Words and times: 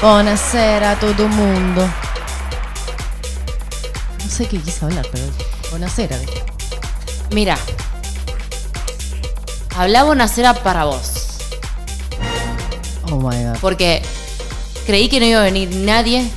Buonasera 0.00 0.92
a 0.92 0.98
todo 1.00 1.26
mundo. 1.26 1.88
No 4.22 4.30
sé 4.30 4.46
qué 4.46 4.60
quise 4.60 4.84
hablar, 4.84 5.04
pero 5.10 5.24
buonasera. 5.70 6.16
dije. 6.18 6.44
Mira. 7.32 7.58
Habla 9.76 10.04
Bonacera 10.04 10.54
para 10.54 10.84
vos. 10.84 11.38
Oh 13.10 13.16
my 13.16 13.44
god. 13.44 13.58
Porque 13.60 14.02
creí 14.86 15.08
que 15.08 15.18
no 15.18 15.26
iba 15.26 15.40
a 15.40 15.44
venir 15.44 15.68
nadie 15.74 16.30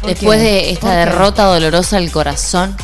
¿Por 0.00 0.10
después 0.10 0.40
de 0.40 0.70
esta 0.70 0.94
derrota 0.94 1.44
dolorosa 1.44 1.98
al 1.98 2.10
corazón 2.10 2.76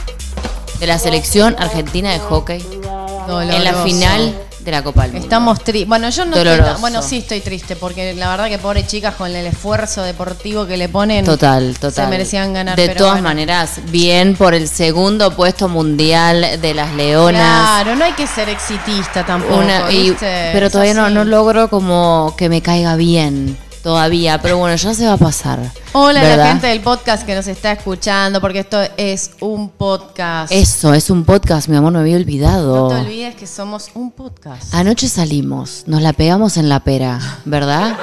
de 0.78 0.86
la 0.86 0.98
selección 0.98 1.56
argentina 1.58 2.12
de 2.12 2.20
hockey 2.20 2.64
en 3.28 3.64
la 3.64 3.82
final 3.82 4.45
de 4.66 4.72
la 4.72 4.82
Copa 4.82 5.02
del 5.02 5.12
Mundo. 5.12 5.24
Estamos 5.24 5.62
tristes. 5.64 5.88
Bueno, 5.88 6.08
yo 6.10 6.24
no 6.26 6.36
estoy 6.36 6.50
Doloroso. 6.56 6.80
Bueno, 6.80 7.02
sí 7.02 7.18
estoy 7.18 7.40
triste 7.40 7.76
porque 7.76 8.14
la 8.14 8.28
verdad 8.28 8.48
que 8.48 8.58
pobre 8.58 8.86
chicas 8.86 9.14
con 9.14 9.34
el 9.34 9.46
esfuerzo 9.46 10.02
deportivo 10.02 10.66
que 10.66 10.76
le 10.76 10.88
ponen. 10.88 11.24
Total, 11.24 11.74
total. 11.74 11.92
Se 12.04 12.06
merecían 12.10 12.52
ganar. 12.52 12.76
De 12.76 12.86
pero 12.88 12.98
todas 12.98 13.12
bueno. 13.14 13.28
maneras, 13.28 13.80
bien 13.90 14.34
por 14.36 14.54
el 14.54 14.68
segundo 14.68 15.34
puesto 15.34 15.68
mundial 15.68 16.60
de 16.60 16.74
las 16.74 16.92
Leonas. 16.94 17.40
Claro, 17.40 17.96
no 17.96 18.04
hay 18.04 18.12
que 18.12 18.26
ser 18.26 18.48
exitista 18.48 19.24
tampoco. 19.24 19.56
Una- 19.56 19.90
y- 19.90 20.10
¿viste? 20.10 20.50
pero 20.52 20.70
todavía 20.70 20.94
no, 20.94 21.08
no 21.10 21.24
logro 21.24 21.68
como 21.70 22.34
que 22.36 22.48
me 22.48 22.60
caiga 22.60 22.96
bien 22.96 23.56
todavía. 23.86 24.42
Pero 24.42 24.58
bueno, 24.58 24.74
ya 24.74 24.92
se 24.94 25.06
va 25.06 25.12
a 25.12 25.16
pasar. 25.16 25.60
Hola 25.92 26.20
a 26.20 26.36
la 26.36 26.48
gente 26.48 26.66
del 26.66 26.80
podcast 26.80 27.24
que 27.24 27.36
nos 27.36 27.46
está 27.46 27.70
escuchando, 27.70 28.40
porque 28.40 28.58
esto 28.58 28.80
es 28.96 29.30
un 29.38 29.68
podcast. 29.68 30.52
Eso, 30.52 30.92
es 30.92 31.08
un 31.08 31.24
podcast, 31.24 31.68
mi 31.68 31.76
amor, 31.76 31.92
me 31.92 32.00
había 32.00 32.16
olvidado. 32.16 32.74
No 32.74 32.88
te 32.88 33.02
olvides 33.02 33.36
que 33.36 33.46
somos 33.46 33.92
un 33.94 34.10
podcast. 34.10 34.74
Anoche 34.74 35.08
salimos, 35.08 35.84
nos 35.86 36.02
la 36.02 36.12
pegamos 36.12 36.56
en 36.56 36.68
la 36.68 36.80
pera, 36.80 37.20
¿verdad? 37.44 37.96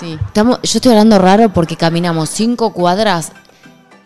Sí. 0.00 0.18
Estamos, 0.26 0.58
yo 0.62 0.78
estoy 0.78 0.92
hablando 0.92 1.18
raro 1.18 1.52
porque 1.52 1.76
caminamos 1.76 2.30
cinco 2.30 2.72
cuadras 2.72 3.32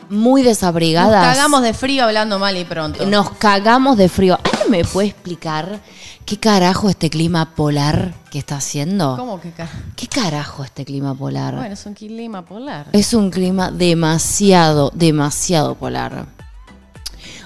muy 0.09 0.43
Nos 0.43 0.49
desabrigadas. 0.49 1.37
cagamos 1.37 1.63
de 1.63 1.75
frío 1.75 2.03
hablando 2.03 2.41
mal 2.41 2.57
y 2.57 2.65
pronto. 2.65 3.07
Nos 3.07 3.31
cagamos 3.31 3.97
de 3.97 4.09
frío. 4.09 4.37
¿Alguien 4.75 4.87
me 4.89 4.93
puede 4.93 5.09
explicar 5.09 5.81
qué 6.27 6.39
carajo 6.41 6.89
este 6.91 7.09
clima 7.09 7.55
polar 7.55 8.13
que 8.33 8.39
está 8.41 8.57
haciendo? 8.57 9.17
¿Cómo 9.17 9.41
que 9.41 9.53
ca- 9.53 9.69
¿Qué 9.95 10.09
carajo 10.09 10.65
este 10.65 10.85
clima 10.85 11.15
polar? 11.15 11.55
Bueno, 11.55 11.75
es 11.75 11.87
un 11.87 11.95
clima 11.95 12.45
polar. 12.45 12.87
Es 12.93 13.15
un 13.15 13.31
clima 13.31 13.71
demasiado, 13.71 14.91
demasiado 14.95 15.77
polar. 15.77 16.27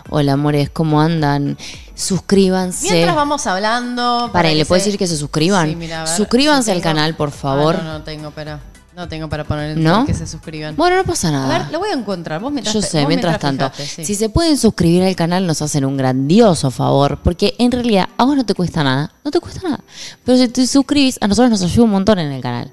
Hola, 0.09 0.33
amores, 0.33 0.71
¿cómo 0.71 1.03
andan? 1.03 1.59
Suscríbanse. 1.95 2.91
Mientras 2.91 3.15
vamos 3.15 3.47
hablando. 3.47 4.31
Para, 4.33 4.51
¿le 4.51 4.65
puedes 4.65 4.85
se- 4.85 4.89
decir 4.91 4.99
que 4.99 5.07
se 5.07 5.19
suscriban? 5.19 5.69
Sí, 5.69 5.77
mira, 5.77 6.05
ver, 6.05 6.09
Suscríbanse 6.09 6.71
si 6.71 6.77
al 6.77 6.83
canal, 6.83 7.15
por 7.15 7.31
favor. 7.31 7.77
Ah, 7.79 7.83
no, 7.85 7.93
no 7.99 8.03
tengo 8.05 8.31
para. 8.31 8.59
No 8.99 9.07
tengo 9.07 9.29
para 9.29 9.45
poner 9.45 9.79
el 9.79 9.85
¿No? 9.85 10.05
que 10.05 10.13
se 10.13 10.27
suscriban. 10.27 10.75
Bueno, 10.75 10.97
no 10.97 11.05
pasa 11.05 11.29
a 11.29 11.31
nada. 11.31 11.59
ver, 11.59 11.71
lo 11.71 11.79
voy 11.79 11.91
a 11.91 11.93
encontrar. 11.93 12.41
Vos 12.41 12.51
mientras 12.51 12.75
Yo 12.75 12.83
sé, 12.83 12.99
vos 12.99 13.07
mientras 13.07 13.39
tanto, 13.39 13.71
fijate, 13.71 13.87
sí. 13.87 14.05
si 14.05 14.17
se 14.17 14.29
pueden 14.29 14.59
suscribir 14.59 15.05
al 15.05 15.15
canal 15.15 15.47
nos 15.47 15.63
hacen 15.63 15.85
un 15.85 15.97
grandioso 15.97 16.73
favor, 16.73 17.21
porque 17.23 17.55
en 17.61 17.71
realidad 17.71 18.09
a 18.17 18.25
vos 18.25 18.35
no 18.35 18.45
te 18.45 18.55
cuesta 18.55 18.83
nada, 18.83 19.13
no 19.25 19.31
te 19.31 19.39
cuesta 19.39 19.61
nada. 19.63 19.85
Pero 20.25 20.37
si 20.37 20.49
te 20.49 20.67
suscribís, 20.67 21.17
a 21.21 21.29
nosotros 21.29 21.49
nos 21.49 21.63
ayuda 21.63 21.85
un 21.85 21.93
montón 21.93 22.19
en 22.19 22.33
el 22.33 22.43
canal. 22.43 22.73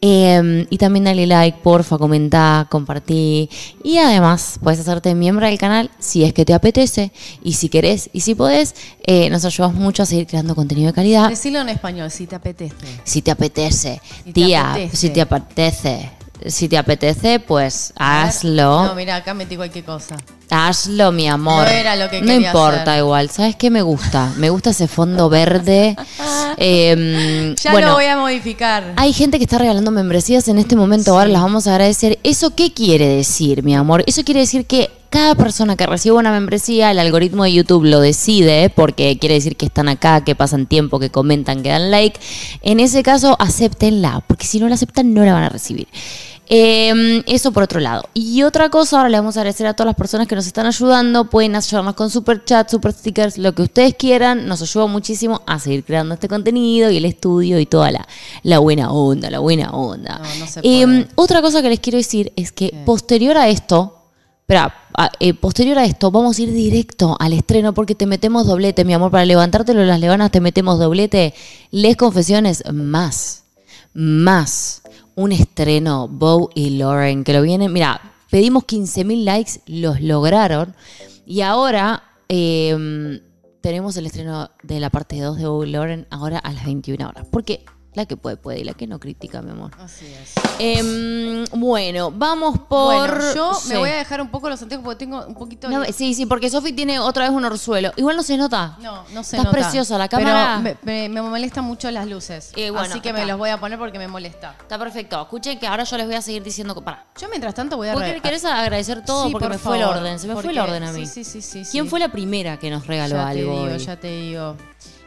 Eh, 0.00 0.64
y 0.70 0.78
también 0.78 1.06
dale 1.06 1.26
like, 1.26 1.58
porfa, 1.60 1.98
comentá, 1.98 2.68
compartí. 2.70 3.50
Y 3.82 3.98
además 3.98 4.60
puedes 4.62 4.78
hacerte 4.78 5.12
miembro 5.16 5.44
del 5.46 5.58
canal 5.58 5.90
si 5.98 6.22
es 6.22 6.32
que 6.32 6.44
te 6.44 6.54
apetece, 6.54 7.10
y 7.42 7.54
si 7.54 7.68
querés, 7.68 8.10
y 8.12 8.20
si 8.20 8.36
podés, 8.36 8.76
eh, 9.06 9.28
nos 9.30 9.44
ayudas 9.44 9.72
mucho 9.74 10.02
a 10.02 10.06
seguir 10.06 10.26
creando 10.26 10.54
contenido 10.54 10.88
de 10.88 10.94
calidad. 10.94 11.28
Decilo 11.28 11.60
en 11.60 11.68
español, 11.68 12.10
si 12.10 12.26
te 12.26 12.36
apetece. 12.36 12.74
Si 13.04 13.22
te 13.22 13.30
apetece, 13.30 14.00
Si 14.18 14.22
te 14.24 14.32
tía, 14.32 14.72
apetece. 14.72 14.96
si 14.96 15.10
te 15.10 15.20
apetece. 15.20 16.10
Si 16.46 16.68
te 16.68 16.76
apetece, 16.76 17.40
pues 17.40 17.92
hazlo. 17.96 18.84
No, 18.86 18.94
mira, 18.94 19.16
acá 19.16 19.32
metí 19.34 19.56
cualquier 19.56 19.84
cosa. 19.84 20.16
Hazlo, 20.50 21.10
mi 21.10 21.26
amor. 21.28 21.64
No 21.64 21.70
era 21.70 21.96
lo 21.96 22.10
que 22.10 22.20
No 22.20 22.26
quería 22.26 22.48
importa 22.48 22.82
hacer. 22.82 22.98
igual. 22.98 23.30
¿Sabes 23.30 23.56
qué 23.56 23.70
me 23.70 23.80
gusta? 23.82 24.30
Me 24.36 24.50
gusta 24.50 24.70
ese 24.70 24.86
fondo 24.88 25.28
verde. 25.30 25.96
Em, 26.56 27.54
Ya 27.56 27.72
bueno, 27.72 27.88
lo 27.88 27.94
voy 27.94 28.04
a 28.06 28.16
modificar. 28.16 28.92
hay 28.96 29.12
gente 29.12 29.38
que 29.38 29.44
está 29.44 29.58
regalando 29.58 29.90
membresías 29.90 30.46
en 30.48 30.58
este 30.58 30.76
momento. 30.76 31.12
Ahora 31.12 31.26
las 31.28 31.42
vamos 31.42 31.66
a 31.66 31.72
agradecer. 31.72 32.18
¿Eso 32.22 32.54
qué 32.54 32.72
quiere 32.72 33.06
decir, 33.08 33.62
mi 33.62 33.74
amor? 33.74 34.04
Eso 34.06 34.22
quiere 34.24 34.40
decir 34.40 34.66
que 34.66 34.90
cada 35.14 35.36
persona 35.36 35.76
que 35.76 35.86
reciba 35.86 36.18
una 36.18 36.32
membresía, 36.32 36.90
el 36.90 36.98
algoritmo 36.98 37.44
de 37.44 37.52
YouTube 37.52 37.84
lo 37.84 38.00
decide, 38.00 38.68
porque 38.68 39.16
quiere 39.16 39.36
decir 39.36 39.54
que 39.54 39.66
están 39.66 39.88
acá, 39.88 40.24
que 40.24 40.34
pasan 40.34 40.66
tiempo, 40.66 40.98
que 40.98 41.10
comentan, 41.10 41.62
que 41.62 41.68
dan 41.68 41.92
like. 41.92 42.18
En 42.62 42.80
ese 42.80 43.04
caso, 43.04 43.36
acéptenla, 43.38 44.24
porque 44.26 44.44
si 44.44 44.58
no 44.58 44.68
la 44.68 44.74
aceptan, 44.74 45.14
no 45.14 45.24
la 45.24 45.32
van 45.32 45.44
a 45.44 45.48
recibir. 45.50 45.86
Eh, 46.48 47.22
eso 47.28 47.52
por 47.52 47.62
otro 47.62 47.78
lado. 47.78 48.08
Y 48.12 48.42
otra 48.42 48.70
cosa, 48.70 48.96
ahora 48.96 49.08
le 49.08 49.16
vamos 49.16 49.36
a 49.36 49.40
agradecer 49.42 49.68
a 49.68 49.74
todas 49.74 49.86
las 49.86 49.94
personas 49.94 50.26
que 50.26 50.34
nos 50.34 50.48
están 50.48 50.66
ayudando. 50.66 51.30
Pueden 51.30 51.54
ayudarnos 51.54 51.94
con 51.94 52.10
super 52.10 52.44
chat, 52.44 52.68
super 52.68 52.92
stickers, 52.92 53.38
lo 53.38 53.54
que 53.54 53.62
ustedes 53.62 53.94
quieran. 53.94 54.48
Nos 54.48 54.62
ayuda 54.62 54.88
muchísimo 54.88 55.42
a 55.46 55.60
seguir 55.60 55.84
creando 55.84 56.14
este 56.14 56.26
contenido 56.26 56.90
y 56.90 56.96
el 56.96 57.04
estudio 57.04 57.60
y 57.60 57.66
toda 57.66 57.92
la, 57.92 58.08
la 58.42 58.58
buena 58.58 58.90
onda, 58.90 59.30
la 59.30 59.38
buena 59.38 59.70
onda. 59.70 60.18
No, 60.18 60.24
no 60.24 60.46
Eh, 60.64 61.06
otra 61.14 61.40
cosa 61.40 61.62
que 61.62 61.68
les 61.68 61.78
quiero 61.78 61.98
decir 61.98 62.32
es 62.34 62.50
que 62.50 62.82
posterior 62.84 63.36
a 63.36 63.48
esto, 63.48 64.00
a- 64.48 65.10
eh, 65.20 65.34
posterior 65.34 65.78
a 65.78 65.84
esto, 65.84 66.10
vamos 66.10 66.38
a 66.38 66.42
ir 66.42 66.52
directo 66.52 67.16
al 67.18 67.32
estreno 67.32 67.72
porque 67.74 67.94
te 67.94 68.06
metemos 68.06 68.46
doblete, 68.46 68.84
mi 68.84 68.92
amor. 68.94 69.10
Para 69.10 69.24
levantártelo 69.24 69.84
las 69.84 70.00
levanas 70.00 70.30
te 70.30 70.40
metemos 70.40 70.78
doblete. 70.78 71.34
Les 71.70 71.96
confesiones 71.96 72.62
más, 72.72 73.44
más 73.94 74.82
un 75.14 75.32
estreno, 75.32 76.08
Bow 76.08 76.50
y 76.54 76.70
Lauren, 76.70 77.24
que 77.24 77.32
lo 77.32 77.42
vienen. 77.42 77.72
Mira, 77.72 78.00
pedimos 78.30 78.64
15.000 78.64 79.24
likes, 79.24 79.60
los 79.66 80.00
lograron. 80.00 80.74
Y 81.26 81.40
ahora 81.40 82.02
eh, 82.28 83.20
tenemos 83.60 83.96
el 83.96 84.06
estreno 84.06 84.50
de 84.62 84.80
la 84.80 84.90
parte 84.90 85.18
2 85.20 85.38
de 85.38 85.46
Bow 85.46 85.64
y 85.64 85.70
Lauren 85.70 86.06
ahora 86.10 86.38
a 86.38 86.52
las 86.52 86.64
21 86.66 87.08
horas. 87.08 87.26
Porque 87.30 87.64
la 87.94 88.06
que 88.06 88.16
puede, 88.16 88.36
puede 88.36 88.60
y 88.60 88.64
la 88.64 88.74
que 88.74 88.86
no 88.86 88.98
critica, 88.98 89.40
mi 89.42 89.50
amor. 89.52 89.70
Así 89.78 90.06
es. 90.06 90.32
Em, 90.58 91.44
bueno, 91.52 92.10
vamos 92.10 92.58
por. 92.68 93.08
Bueno, 93.08 93.34
yo 93.34 93.54
sí. 93.54 93.68
me 93.70 93.78
voy 93.78 93.90
a 93.90 93.96
dejar 93.96 94.20
un 94.20 94.28
poco 94.28 94.48
los 94.48 94.60
anteojos 94.62 94.84
porque 94.84 94.98
tengo 95.04 95.24
un 95.26 95.34
poquito. 95.34 95.68
No, 95.68 95.84
sí, 95.86 96.14
sí, 96.14 96.26
porque 96.26 96.50
Sofi 96.50 96.72
tiene 96.72 96.98
otra 96.98 97.24
vez 97.24 97.32
un 97.36 97.44
orzuelo. 97.44 97.92
Igual 97.96 98.16
no 98.16 98.22
se 98.22 98.36
nota. 98.36 98.76
No, 98.80 99.04
no 99.12 99.22
se 99.24 99.36
Estás 99.36 99.44
nota. 99.44 99.50
preciosa, 99.52 99.96
la 99.98 100.08
cámara- 100.08 100.60
Pero 100.62 100.76
me, 100.82 101.08
me, 101.08 101.20
me 101.20 101.22
molestan 101.22 101.64
mucho 101.64 101.90
las 101.90 102.06
luces. 102.06 102.52
Eh, 102.56 102.70
bueno, 102.70 102.86
así 102.88 103.00
que 103.00 103.10
acá. 103.10 103.20
me 103.20 103.26
los 103.26 103.38
voy 103.38 103.50
a 103.50 103.58
poner 103.58 103.78
porque 103.78 103.98
me 103.98 104.08
molesta. 104.08 104.54
Está 104.60 104.78
perfecto. 104.78 105.20
Escuchen 105.22 105.58
que 105.58 105.66
ahora 105.66 105.84
yo 105.84 105.96
les 105.96 106.06
voy 106.06 106.16
a 106.16 106.22
seguir 106.22 106.42
diciendo. 106.42 106.74
Para. 106.82 107.06
Yo 107.20 107.28
mientras 107.28 107.54
tanto 107.54 107.76
voy 107.76 107.88
a 107.88 107.94
¿Vos 107.94 108.02
querés- 108.02 108.44
agradecer 108.44 109.04
todo? 109.04 109.26
Sí, 109.26 109.32
porque 109.32 109.44
por 109.46 109.52
me 109.52 109.58
fue 109.58 109.76
el 109.78 109.84
orden. 109.84 110.18
Se 110.18 110.26
me 110.26 110.34
porque- 110.34 110.48
fue 110.48 110.52
el 110.52 110.58
orden 110.58 110.82
a 110.82 110.92
mí. 110.92 111.06
Sí, 111.06 111.24
sí, 111.24 111.40
sí, 111.40 111.64
sí. 111.64 111.70
¿Quién 111.70 111.88
fue 111.88 112.00
la 112.00 112.08
primera 112.10 112.58
que 112.58 112.70
nos 112.70 112.86
regaló 112.86 113.16
ya 113.16 113.28
algo? 113.28 113.52
te 113.52 113.58
digo, 113.60 113.72
hoy? 113.74 113.78
ya 113.78 113.96
te 114.00 114.08
digo. 114.08 114.56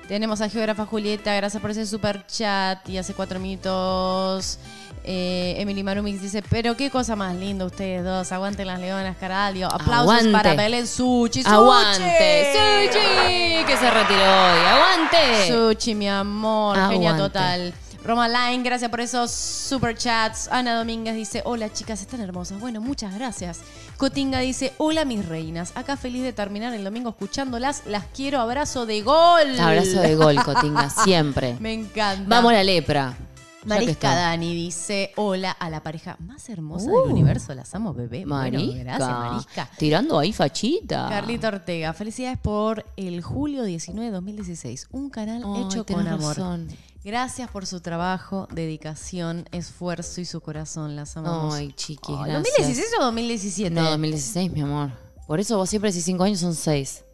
Tenemos 0.07 0.39
a 0.41 0.47
Geógrafa 0.49 0.85
Julieta, 0.85 1.35
gracias 1.35 1.61
por 1.61 1.71
ese 1.71 1.85
super 1.85 2.25
chat. 2.27 2.87
Y 2.87 2.97
hace 2.97 3.13
cuatro 3.13 3.39
minutos. 3.39 4.57
eh, 5.03 5.55
Emily 5.57 5.83
Marumix 5.83 6.21
dice, 6.21 6.41
pero 6.49 6.75
qué 6.77 6.89
cosa 6.89 7.15
más 7.15 7.35
linda 7.35 7.65
ustedes 7.65 8.03
dos. 8.05 8.31
Aguanten 8.31 8.67
las 8.67 8.79
leonas, 8.79 9.17
Caradio. 9.17 9.67
Aplausos 9.67 9.99
Aguante. 10.11 10.31
para 10.31 10.53
Belén 10.53 10.87
Suchi. 10.87 11.43
Suchi. 11.43 11.53
¡Aguante! 11.53 12.53
¡Suchi! 12.53 13.37
Que 13.67 13.75
se 13.75 13.91
retiró 13.91 14.21
hoy. 14.21 14.59
¡Aguante! 14.65 15.47
Suchi, 15.49 15.93
mi 15.93 16.07
amor, 16.07 16.77
genia 16.89 17.17
total. 17.17 17.73
Roma 18.05 18.29
Line, 18.29 18.63
gracias 18.63 18.89
por 18.89 19.01
esos 19.01 19.29
super 19.31 19.97
chats. 19.97 20.47
Ana 20.49 20.75
Domínguez 20.77 21.15
dice, 21.15 21.41
hola 21.43 21.73
chicas, 21.73 21.99
están 21.99 22.21
hermosas. 22.21 22.61
Bueno, 22.61 22.79
muchas 22.79 23.13
gracias. 23.13 23.59
Cotinga 23.97 24.39
dice, 24.41 24.73
hola 24.77 25.05
mis 25.05 25.25
reinas. 25.25 25.71
Acá 25.75 25.97
feliz 25.97 26.21
de 26.21 26.31
terminar 26.31 26.71
el 26.73 26.83
domingo 26.83 27.09
escuchándolas. 27.09 27.83
Las 27.87 28.05
quiero, 28.05 28.39
abrazo 28.39 28.85
de 28.85 29.01
gol. 29.01 29.59
Abrazo 29.59 30.01
de 30.01 30.15
gol, 30.15 30.35
Cotinga, 30.43 30.89
siempre. 31.03 31.57
Me 31.59 31.73
encanta. 31.73 32.25
Vamos 32.27 32.51
a 32.51 32.55
la 32.55 32.63
lepra. 32.63 33.17
Marisca. 33.65 34.15
Dani 34.15 34.53
dice, 34.55 35.11
hola 35.17 35.51
a 35.51 35.69
la 35.69 35.83
pareja 35.83 36.15
más 36.19 36.47
hermosa 36.47 36.89
Uh. 36.89 37.01
del 37.01 37.11
universo. 37.11 37.53
Las 37.53 37.73
amo, 37.75 37.93
bebé. 37.93 38.23
Bueno, 38.25 38.59
Marisca. 38.59 38.83
gracias, 38.83 39.09
Marisca. 39.09 39.69
Tirando 39.77 40.19
ahí 40.19 40.31
fachita. 40.31 41.07
Carlita 41.09 41.47
Ortega, 41.49 41.91
felicidades 41.93 42.37
por 42.37 42.85
el 42.95 43.21
julio 43.21 43.63
19 43.63 44.05
de 44.05 44.11
2016. 44.11 44.87
Un 44.91 45.09
canal 45.09 45.43
Ay, 45.43 45.63
hecho 45.63 45.85
con 45.85 46.07
amor. 46.07 46.37
razón. 46.37 46.67
Gracias 47.07 47.49
por 47.49 47.65
su 47.65 47.79
trabajo, 47.79 48.49
dedicación, 48.51 49.47
esfuerzo 49.53 50.19
y 50.19 50.25
su 50.25 50.41
corazón. 50.41 50.97
Las 50.97 51.15
amamos. 51.15 51.53
Ay, 51.53 51.71
chiqui, 51.71 52.11
Ay, 52.11 52.31
gracias. 52.31 52.67
¿2016 52.67 52.83
o 52.99 53.03
2017? 53.05 53.73
No, 53.73 53.89
2016, 53.91 54.51
mi 54.51 54.59
amor. 54.59 54.91
Por 55.25 55.39
eso 55.39 55.55
vos 55.55 55.69
siempre 55.69 55.89
decís 55.89 56.03
5 56.03 56.21
años 56.25 56.41
son 56.41 56.53
6. 56.53 57.05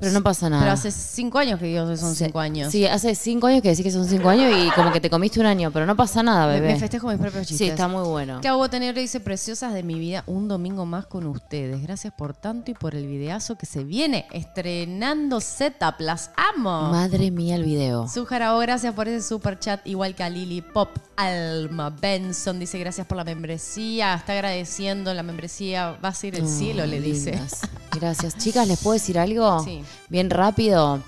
Pero 0.00 0.12
no 0.12 0.22
pasa 0.22 0.48
nada. 0.50 0.62
Pero 0.62 0.72
hace 0.72 0.90
cinco 0.90 1.38
años 1.38 1.58
que 1.58 1.66
digo 1.66 1.88
que 1.88 1.96
son 1.96 2.14
cinco 2.14 2.38
años. 2.40 2.70
Sí, 2.72 2.86
hace 2.86 3.14
cinco 3.14 3.46
años 3.46 3.62
que 3.62 3.70
decís 3.70 3.84
que 3.84 3.90
son 3.90 4.06
cinco 4.06 4.28
años 4.28 4.52
y 4.56 4.70
como 4.72 4.92
que 4.92 5.00
te 5.00 5.08
comiste 5.10 5.40
un 5.40 5.46
año, 5.46 5.70
pero 5.70 5.86
no 5.86 5.96
pasa 5.96 6.22
nada, 6.22 6.46
Me, 6.46 6.60
bebé. 6.60 6.74
me 6.74 6.78
festejo 6.78 7.08
mis 7.08 7.18
propios 7.18 7.46
chistes. 7.46 7.58
sí, 7.58 7.64
está 7.70 7.88
muy 7.88 8.02
bueno. 8.06 8.40
Cabo 8.42 8.68
Tenebro 8.68 9.00
dice, 9.00 9.20
preciosas 9.20 9.72
de 9.72 9.82
mi 9.82 9.98
vida, 9.98 10.22
un 10.26 10.48
domingo 10.48 10.84
más 10.86 11.06
con 11.06 11.26
ustedes. 11.26 11.82
Gracias 11.82 12.12
por 12.12 12.34
tanto 12.34 12.70
y 12.70 12.74
por 12.74 12.94
el 12.94 13.06
videazo 13.06 13.56
que 13.56 13.66
se 13.66 13.84
viene 13.84 14.26
estrenando 14.32 15.40
setup. 15.40 15.94
Las 16.00 16.30
amo. 16.54 16.90
Madre 16.90 17.30
mía 17.30 17.56
el 17.56 17.64
video. 17.64 18.08
Sujarao, 18.08 18.58
gracias 18.58 18.92
por 18.94 19.08
ese 19.08 19.26
super 19.26 19.58
chat, 19.58 19.86
igual 19.86 20.14
que 20.14 20.22
a 20.22 20.30
Lili 20.30 20.60
Pop. 20.62 20.90
Alma 21.16 21.88
Benson 21.88 22.58
dice 22.58 22.78
gracias 22.78 23.06
por 23.06 23.16
la 23.16 23.24
membresía, 23.24 24.14
está 24.14 24.34
agradeciendo 24.34 25.14
la 25.14 25.22
membresía, 25.22 25.96
va 26.04 26.10
a 26.10 26.14
ser 26.14 26.34
el 26.34 26.46
cielo, 26.46 26.84
le 26.84 27.00
dice. 27.00 27.30
Lindas. 27.32 27.60
Gracias. 27.98 28.36
Chicas, 28.36 28.68
¿les 28.68 28.78
puedo 28.78 28.92
decir 28.92 29.18
algo? 29.18 29.60
Sí. 29.64 29.82
Bien 30.08 30.30
rápido. 30.30 31.02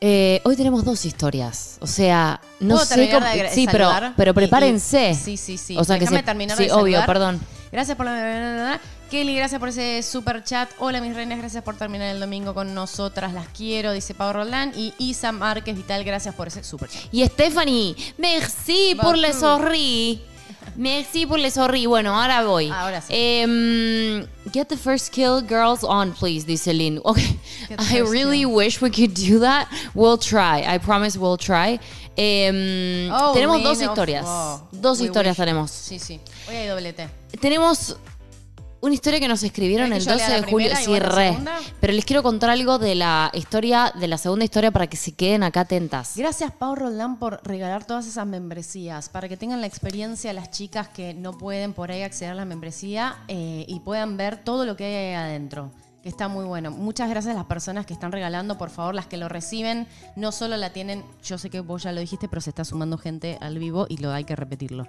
Eh, 0.00 0.40
hoy 0.44 0.56
tenemos 0.56 0.84
dos 0.84 1.04
historias. 1.06 1.78
O 1.80 1.86
sea, 1.86 2.40
no 2.60 2.74
¿Puedo 2.74 2.86
sé 2.86 3.10
cómo. 3.10 3.26
de 3.26 3.48
sí, 3.50 3.66
pero, 3.70 3.90
pero 4.16 4.34
prepárense. 4.34 5.10
y- 5.10 5.14
sí, 5.14 5.36
sí, 5.36 5.56
sí. 5.56 5.76
O 5.78 5.84
sea 5.84 5.96
que 5.96 6.00
Déjame 6.00 6.18
se- 6.18 6.24
terminar 6.24 6.56
sí, 6.58 6.64
de 6.66 6.72
obvio, 6.72 7.04
perdón. 7.06 7.40
Gracias 7.72 7.96
por 7.96 8.06
la... 8.06 8.80
Kelly, 9.10 9.36
gracias 9.36 9.58
por 9.60 9.68
ese 9.68 10.02
super 10.02 10.42
chat. 10.44 10.68
Hola, 10.78 11.00
mis 11.00 11.14
reinas, 11.14 11.38
gracias 11.38 11.62
por 11.62 11.76
terminar 11.76 12.08
el 12.08 12.20
domingo 12.20 12.52
con 12.52 12.74
nosotras. 12.74 13.32
Las 13.32 13.46
quiero, 13.48 13.92
dice 13.92 14.12
Pau 14.14 14.32
Roland. 14.32 14.76
Y 14.76 14.92
Isa 14.98 15.30
Márquez 15.32 15.76
Vital, 15.76 16.04
gracias 16.04 16.34
por 16.34 16.48
ese 16.48 16.62
super 16.64 16.88
chat. 16.88 17.02
Y 17.12 17.24
Stephanie, 17.26 17.94
merci 18.18 18.96
por 19.00 19.16
le 19.16 19.32
sorri. 19.32 20.22
Merci 20.76 21.26
por 21.26 21.38
le 21.38 21.50
sorri. 21.50 21.86
Bueno, 21.86 22.14
ahora 22.20 22.42
voy. 22.44 22.70
Ahora 22.70 23.00
sí. 23.00 23.08
Em, 23.10 24.26
get 24.52 24.68
the 24.68 24.76
first 24.76 25.12
kill 25.12 25.40
girls 25.40 25.84
on, 25.84 26.12
please, 26.12 26.44
dice 26.46 26.72
Lynn. 26.72 27.00
Okay. 27.04 27.38
Get 27.68 27.78
the 27.78 27.84
I 27.96 27.98
first 28.00 28.12
really 28.12 28.40
kill. 28.40 28.54
wish 28.54 28.80
we 28.82 28.90
could 28.90 29.14
do 29.14 29.38
that. 29.40 29.68
We'll 29.94 30.18
try. 30.18 30.64
I 30.66 30.78
promise 30.78 31.16
we'll 31.18 31.36
try. 31.38 31.78
Em, 32.16 33.10
Oh, 33.12 33.32
tenemos 33.34 33.56
Lynn, 33.56 33.64
dos 33.64 33.80
historias. 33.80 34.24
oh, 34.26 34.62
dos 34.72 35.00
we 35.00 35.06
historias 35.06 35.36
wish. 35.38 35.44
tenemos. 35.46 35.70
Sí, 35.70 35.98
sí. 35.98 36.20
Hoy 36.48 36.56
hay 36.56 36.66
doblete. 36.68 37.08
Tenemos 37.40 37.96
una 38.84 38.94
historia 38.94 39.18
que 39.18 39.28
nos 39.28 39.42
escribieron 39.42 39.88
¿Querés 39.88 40.06
el 40.06 40.12
que 40.12 40.18
yo 40.18 40.18
12 40.18 40.28
lea 40.28 40.40
de 40.42 40.50
julio. 40.50 40.76
Sí, 40.76 40.98
re. 40.98 41.38
Pero 41.80 41.92
les 41.94 42.04
quiero 42.04 42.22
contar 42.22 42.50
algo 42.50 42.78
de 42.78 42.94
la 42.94 43.30
historia, 43.32 43.90
de 43.94 44.08
la 44.08 44.18
segunda 44.18 44.44
historia 44.44 44.70
para 44.70 44.86
que 44.88 44.98
se 44.98 45.12
queden 45.12 45.42
acá 45.42 45.60
atentas. 45.60 46.12
Gracias, 46.16 46.52
Pau 46.52 46.74
Roldán, 46.74 47.18
por 47.18 47.40
regalar 47.44 47.86
todas 47.86 48.06
esas 48.06 48.26
membresías, 48.26 49.08
para 49.08 49.26
que 49.28 49.38
tengan 49.38 49.62
la 49.62 49.66
experiencia 49.66 50.34
las 50.34 50.50
chicas 50.50 50.88
que 50.88 51.14
no 51.14 51.32
pueden 51.38 51.72
por 51.72 51.90
ahí 51.90 52.02
acceder 52.02 52.32
a 52.32 52.34
la 52.34 52.44
membresía 52.44 53.16
eh, 53.28 53.64
y 53.66 53.80
puedan 53.80 54.18
ver 54.18 54.44
todo 54.44 54.66
lo 54.66 54.76
que 54.76 54.84
hay 54.84 54.94
ahí 54.94 55.14
adentro. 55.14 55.70
Que 56.02 56.10
está 56.10 56.28
muy 56.28 56.44
bueno. 56.44 56.70
Muchas 56.70 57.08
gracias 57.08 57.34
a 57.34 57.38
las 57.38 57.46
personas 57.46 57.86
que 57.86 57.94
están 57.94 58.12
regalando, 58.12 58.58
por 58.58 58.68
favor, 58.68 58.94
las 58.94 59.06
que 59.06 59.16
lo 59.16 59.30
reciben, 59.30 59.86
no 60.16 60.32
solo 60.32 60.58
la 60.58 60.70
tienen, 60.74 61.02
yo 61.24 61.38
sé 61.38 61.48
que 61.48 61.60
vos 61.60 61.84
ya 61.84 61.92
lo 61.92 62.00
dijiste, 62.00 62.28
pero 62.28 62.42
se 62.42 62.50
está 62.50 62.66
sumando 62.66 62.98
gente 62.98 63.38
al 63.40 63.58
vivo 63.58 63.86
y 63.88 63.96
lo 63.96 64.12
hay 64.12 64.24
que 64.24 64.36
repetirlo. 64.36 64.86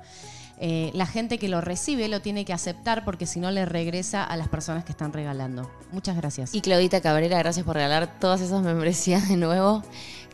Eh, 0.57 0.91
la 0.93 1.05
gente 1.05 1.37
que 1.37 1.49
lo 1.49 1.59
recibe 1.59 2.07
lo 2.07 2.21
tiene 2.21 2.45
que 2.45 2.53
aceptar 2.53 3.03
porque 3.03 3.25
si 3.25 3.39
no 3.39 3.51
le 3.51 3.65
regresa 3.65 4.23
a 4.23 4.37
las 4.37 4.47
personas 4.47 4.85
que 4.85 4.91
están 4.91 5.11
regalando. 5.11 5.69
Muchas 5.91 6.15
gracias. 6.15 6.55
Y 6.55 6.61
Claudita 6.61 7.01
Cabrera, 7.01 7.37
gracias 7.37 7.65
por 7.65 7.75
regalar 7.75 8.19
todas 8.19 8.41
esas 8.41 8.61
membresías 8.63 9.27
de 9.27 9.37
nuevo. 9.37 9.83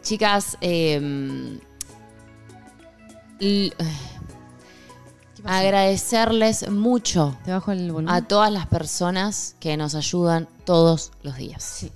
Chicas, 0.03 0.57
eh, 0.61 1.59
¿Qué 3.39 3.73
pasó? 5.41 5.55
agradecerles 5.55 6.69
mucho 6.69 7.35
a 8.07 8.21
todas 8.21 8.51
las 8.51 8.67
personas 8.67 9.55
que 9.59 9.75
nos 9.77 9.95
ayudan 9.95 10.47
todos 10.65 11.11
los 11.23 11.37
días. 11.37 11.63
Sí. 11.63 11.91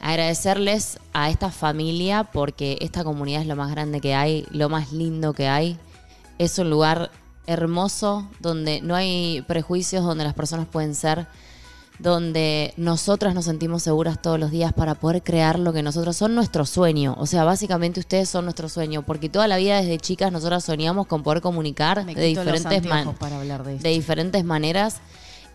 Agradecerles 0.00 0.98
a 1.12 1.30
esta 1.30 1.50
familia 1.50 2.24
porque 2.24 2.78
esta 2.80 3.04
comunidad 3.04 3.42
es 3.42 3.46
lo 3.46 3.56
más 3.56 3.70
grande 3.70 4.00
que 4.00 4.14
hay, 4.14 4.46
lo 4.50 4.68
más 4.68 4.92
lindo 4.92 5.32
que 5.34 5.48
hay. 5.48 5.78
Es 6.38 6.58
un 6.58 6.70
lugar 6.70 7.10
hermoso 7.46 8.28
donde 8.40 8.80
no 8.80 8.94
hay 8.94 9.44
prejuicios, 9.46 10.04
donde 10.04 10.24
las 10.24 10.34
personas 10.34 10.66
pueden 10.66 10.94
ser, 10.94 11.26
donde 11.98 12.74
nosotras 12.76 13.34
nos 13.34 13.46
sentimos 13.46 13.82
seguras 13.82 14.20
todos 14.20 14.38
los 14.38 14.50
días 14.50 14.72
para 14.72 14.94
poder 14.94 15.22
crear 15.22 15.58
lo 15.58 15.72
que 15.72 15.82
nosotros 15.82 16.16
son 16.16 16.34
nuestro 16.34 16.66
sueño. 16.66 17.16
O 17.18 17.26
sea, 17.26 17.44
básicamente 17.44 18.00
ustedes 18.00 18.28
son 18.28 18.44
nuestro 18.44 18.68
sueño, 18.68 19.02
porque 19.02 19.28
toda 19.28 19.48
la 19.48 19.56
vida 19.56 19.80
desde 19.80 19.98
chicas 19.98 20.30
nosotras 20.32 20.64
soñamos 20.64 21.06
con 21.06 21.22
poder 21.22 21.40
comunicar 21.40 22.04
de 22.04 22.24
diferentes 22.26 22.84
maneras 22.84 23.14
para 23.18 23.42
de 23.42 23.88
diferentes 23.88 24.44
maneras. 24.44 25.00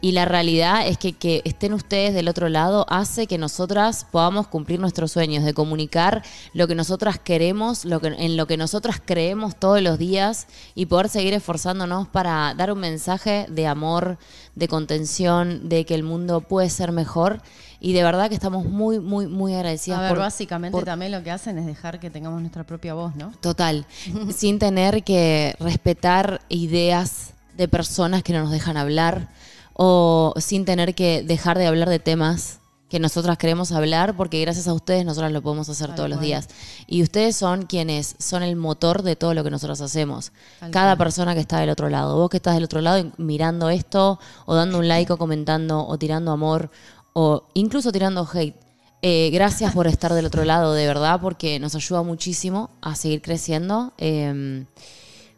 Y 0.04 0.14
la 0.14 0.26
realidad 0.26 0.88
es 0.88 0.98
que 0.98 1.14
que 1.14 1.42
estén 1.46 1.74
ustedes 1.74 2.14
del 2.16 2.28
otro 2.28 2.50
lado 2.50 2.88
hace 2.90 3.28
que 3.28 3.38
nosotras 3.38 4.06
podamos 4.12 4.48
cumplir 4.48 4.80
nuestros 4.80 5.12
sueños, 5.12 5.44
de 5.44 5.54
comunicar 5.54 6.24
lo 6.54 6.68
que 6.68 6.74
nosotras 6.74 7.20
queremos, 7.20 7.86
lo 7.86 8.00
que, 8.00 8.08
en 8.08 8.36
lo 8.36 8.48
que 8.48 8.58
nosotras 8.58 9.00
creemos 9.06 9.56
todos 9.56 9.82
los 9.82 10.00
días 10.00 10.48
y 10.74 10.88
poder 10.88 11.08
seguir 11.10 11.34
esforzándonos 11.34 12.08
para 12.08 12.56
dar 12.56 12.72
un 12.72 12.80
mensaje 12.80 13.46
de 13.50 13.68
amor, 13.68 14.18
de 14.56 14.68
contención, 14.68 15.70
de 15.70 15.86
que 15.86 15.94
el 15.96 16.04
mundo 16.04 16.42
puede 16.42 16.70
ser 16.72 16.92
mejor. 16.92 17.42
Y 17.80 17.94
de 17.94 18.04
verdad 18.04 18.30
que 18.30 18.36
estamos 18.36 18.66
muy, 18.66 19.00
muy, 19.00 19.28
muy 19.28 19.54
agradecidas. 19.56 20.00
A 20.00 20.02
ver, 20.04 20.10
por- 20.12 20.20
básicamente 20.20 20.72
por- 20.76 20.84
también 20.86 21.12
lo 21.12 21.24
que 21.24 21.32
hacen 21.32 21.58
es 21.58 21.66
dejar 21.66 22.00
que 22.00 22.10
tengamos 22.10 22.40
nuestra 22.42 22.64
propia 22.64 22.94
voz, 22.94 23.16
¿no? 23.16 23.34
Total. 23.42 23.86
sin 24.36 24.60
tener 24.60 25.04
que 25.04 25.56
respetar 25.60 26.42
ideas 26.50 27.34
de 27.58 27.68
personas 27.68 28.24
que 28.24 28.34
no 28.34 28.40
nos 28.42 28.52
dejan 28.52 28.78
hablar 28.78 29.28
o 29.74 30.34
sin 30.38 30.66
tener 30.66 30.96
que 30.96 31.24
dejar 31.24 31.58
de 31.58 31.68
hablar 31.68 31.90
de 31.90 32.00
temas 32.00 32.62
que 32.92 33.00
nosotras 33.00 33.38
queremos 33.38 33.72
hablar 33.72 34.18
porque 34.18 34.42
gracias 34.42 34.68
a 34.68 34.74
ustedes 34.74 35.06
nosotras 35.06 35.32
lo 35.32 35.42
podemos 35.42 35.70
hacer 35.70 35.88
Tal 35.88 35.96
todos 35.96 36.10
los 36.10 36.20
días. 36.20 36.50
Y 36.88 37.02
ustedes 37.04 37.38
son 37.38 37.66
quienes 37.66 38.16
son 38.20 38.44
el 38.44 38.58
motor 38.58 39.02
de 39.02 39.16
todo 39.16 39.34
lo 39.34 39.46
que 39.46 39.50
nosotros 39.50 39.80
hacemos. 39.80 40.34
Tal 40.60 40.72
Cada 40.72 40.98
cual. 40.98 41.06
persona 41.06 41.34
que 41.34 41.40
está 41.40 41.60
del 41.62 41.70
otro 41.70 41.90
lado. 41.90 42.18
Vos 42.18 42.30
que 42.30 42.36
estás 42.36 42.54
del 42.54 42.66
otro 42.66 42.82
lado 42.82 43.10
mirando 43.18 43.70
esto 43.70 44.20
o 44.46 44.56
dando 44.56 44.78
un 44.78 44.90
like 44.90 45.14
o 45.14 45.18
comentando 45.18 45.88
o 45.88 45.98
tirando 45.98 46.34
amor 46.34 46.70
o 47.14 47.46
incluso 47.54 47.94
tirando 47.94 48.28
hate. 48.32 48.58
Eh, 49.02 49.30
gracias 49.32 49.74
por 49.74 49.88
estar 49.88 50.14
del 50.14 50.26
otro 50.26 50.44
lado, 50.44 50.74
de 50.74 50.86
verdad, 50.86 51.22
porque 51.22 51.60
nos 51.60 51.76
ayuda 51.76 52.04
muchísimo 52.04 52.72
a 52.82 52.96
seguir 52.96 53.22
creciendo. 53.22 53.94
Eh, 54.00 54.66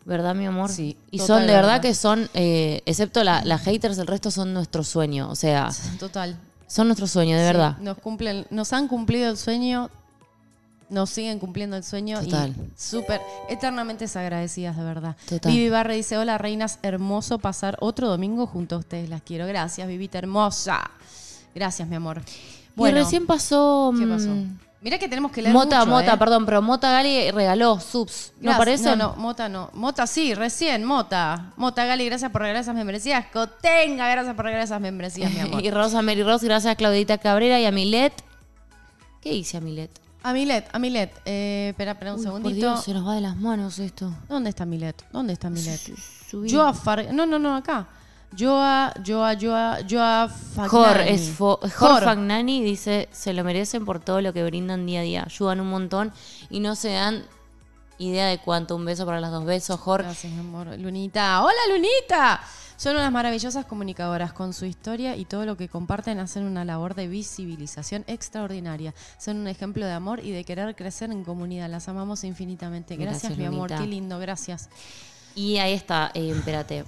¿Verdad, 0.05 0.35
mi 0.35 0.45
amor? 0.45 0.69
Sí, 0.69 0.97
Y 1.11 1.17
total 1.19 1.27
son, 1.39 1.47
de 1.47 1.53
verdad 1.53 1.67
verdad. 1.73 1.81
que 1.81 1.93
son, 1.95 2.29
eh, 2.33 2.81
excepto 2.85 3.23
la- 3.23 3.43
las 3.45 3.61
haters, 3.63 3.97
el 3.97 4.07
resto 4.07 4.31
son 4.31 4.53
nuestro 4.53 4.83
sueño. 4.83 5.29
O 5.29 5.35
sea, 5.35 5.69
Total. 5.99 6.37
son 6.67 6.87
nuestro 6.87 7.07
sueño, 7.07 7.37
de 7.37 7.41
Sí, 7.43 7.47
verdad. 7.47 7.77
Nos 7.77 7.97
cumplen, 7.99 8.45
nos 8.49 8.73
han 8.73 8.87
cumplido 8.89 9.29
el 9.29 9.37
sueño, 9.37 9.89
nos 10.89 11.09
siguen 11.09 11.39
cumpliendo 11.39 11.77
el 11.77 11.83
sueño 11.85 12.19
Total. 12.21 12.53
y 12.53 12.79
súper 12.79 13.21
eternamente 13.49 14.05
agradecidas, 14.13 14.75
de 14.75 14.83
verdad. 14.83 15.15
Total. 15.27 15.51
Vivi 15.51 15.69
Barre 15.69 15.95
dice, 15.95 16.17
hola 16.17 16.37
reinas, 16.37 16.79
hermoso 16.83 17.39
pasar 17.39 17.77
otro 17.79 18.09
domingo 18.09 18.45
junto 18.45 18.75
a 18.75 18.79
ustedes, 18.79 19.09
las 19.09 19.21
quiero. 19.21 19.47
Gracias, 19.47 19.87
Vivita 19.87 20.17
hermosa. 20.17 20.91
Gracias, 21.55 21.87
mi 21.87 21.95
amor. 21.95 22.21
y 22.75 22.91
recién 22.91 23.25
pasó... 23.25 23.93
¿Qué 23.97 24.05
pasó? 24.05 24.29
Mira 24.83 24.99
que 24.99 25.07
tenemos 25.07 25.31
que 25.31 25.41
leer 25.41 25.53
Mota, 25.53 25.79
mucho, 25.79 25.91
Mota, 25.91 26.13
¿eh? 26.13 26.17
perdón, 26.17 26.45
pero 26.45 26.61
Mota 26.61 26.91
Gali 26.91 27.31
regaló 27.31 27.79
subs. 27.79 28.33
¿No 28.41 28.57
parece? 28.57 28.95
No, 28.95 28.95
no, 28.97 29.15
Mota 29.15 29.47
no. 29.47 29.69
Mota 29.73 30.05
sí, 30.05 30.33
recién, 30.33 30.83
Mota. 30.83 31.53
Mota 31.55 31.85
Gali, 31.85 32.05
gracias 32.05 32.29
por 32.31 32.41
regalar 32.41 32.63
esas 32.63 32.75
membresías. 32.75 33.25
Cotenga, 33.31 34.09
gracias 34.09 34.35
por 34.35 34.43
regalar 34.43 34.65
esas 34.65 34.81
membresías, 34.81 35.31
mi 35.31 35.39
amor. 35.39 35.61
y 35.63 35.71
Rosa 35.71 36.01
Mary 36.01 36.21
Ross, 36.21 36.43
gracias 36.43 36.73
a 36.73 36.75
Claudita 36.75 37.17
Cabrera 37.17 37.61
y 37.61 37.65
a 37.65 37.71
Milet. 37.71 38.13
¿Qué 39.21 39.31
dice 39.31 39.61
Milet? 39.61 39.89
Amilet, 40.21 40.67
Amilet. 40.73 41.11
Eh, 41.23 41.67
espera, 41.69 41.93
espera 41.93 42.13
un 42.13 42.19
Uy, 42.19 42.25
por 42.25 42.33
segundito. 42.35 42.67
Dios, 42.73 42.83
se 42.83 42.93
nos 42.93 43.07
va 43.07 43.15
de 43.15 43.21
las 43.21 43.37
manos 43.37 43.79
esto. 43.79 44.13
¿Dónde 44.27 44.49
está 44.49 44.65
Milet? 44.65 45.01
¿Dónde 45.13 45.31
está 45.31 45.49
Milet? 45.49 45.79
Subí. 46.29 46.51
Joa 46.51 46.73
Far... 46.73 47.13
No, 47.13 47.25
no, 47.25 47.39
no, 47.39 47.55
acá. 47.55 47.87
Joa, 48.37 48.93
Joa, 49.05 49.35
Joa, 49.39 49.79
Joa 49.89 50.27
Fagnani. 50.29 50.69
Jor, 50.69 50.99
es 51.01 51.37
fo- 51.39 51.59
Jor 51.61 51.69
Jor. 51.71 52.03
Fagnani 52.03 52.63
dice, 52.63 53.09
se 53.11 53.33
lo 53.33 53.43
merecen 53.43 53.85
por 53.85 53.99
todo 53.99 54.21
lo 54.21 54.33
que 54.33 54.43
brindan 54.43 54.85
día 54.85 55.01
a 55.01 55.03
día. 55.03 55.23
Ayudan 55.25 55.59
un 55.61 55.69
montón 55.69 56.11
y 56.49 56.59
no 56.59 56.75
se 56.75 56.89
dan 56.93 57.23
idea 57.99 58.27
de 58.27 58.39
cuánto. 58.39 58.75
Un 58.75 58.85
beso 58.85 59.05
para 59.05 59.19
las 59.21 59.31
dos 59.31 59.45
besos, 59.45 59.79
Jor. 59.79 60.03
Gracias, 60.03 60.31
mi 60.33 60.39
amor. 60.39 60.67
Lunita. 60.79 61.41
¡Hola, 61.43 61.53
Lunita! 61.71 62.41
Son 62.75 62.95
unas 62.95 63.11
maravillosas 63.11 63.65
comunicadoras. 63.65 64.33
Con 64.33 64.51
su 64.51 64.65
historia 64.65 65.15
y 65.15 65.25
todo 65.25 65.45
lo 65.45 65.55
que 65.55 65.69
comparten 65.69 66.19
hacen 66.19 66.43
una 66.43 66.65
labor 66.65 66.95
de 66.95 67.07
visibilización 67.07 68.03
extraordinaria. 68.07 68.93
Son 69.19 69.37
un 69.37 69.47
ejemplo 69.47 69.85
de 69.85 69.91
amor 69.93 70.19
y 70.25 70.31
de 70.31 70.43
querer 70.43 70.75
crecer 70.75 71.11
en 71.11 71.23
comunidad. 71.23 71.69
Las 71.69 71.87
amamos 71.87 72.23
infinitamente. 72.23 72.95
Gracias, 72.97 73.21
Gracias, 73.23 73.37
mi 73.37 73.45
amor. 73.45 73.69
Lunita. 73.69 73.77
Qué 73.85 73.87
lindo, 73.89 74.19
gracias. 74.19 74.69
Y 75.35 75.57
ahí 75.57 75.73
está, 75.73 76.11
eh, 76.15 76.31
espérate. 76.35 76.83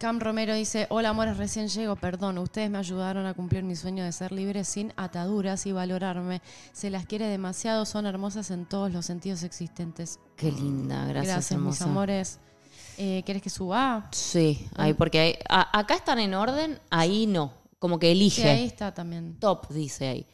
Cam 0.00 0.18
Romero 0.18 0.54
dice, 0.54 0.86
hola 0.88 1.10
amores, 1.10 1.36
recién 1.36 1.68
llego, 1.68 1.94
perdón, 1.94 2.38
ustedes 2.38 2.70
me 2.70 2.78
ayudaron 2.78 3.26
a 3.26 3.34
cumplir 3.34 3.62
mi 3.64 3.76
sueño 3.76 4.02
de 4.02 4.12
ser 4.12 4.32
libre 4.32 4.64
sin 4.64 4.94
ataduras 4.96 5.66
y 5.66 5.72
valorarme. 5.72 6.40
Se 6.72 6.88
las 6.88 7.04
quiere 7.04 7.26
demasiado, 7.26 7.84
son 7.84 8.06
hermosas 8.06 8.50
en 8.50 8.64
todos 8.64 8.90
los 8.90 9.04
sentidos 9.04 9.42
existentes. 9.42 10.18
Qué 10.36 10.50
linda, 10.52 11.04
gracias, 11.04 11.34
Gracias, 11.34 11.50
mis 11.50 11.76
hermosa. 11.80 11.84
amores. 11.84 12.38
Eh, 12.96 13.22
¿Quieres 13.26 13.42
que 13.42 13.50
suba? 13.50 14.08
Sí, 14.12 14.66
ahí, 14.74 14.94
porque 14.94 15.20
hay- 15.20 15.34
a- 15.50 15.78
acá 15.78 15.96
están 15.96 16.18
en 16.18 16.32
orden, 16.32 16.78
ahí 16.88 17.26
no. 17.26 17.52
Como 17.78 17.98
que 17.98 18.10
elige. 18.12 18.40
Sí, 18.40 18.48
ahí 18.48 18.64
está 18.64 18.94
también. 18.94 19.36
Top, 19.38 19.68
dice 19.68 20.08
ahí. 20.08 20.26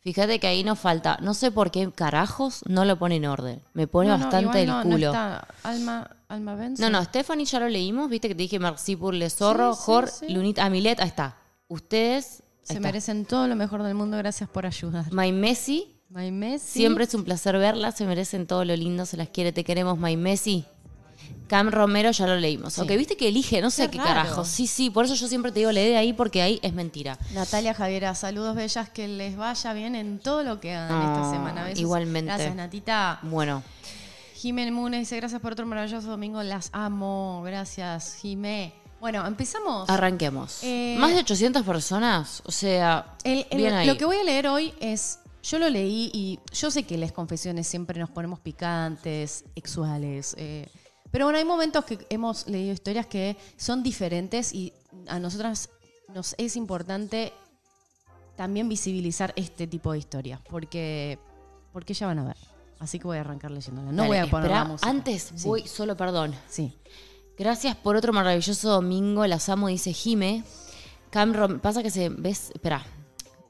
Fíjate 0.00 0.40
que 0.40 0.48
ahí 0.48 0.64
nos 0.64 0.80
falta, 0.80 1.16
no 1.22 1.32
sé 1.32 1.52
por 1.52 1.70
qué 1.70 1.88
carajos 1.92 2.64
no 2.66 2.84
lo 2.84 2.98
pone 2.98 3.16
en 3.16 3.26
orden. 3.26 3.62
Me 3.72 3.86
pone 3.86 4.08
No, 4.08 4.18
no, 4.18 4.24
bastante 4.24 4.42
igual 4.42 4.58
el 4.58 4.66
no, 4.66 4.82
culo. 4.82 5.12
No 5.12 5.12
está 5.12 5.46
Alma, 5.62 6.10
Alma 6.32 6.54
Benson. 6.54 6.90
No, 6.90 6.98
no, 6.98 7.04
Stephanie 7.04 7.44
ya 7.44 7.60
lo 7.60 7.68
leímos, 7.68 8.08
viste 8.10 8.28
que 8.28 8.34
te 8.34 8.42
dije 8.42 8.58
Merci 8.58 8.96
pour 8.96 9.14
le 9.14 9.28
zorro, 9.30 9.72
Sí, 9.74 9.78
sí, 9.80 9.84
Jor, 9.86 10.08
sí. 10.08 10.28
Lunita, 10.28 10.64
Amilet, 10.64 11.00
ahí 11.00 11.08
está. 11.08 11.36
Ustedes, 11.68 12.42
ahí 12.42 12.58
Se 12.64 12.72
está. 12.74 12.80
merecen 12.86 13.24
todo 13.24 13.46
lo 13.48 13.56
mejor 13.56 13.82
del 13.82 13.94
mundo. 13.94 14.16
Gracias 14.16 14.48
por 14.48 14.66
ayudar. 14.66 15.12
My 15.12 15.32
Messi, 15.32 15.94
My 16.08 16.30
Messi. 16.30 16.80
siempre 16.80 17.04
es 17.04 17.14
un 17.14 17.24
placer 17.24 17.56
verla, 17.58 17.92
se 17.92 18.04
merecen 18.06 18.46
todo 18.46 18.64
lo 18.64 18.74
lindo, 18.76 19.06
se 19.06 19.16
las 19.16 19.28
quiere, 19.28 19.52
te 19.52 19.64
queremos, 19.64 19.98
My 19.98 20.16
Messi. 20.16 20.64
Cam 21.48 21.70
Romero 21.70 22.10
ya 22.12 22.26
lo 22.26 22.36
leímos. 22.36 22.72
Sí. 22.72 22.80
Ok, 22.80 22.88
viste 22.96 23.16
que 23.16 23.28
elige, 23.28 23.60
no 23.60 23.70
sé 23.70 23.90
Qué 23.90 23.98
carajo. 23.98 24.42
Sí, 24.44 24.66
sí, 24.66 24.88
por 24.88 25.04
eso 25.04 25.14
yo 25.14 25.28
siempre 25.28 25.52
te 25.52 25.58
digo, 25.60 25.70
lee 25.70 25.82
de 25.88 25.96
ahí 25.98 26.12
porque 26.14 26.40
ahí 26.40 26.58
es 26.62 26.72
mentira. 26.72 27.18
Natalia 27.34 27.74
Javiera, 27.74 28.14
saludos 28.14 28.56
bellas, 28.56 28.88
que 28.88 29.06
les 29.06 29.36
vaya 29.36 29.72
bien 29.74 29.94
en 29.94 30.18
todo 30.18 30.44
lo 30.44 30.60
que 30.60 30.74
hagan 30.74 31.02
esta 31.02 31.28
Ah, 31.28 31.30
semana. 31.30 31.64
Besos. 31.64 31.80
igualmente. 31.80 32.32
Gracias, 32.32 32.54
Natita. 32.54 33.18
Bueno, 33.22 33.62
Jiménez 34.42 34.72
Munes 34.74 34.98
dice, 35.02 35.16
gracias 35.18 35.40
por 35.40 35.52
otro 35.52 35.64
maravilloso 35.66 36.08
domingo, 36.08 36.42
las 36.42 36.68
amo. 36.72 37.42
Gracias, 37.44 38.16
Jimé. 38.20 38.72
Bueno, 39.00 39.24
empezamos. 39.24 39.88
arranquemos. 39.88 40.58
Eh, 40.64 40.96
Más 40.98 41.12
de 41.12 41.18
800 41.20 41.62
personas, 41.64 42.42
o 42.44 42.50
sea, 42.50 43.14
El- 43.22 43.46
el- 43.50 43.56
bien 43.58 43.72
ahí. 43.72 43.86
Lo 43.86 43.96
que 43.96 44.04
voy 44.04 44.16
a 44.16 44.24
leer 44.24 44.48
hoy 44.48 44.74
es, 44.80 45.20
yo 45.44 45.60
lo 45.60 45.68
leí 45.70 46.10
y 46.12 46.40
yo 46.52 46.72
sé 46.72 46.82
que 46.82 46.98
las 46.98 47.12
confesiones 47.12 47.68
siempre 47.68 48.00
nos 48.00 48.10
ponemos 48.10 48.40
picantes, 48.40 49.44
sexuales, 49.54 50.34
eh, 50.36 50.68
pero 51.12 51.26
bueno, 51.26 51.38
hay 51.38 51.44
momentos 51.44 51.84
que 51.84 52.04
hemos 52.10 52.48
leído 52.48 52.72
historias 52.72 53.06
que 53.06 53.36
son 53.56 53.84
diferentes 53.84 54.52
y 54.52 54.72
a 55.06 55.20
nosotras 55.20 55.68
nos 56.12 56.34
es 56.36 56.56
importante 56.56 57.32
también 58.36 58.68
visibilizar 58.68 59.32
este 59.36 59.68
tipo 59.68 59.92
de 59.92 59.98
historias, 59.98 60.40
porque, 60.50 61.20
porque 61.72 61.94
ya 61.94 62.08
van 62.08 62.18
a 62.18 62.24
ver. 62.24 62.36
Así 62.82 62.98
que 62.98 63.04
voy 63.04 63.16
a 63.16 63.20
arrancar 63.20 63.52
leyéndola. 63.52 63.92
No 63.92 64.02
Dale, 64.02 64.08
voy 64.08 64.18
a 64.18 64.26
poner 64.26 64.50
la 64.50 64.64
música. 64.64 64.90
Antes 64.90 65.30
Sí, 65.36 65.46
voy, 65.46 65.68
solo 65.68 65.96
perdón. 65.96 66.34
Sí. 66.48 66.76
Gracias 67.38 67.76
por 67.76 67.94
otro 67.94 68.12
maravilloso 68.12 68.70
domingo. 68.70 69.24
Las 69.28 69.48
amo, 69.48 69.68
dice 69.68 69.92
Jime. 69.92 70.42
Cam 71.10 71.60
pasa 71.60 71.84
que 71.84 71.90
se. 71.90 72.08
¿Ves? 72.08 72.50
Espera. 72.52 72.84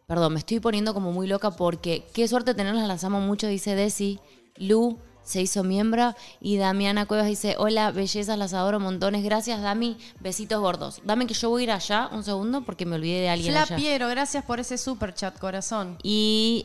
Perdón, 0.06 0.34
me 0.34 0.38
estoy 0.38 0.60
poniendo 0.60 0.92
como 0.92 1.12
muy 1.12 1.26
loca 1.26 1.50
porque 1.50 2.04
qué 2.12 2.28
suerte 2.28 2.52
tenerlas, 2.52 2.86
las 2.86 3.04
amo 3.04 3.22
mucho, 3.22 3.46
dice 3.46 3.74
Desi. 3.74 4.20
Lu 4.56 4.98
se 5.24 5.42
hizo 5.42 5.64
miembro. 5.64 6.14
Y 6.40 6.56
Damiana 6.56 7.06
Cuevas 7.06 7.26
dice: 7.26 7.56
Hola, 7.58 7.90
bellezas, 7.90 8.38
las 8.38 8.54
adoro 8.54 8.80
montones. 8.80 9.24
Gracias, 9.24 9.60
Dami. 9.62 9.96
Besitos 10.20 10.60
gordos. 10.60 11.00
Dame 11.04 11.26
que 11.26 11.34
yo 11.34 11.50
voy 11.50 11.62
a 11.62 11.64
ir 11.64 11.70
allá 11.70 12.08
un 12.12 12.24
segundo 12.24 12.62
porque 12.64 12.86
me 12.86 12.96
olvidé 12.96 13.20
de 13.20 13.28
alguien 13.28 13.52
Fla 13.52 13.62
allá. 13.62 13.76
Piero, 13.76 14.08
gracias 14.08 14.44
por 14.44 14.60
ese 14.60 14.78
super 14.78 15.14
chat, 15.14 15.38
corazón. 15.38 15.98
Y. 16.02 16.64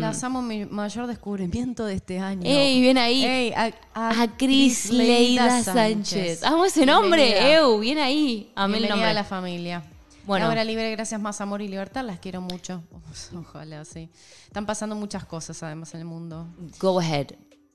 Las 0.00 0.22
amo, 0.24 0.42
mi 0.42 0.64
mayor 0.66 1.06
descubrimiento 1.06 1.84
de 1.84 1.94
este 1.94 2.18
año. 2.18 2.42
¡Ey, 2.44 2.80
bien 2.80 2.98
ahí! 2.98 3.24
Ey, 3.24 3.52
a, 3.52 3.72
a 3.94 4.22
a 4.22 4.36
Cris 4.36 4.90
Leida 4.90 5.62
Sánchez. 5.62 6.42
Amo 6.44 6.64
ese 6.64 6.84
nombre, 6.86 7.24
Bienvenida. 7.24 7.56
Eu, 7.56 7.78
bien 7.78 7.98
ahí. 7.98 8.50
Amé 8.54 8.78
el 8.78 8.82
Bienvenida 8.84 8.94
nombre. 8.94 9.10
a 9.10 9.14
la 9.14 9.24
familia. 9.24 9.84
Bueno. 10.26 10.46
Laura 10.46 10.62
Libre, 10.62 10.90
gracias 10.90 11.20
más 11.20 11.40
amor 11.40 11.62
y 11.62 11.68
libertad. 11.68 12.04
Las 12.04 12.18
quiero 12.18 12.40
mucho. 12.40 12.82
Ojalá, 13.34 13.84
sí. 13.84 14.10
Están 14.46 14.66
pasando 14.66 14.94
muchas 14.94 15.24
cosas 15.24 15.62
además 15.62 15.94
en 15.94 16.00
el 16.00 16.06
mundo. 16.06 16.46
Go 16.80 17.00
ahead. 17.00 17.28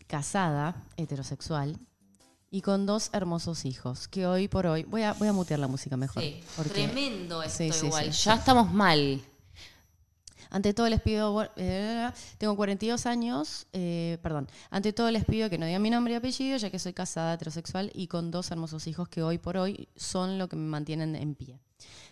casada, 0.08 0.76
heterosexual, 0.96 1.78
y 2.52 2.62
con 2.62 2.86
dos 2.86 3.10
hermosos 3.14 3.66
hijos, 3.66 4.08
que 4.08 4.28
hoy 4.28 4.48
por 4.48 4.68
hoy... 4.68 4.84
Voy 4.84 5.02
a, 5.02 5.14
voy 5.14 5.28
a 5.28 5.34
mutear 5.34 5.60
la 5.60 5.68
música 5.68 5.98
mejor. 5.98 6.22
Sí. 6.22 6.40
porque- 6.56 6.70
Tremendo 6.86 7.42
esto 7.42 7.64
Sí, 7.74 7.86
igual. 7.88 8.14
sí, 8.14 8.24
ya 8.26 8.36
estamos 8.36 8.72
mal. 8.72 9.20
Ante 10.54 10.76
todo 10.76 10.88
les 10.88 11.02
pido, 11.02 11.50
eh, 11.56 12.12
tengo 12.38 12.56
42 12.56 13.08
años, 13.08 13.66
eh, 13.74 14.20
perdón, 14.22 14.48
ante 14.70 14.94
todo 14.94 15.10
les 15.10 15.26
pido 15.26 15.50
que 15.50 15.58
no 15.58 15.66
digan 15.66 15.82
mi 15.82 15.90
nombre 15.90 16.14
y 16.14 16.16
apellido, 16.16 16.58
ya 16.58 16.70
que 16.70 16.78
soy 16.78 16.94
casada, 16.94 17.34
heterosexual 17.34 17.92
y 17.96 18.06
con 18.06 18.30
dos 18.30 18.52
hermosos 18.52 18.86
hijos 18.86 19.10
que 19.10 19.24
hoy 19.24 19.40
por 19.40 19.58
hoy 19.58 19.90
son 19.96 20.38
lo 20.38 20.48
que 20.48 20.56
me 20.56 20.68
mantienen 20.68 21.16
en 21.16 21.34
pie. 21.34 21.60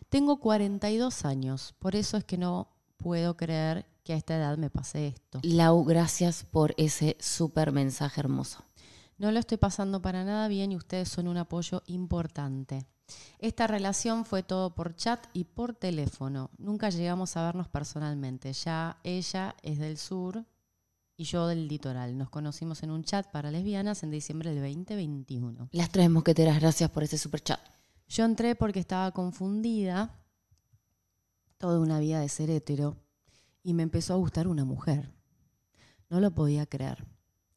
Tengo 0.10 0.40
42 0.40 1.24
años, 1.24 1.76
por 1.78 1.96
eso 1.96 2.18
es 2.18 2.24
que 2.24 2.40
no 2.40 2.68
puedo 2.98 3.38
creer 3.38 3.86
que 4.04 4.14
a 4.14 4.16
esta 4.16 4.36
edad 4.36 4.58
me 4.58 4.72
pase 4.72 5.10
esto. 5.10 5.40
Lau, 5.44 5.84
gracias 5.84 6.44
por 6.44 6.74
ese 6.78 7.18
súper 7.20 7.72
mensaje 7.72 8.22
hermoso. 8.22 8.66
No 9.20 9.32
lo 9.32 9.38
estoy 9.38 9.60
pasando 9.60 10.02
para 10.02 10.24
nada 10.24 10.48
bien 10.48 10.72
y 10.72 10.78
ustedes 10.78 11.10
son 11.10 11.28
un 11.28 11.38
apoyo 11.38 11.84
importante. 11.86 12.88
Esta 13.40 13.68
relación 13.68 14.26
fue 14.26 14.44
todo 14.44 14.76
por 14.76 14.96
chat 14.96 15.26
y 15.34 15.46
por 15.46 15.74
teléfono. 15.74 16.52
Nunca 16.58 16.90
llegamos 16.90 17.36
a 17.38 17.44
vernos 17.44 17.68
personalmente. 17.68 18.54
Ya 18.54 18.98
ella 19.04 19.56
es 19.64 19.80
del 19.80 19.98
sur 19.98 20.46
y 21.18 21.24
yo 21.24 21.48
del 21.48 21.68
litoral. 21.68 22.18
Nos 22.18 22.30
conocimos 22.30 22.84
en 22.84 22.92
un 22.92 23.04
chat 23.04 23.30
para 23.32 23.52
lesbianas 23.52 24.04
en 24.04 24.12
diciembre 24.12 24.54
del 24.54 24.62
2021. 24.62 25.70
Las 25.72 25.90
tres 25.90 26.10
mosqueteras, 26.10 26.60
gracias 26.60 26.90
por 26.90 27.04
ese 27.04 27.18
super 27.18 27.42
chat. 27.42 27.60
Yo 28.08 28.26
entré 28.26 28.56
porque 28.56 28.80
estaba 28.80 29.12
confundida 29.12 30.20
toda 31.58 31.80
una 31.80 32.00
vida 32.00 32.20
de 32.20 32.28
ser 32.28 32.50
hetero 32.50 32.98
y 33.64 33.74
me 33.74 33.84
empezó 33.84 34.14
a 34.14 34.18
gustar 34.18 34.48
una 34.48 34.66
mujer. 34.66 35.14
No 36.10 36.20
lo 36.20 36.32
podía 36.32 36.66
creer. 36.66 37.06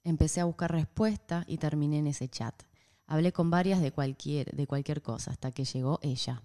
Empecé 0.04 0.40
a 0.40 0.44
buscar 0.44 0.70
respuesta 0.70 1.44
y 1.48 1.56
terminé 1.56 1.98
en 1.98 2.06
ese 2.08 2.28
chat. 2.28 2.54
Hablé 3.06 3.32
con 3.32 3.50
varias 3.50 3.80
de 3.80 3.92
cualquier, 3.92 4.54
de 4.54 4.66
cualquier 4.66 5.02
cosa 5.02 5.30
hasta 5.30 5.52
que 5.52 5.64
llegó 5.64 5.98
ella. 6.02 6.42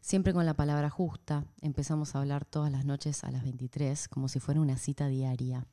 Siempre 0.00 0.32
con 0.32 0.44
la 0.44 0.54
palabra 0.54 0.90
justa, 0.90 1.44
empezamos 1.60 2.14
a 2.14 2.18
hablar 2.18 2.44
todas 2.44 2.70
las 2.70 2.84
noches 2.84 3.24
a 3.24 3.30
las 3.30 3.44
23 3.44 4.08
como 4.08 4.28
si 4.28 4.40
fuera 4.40 4.60
una 4.60 4.76
cita 4.76 5.06
diaria. 5.06 5.66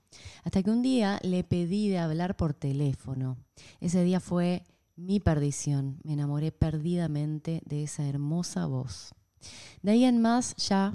Hasta 0.44 0.64
que 0.64 0.70
un 0.70 0.82
día 0.82 1.20
le 1.24 1.44
pedí 1.44 1.90
de 1.90 2.00
hablar 2.00 2.38
por 2.38 2.54
teléfono. 2.54 3.38
Ese 3.80 4.04
día 4.04 4.20
fue 4.20 4.64
mi 4.96 5.20
perdición. 5.20 6.00
Me 6.04 6.14
enamoré 6.14 6.52
perdidamente 6.52 7.62
de 7.66 7.84
esa 7.84 8.08
hermosa 8.08 8.66
voz. 8.68 9.14
De 9.82 9.92
ahí 9.92 10.06
en 10.06 10.22
más, 10.22 10.56
ya 10.56 10.94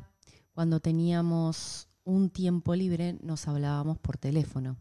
cuando 0.52 0.78
teníamos 0.80 1.88
un 2.04 2.30
tiempo 2.30 2.74
libre, 2.74 3.18
nos 3.22 3.48
hablábamos 3.48 3.98
por 3.98 4.16
teléfono. 4.16 4.76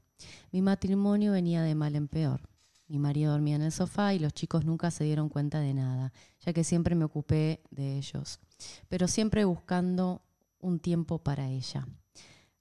Mi 0.52 0.62
matrimonio 0.62 1.32
venía 1.32 1.64
de 1.64 1.74
mal 1.74 1.96
en 1.96 2.08
peor. 2.08 2.53
Mi 2.88 3.00
marido 3.00 3.32
dormía 3.32 3.56
en 3.56 3.62
el 3.62 3.72
sofá 3.72 4.14
y 4.14 4.20
los 4.20 4.34
chicos 4.34 4.66
nunca 4.66 4.92
se 4.92 5.04
dieron 5.04 5.30
cuenta 5.30 5.60
de 5.60 5.74
nada, 5.74 6.14
ya 6.40 6.54
que 6.54 6.64
siempre 6.64 6.96
me 6.96 7.06
ocupé 7.06 7.64
de 7.72 7.98
ellos, 7.98 8.40
pero 8.88 9.08
siempre 9.08 9.46
buscando 9.46 10.22
un 10.60 10.80
tiempo 10.80 11.20
para 11.20 11.50
ella. 11.50 11.88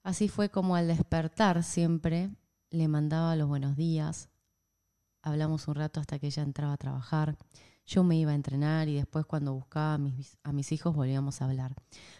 Así 0.01 0.27
fue 0.27 0.49
como 0.49 0.75
al 0.75 0.87
despertar 0.87 1.63
siempre 1.63 2.29
le 2.69 2.87
mandaba 2.87 3.35
los 3.35 3.47
buenos 3.47 3.75
días 3.75 4.29
hablamos 5.23 5.67
un 5.67 5.75
rato 5.75 5.99
hasta 5.99 6.19
que 6.19 6.27
ella 6.27 6.43
entraba 6.43 6.73
a 6.73 6.77
trabajar. 6.77 7.37
Yo 7.85 8.03
me 8.03 8.15
iba 8.15 8.31
a 8.31 8.35
entrenar 8.35 8.87
y 8.87 8.95
después 8.95 9.25
cuando 9.25 9.53
buscaba 9.53 9.95
a 9.95 9.97
mis, 9.97 10.37
a 10.43 10.53
mis 10.53 10.71
hijos 10.71 10.95
volvíamos 10.95 11.41
a 11.41 11.45
hablar. 11.45 11.75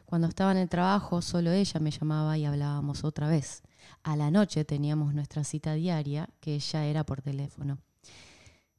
Cuando 0.06 0.28
estaba 0.28 0.52
en 0.52 0.58
el 0.58 0.70
trabajo, 0.70 1.22
solo 1.22 1.52
ella 1.52 1.80
me 1.80 1.92
llamaba 1.92 2.38
y 2.38 2.46
hablábamos 2.46 3.04
otra 3.04 3.28
vez. 3.30 3.62
A 4.02 4.16
la 4.16 4.32
noche 4.32 4.66
teníamos 4.66 5.14
nuestra 5.14 5.44
cita 5.44 5.74
diaria, 5.74 6.30
que 6.40 6.60
ya 6.60 6.86
era 6.86 7.06
por 7.06 7.22
teléfono. 7.22 7.78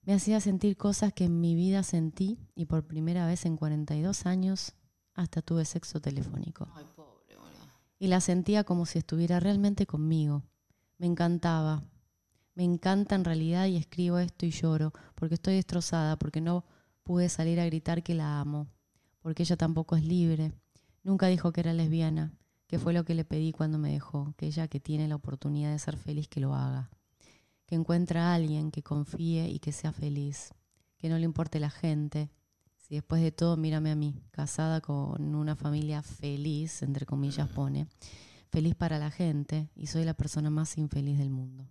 Me 0.07 0.13
hacía 0.13 0.39
sentir 0.41 0.77
cosas 0.77 1.15
que 1.15 1.25
en 1.25 1.41
mi 1.41 1.55
vida 1.55 1.83
sentí 1.83 2.39
y 2.55 2.67
por 2.67 2.87
primera 2.87 3.27
vez 3.27 3.47
en 3.47 3.57
42 3.57 4.27
años 4.27 4.75
hasta 5.15 5.41
tuve 5.41 5.65
sexo 5.65 6.01
telefónico. 6.01 6.69
Ay, 6.75 6.85
pobre. 6.95 7.15
Y 7.99 8.09
la 8.09 8.21
sentía 8.21 8.65
como 8.65 8.85
si 8.85 8.99
estuviera 8.99 9.41
realmente 9.41 9.87
conmigo. 9.87 10.43
Me 10.99 11.07
encantaba. 11.07 11.83
Me 12.55 12.65
encanta 12.65 13.15
en 13.15 13.25
realidad 13.25 13.67
y 13.67 13.77
escribo 13.77 14.19
esto 14.19 14.45
y 14.45 14.51
lloro 14.51 14.93
porque 15.15 15.37
estoy 15.37 15.55
destrozada, 15.55 16.19
porque 16.19 16.43
no 16.43 16.65
pude 17.03 17.31
salir 17.31 17.59
a 17.59 17.65
gritar 17.65 18.03
que 18.03 18.15
la 18.15 18.41
amo, 18.41 18.69
porque 19.21 19.45
ella 19.45 19.57
tampoco 19.57 19.97
es 19.97 20.05
libre. 20.05 20.53
Nunca 21.03 21.29
dijo 21.29 21.53
que 21.53 21.61
era 21.61 21.73
lesbiana, 21.73 22.35
que 22.67 22.79
fue 22.79 22.93
lo 22.93 23.05
que 23.05 23.15
le 23.15 23.25
pedí 23.25 23.53
cuando 23.53 23.79
me 23.79 23.93
dejó, 23.93 24.35
que 24.37 24.47
ella 24.47 24.69
que 24.69 24.81
tiene 24.81 25.09
la 25.09 25.17
oportunidad 25.17 25.73
de 25.73 25.79
ser 25.79 25.97
feliz 25.97 26.29
que 26.29 26.41
lo 26.41 26.55
haga 26.55 26.91
que 27.67 27.75
encuentre 27.75 28.19
a 28.19 28.35
alguien 28.35 28.71
que 28.71 28.83
confíe 28.83 29.49
y 29.49 29.59
que 29.59 29.73
sea 29.73 29.93
feliz, 29.93 30.53
que 30.99 31.09
no 31.09 31.19
le 31.19 31.25
importe 31.25 31.61
la 31.61 31.71
gente. 31.71 32.31
Si 32.77 32.95
después 32.95 33.23
de 33.23 33.33
todo, 33.33 33.57
mírame 33.57 33.91
a 33.91 33.97
mí, 33.97 34.23
casada 34.31 34.81
con 34.81 35.35
una 35.35 35.57
familia 35.57 36.03
feliz, 36.03 36.83
entre 36.83 37.07
comillas 37.07 37.49
pone, 37.49 37.87
feliz 38.51 38.75
para 38.75 38.99
la 38.99 39.11
gente 39.11 39.71
y 39.75 39.87
soy 39.87 40.05
la 40.05 40.15
persona 40.15 40.51
más 40.51 40.77
infeliz 40.77 41.19
del 41.19 41.31
mundo. 41.31 41.67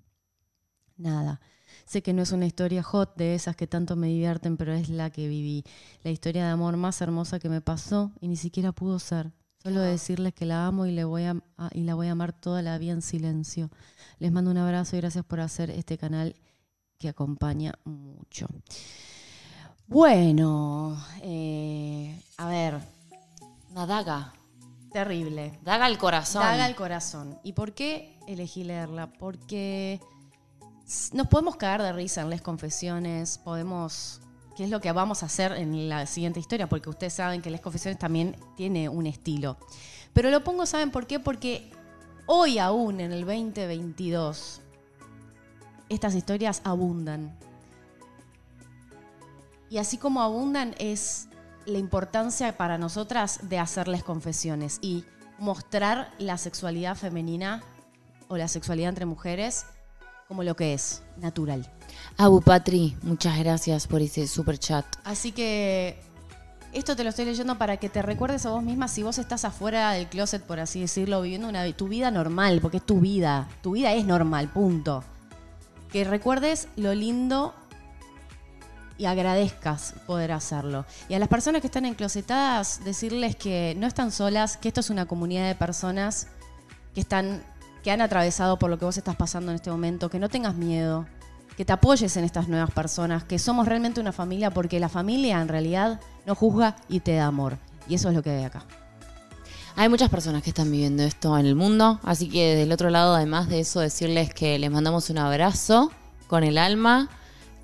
Nada, 0.97 1.41
sé 1.85 2.01
que 2.01 2.13
no 2.13 2.21
es 2.21 2.31
una 2.31 2.45
historia 2.45 2.83
hot 2.83 3.15
de 3.15 3.35
esas 3.35 3.55
que 3.55 3.67
tanto 3.67 3.95
me 3.95 4.07
divierten, 4.07 4.57
pero 4.57 4.73
es 4.73 4.89
la 4.89 5.09
que 5.09 5.27
viví, 5.27 5.63
la 6.03 6.11
historia 6.11 6.45
de 6.45 6.51
amor 6.51 6.77
más 6.77 7.01
hermosa 7.01 7.39
que 7.39 7.49
me 7.49 7.61
pasó 7.61 8.11
y 8.21 8.27
ni 8.27 8.37
siquiera 8.37 8.71
pudo 8.71 8.99
ser. 8.99 9.31
Solo 9.63 9.79
decirles 9.81 10.33
que 10.33 10.45
la 10.45 10.67
amo 10.67 10.85
y, 10.85 10.91
le 10.91 11.05
voy 11.05 11.23
a, 11.23 11.35
a- 11.57 11.69
y 11.73 11.83
la 11.83 11.95
voy 11.95 12.07
a 12.07 12.11
amar 12.11 12.33
toda 12.33 12.61
la 12.61 12.77
vida 12.77 12.91
en 12.91 13.01
silencio. 13.01 13.69
Les 14.19 14.31
mando 14.31 14.51
un 14.51 14.57
abrazo 14.57 14.95
y 14.97 14.99
gracias 14.99 15.23
por 15.23 15.39
hacer 15.39 15.69
este 15.71 15.97
canal 15.97 16.35
que 16.97 17.07
acompaña 17.09 17.73
mucho. 17.85 18.47
Bueno, 19.87 20.97
eh, 21.21 22.19
a 22.37 22.47
ver, 22.47 22.79
Una 23.71 23.85
daga. 23.85 24.33
terrible. 24.91 25.59
Daga 25.63 25.85
al 25.85 25.97
corazón. 25.97 26.41
Daga 26.43 26.65
al 26.65 26.75
corazón. 26.75 27.39
¿Y 27.43 27.53
por 27.53 27.73
qué 27.73 28.17
elegí 28.27 28.63
leerla? 28.63 29.07
Porque 29.13 29.99
nos 31.13 31.27
podemos 31.27 31.55
cagar 31.55 31.81
de 31.81 31.93
risa 31.93 32.21
en 32.21 32.29
las 32.29 32.41
confesiones, 32.41 33.37
podemos... 33.37 34.19
¿Qué 34.55 34.65
es 34.65 34.69
lo 34.69 34.79
que 34.81 34.91
vamos 34.91 35.23
a 35.23 35.25
hacer 35.25 35.53
en 35.53 35.89
la 35.89 36.05
siguiente 36.05 36.39
historia? 36.39 36.67
Porque 36.67 36.89
ustedes 36.89 37.13
saben 37.13 37.41
que 37.41 37.49
las 37.49 37.61
confesiones 37.61 37.97
también 37.97 38.35
tiene 38.55 38.87
un 38.87 39.07
estilo. 39.07 39.57
Pero 40.13 40.29
lo 40.29 40.43
pongo, 40.43 40.65
¿saben 40.65 40.91
por 40.91 41.07
qué? 41.07 41.19
Porque 41.19 41.71
hoy 42.27 42.59
aún, 42.59 42.99
en 42.99 43.11
el 43.11 43.25
2022, 43.25 44.61
estas 45.89 46.13
historias 46.13 46.61
abundan. 46.63 47.35
Y 49.71 49.79
así 49.79 49.97
como 49.97 50.21
abundan 50.21 50.75
es 50.77 51.27
la 51.65 51.79
importancia 51.79 52.55
para 52.55 52.77
nosotras 52.77 53.39
de 53.49 53.57
hacerles 53.57 54.03
confesiones 54.03 54.77
y 54.81 55.03
mostrar 55.39 56.11
la 56.19 56.37
sexualidad 56.37 56.95
femenina 56.95 57.63
o 58.27 58.37
la 58.37 58.47
sexualidad 58.47 58.89
entre 58.89 59.05
mujeres 59.05 59.65
como 60.27 60.43
lo 60.43 60.55
que 60.55 60.73
es, 60.73 61.03
natural. 61.17 61.69
Abu 62.17 62.41
Patri, 62.41 62.95
muchas 63.03 63.37
gracias 63.39 63.87
por 63.87 64.01
ese 64.01 64.27
super 64.27 64.57
chat. 64.57 64.85
Así 65.03 65.31
que 65.31 65.99
esto 66.73 66.95
te 66.95 67.03
lo 67.03 67.09
estoy 67.11 67.25
leyendo 67.25 67.57
para 67.57 67.77
que 67.77 67.89
te 67.89 68.01
recuerdes 68.01 68.45
a 68.45 68.49
vos 68.49 68.63
misma 68.63 68.87
si 68.87 69.03
vos 69.03 69.19
estás 69.19 69.45
afuera 69.45 69.91
del 69.91 70.07
closet, 70.07 70.41
por 70.41 70.59
así 70.59 70.81
decirlo, 70.81 71.21
viviendo 71.21 71.47
una, 71.47 71.71
tu 71.73 71.87
vida 71.87 72.09
normal, 72.09 72.59
porque 72.61 72.77
es 72.77 72.85
tu 72.85 72.99
vida. 72.99 73.47
Tu 73.61 73.73
vida 73.73 73.93
es 73.93 74.05
normal, 74.05 74.49
punto. 74.49 75.03
Que 75.91 76.03
recuerdes 76.03 76.67
lo 76.75 76.95
lindo 76.95 77.53
y 78.97 79.05
agradezcas 79.05 79.93
poder 80.07 80.31
hacerlo. 80.31 80.85
Y 81.09 81.13
a 81.13 81.19
las 81.19 81.29
personas 81.29 81.61
que 81.61 81.67
están 81.67 81.85
enclosetadas, 81.85 82.83
decirles 82.83 83.35
que 83.35 83.75
no 83.77 83.85
están 83.85 84.11
solas, 84.11 84.57
que 84.57 84.67
esto 84.67 84.79
es 84.79 84.89
una 84.89 85.05
comunidad 85.05 85.47
de 85.47 85.55
personas 85.55 86.27
que 86.93 87.01
están 87.01 87.43
que 87.83 87.91
han 87.91 88.01
atravesado 88.01 88.57
por 88.57 88.69
lo 88.69 88.79
que 88.79 88.85
vos 88.85 88.97
estás 88.97 89.15
pasando 89.15 89.51
en 89.51 89.55
este 89.55 89.69
momento, 89.69 90.09
que 90.09 90.19
no 90.19 90.29
tengas 90.29 90.55
miedo, 90.55 91.05
que 91.57 91.65
te 91.65 91.73
apoyes 91.73 92.15
en 92.17 92.23
estas 92.23 92.47
nuevas 92.47 92.71
personas, 92.71 93.23
que 93.23 93.37
somos 93.37 93.67
realmente 93.67 93.99
una 93.99 94.11
familia 94.11 94.51
porque 94.51 94.79
la 94.79 94.89
familia 94.89 95.41
en 95.41 95.47
realidad 95.47 95.99
no 96.25 96.35
juzga 96.35 96.75
y 96.89 97.01
te 97.01 97.13
da 97.15 97.27
amor. 97.27 97.57
Y 97.87 97.95
eso 97.95 98.09
es 98.09 98.15
lo 98.15 98.23
que 98.23 98.31
hay 98.31 98.43
acá. 98.43 98.65
Hay 99.75 99.89
muchas 99.89 100.09
personas 100.09 100.43
que 100.43 100.51
están 100.51 100.71
viviendo 100.71 101.03
esto 101.03 101.37
en 101.37 101.45
el 101.45 101.55
mundo, 101.55 101.99
así 102.03 102.29
que 102.29 102.55
del 102.55 102.71
otro 102.71 102.89
lado, 102.89 103.15
además 103.15 103.49
de 103.49 103.59
eso, 103.59 103.79
decirles 103.79 104.33
que 104.33 104.57
les 104.59 104.71
mandamos 104.71 105.09
un 105.09 105.17
abrazo 105.17 105.91
con 106.27 106.43
el 106.43 106.57
alma 106.57 107.09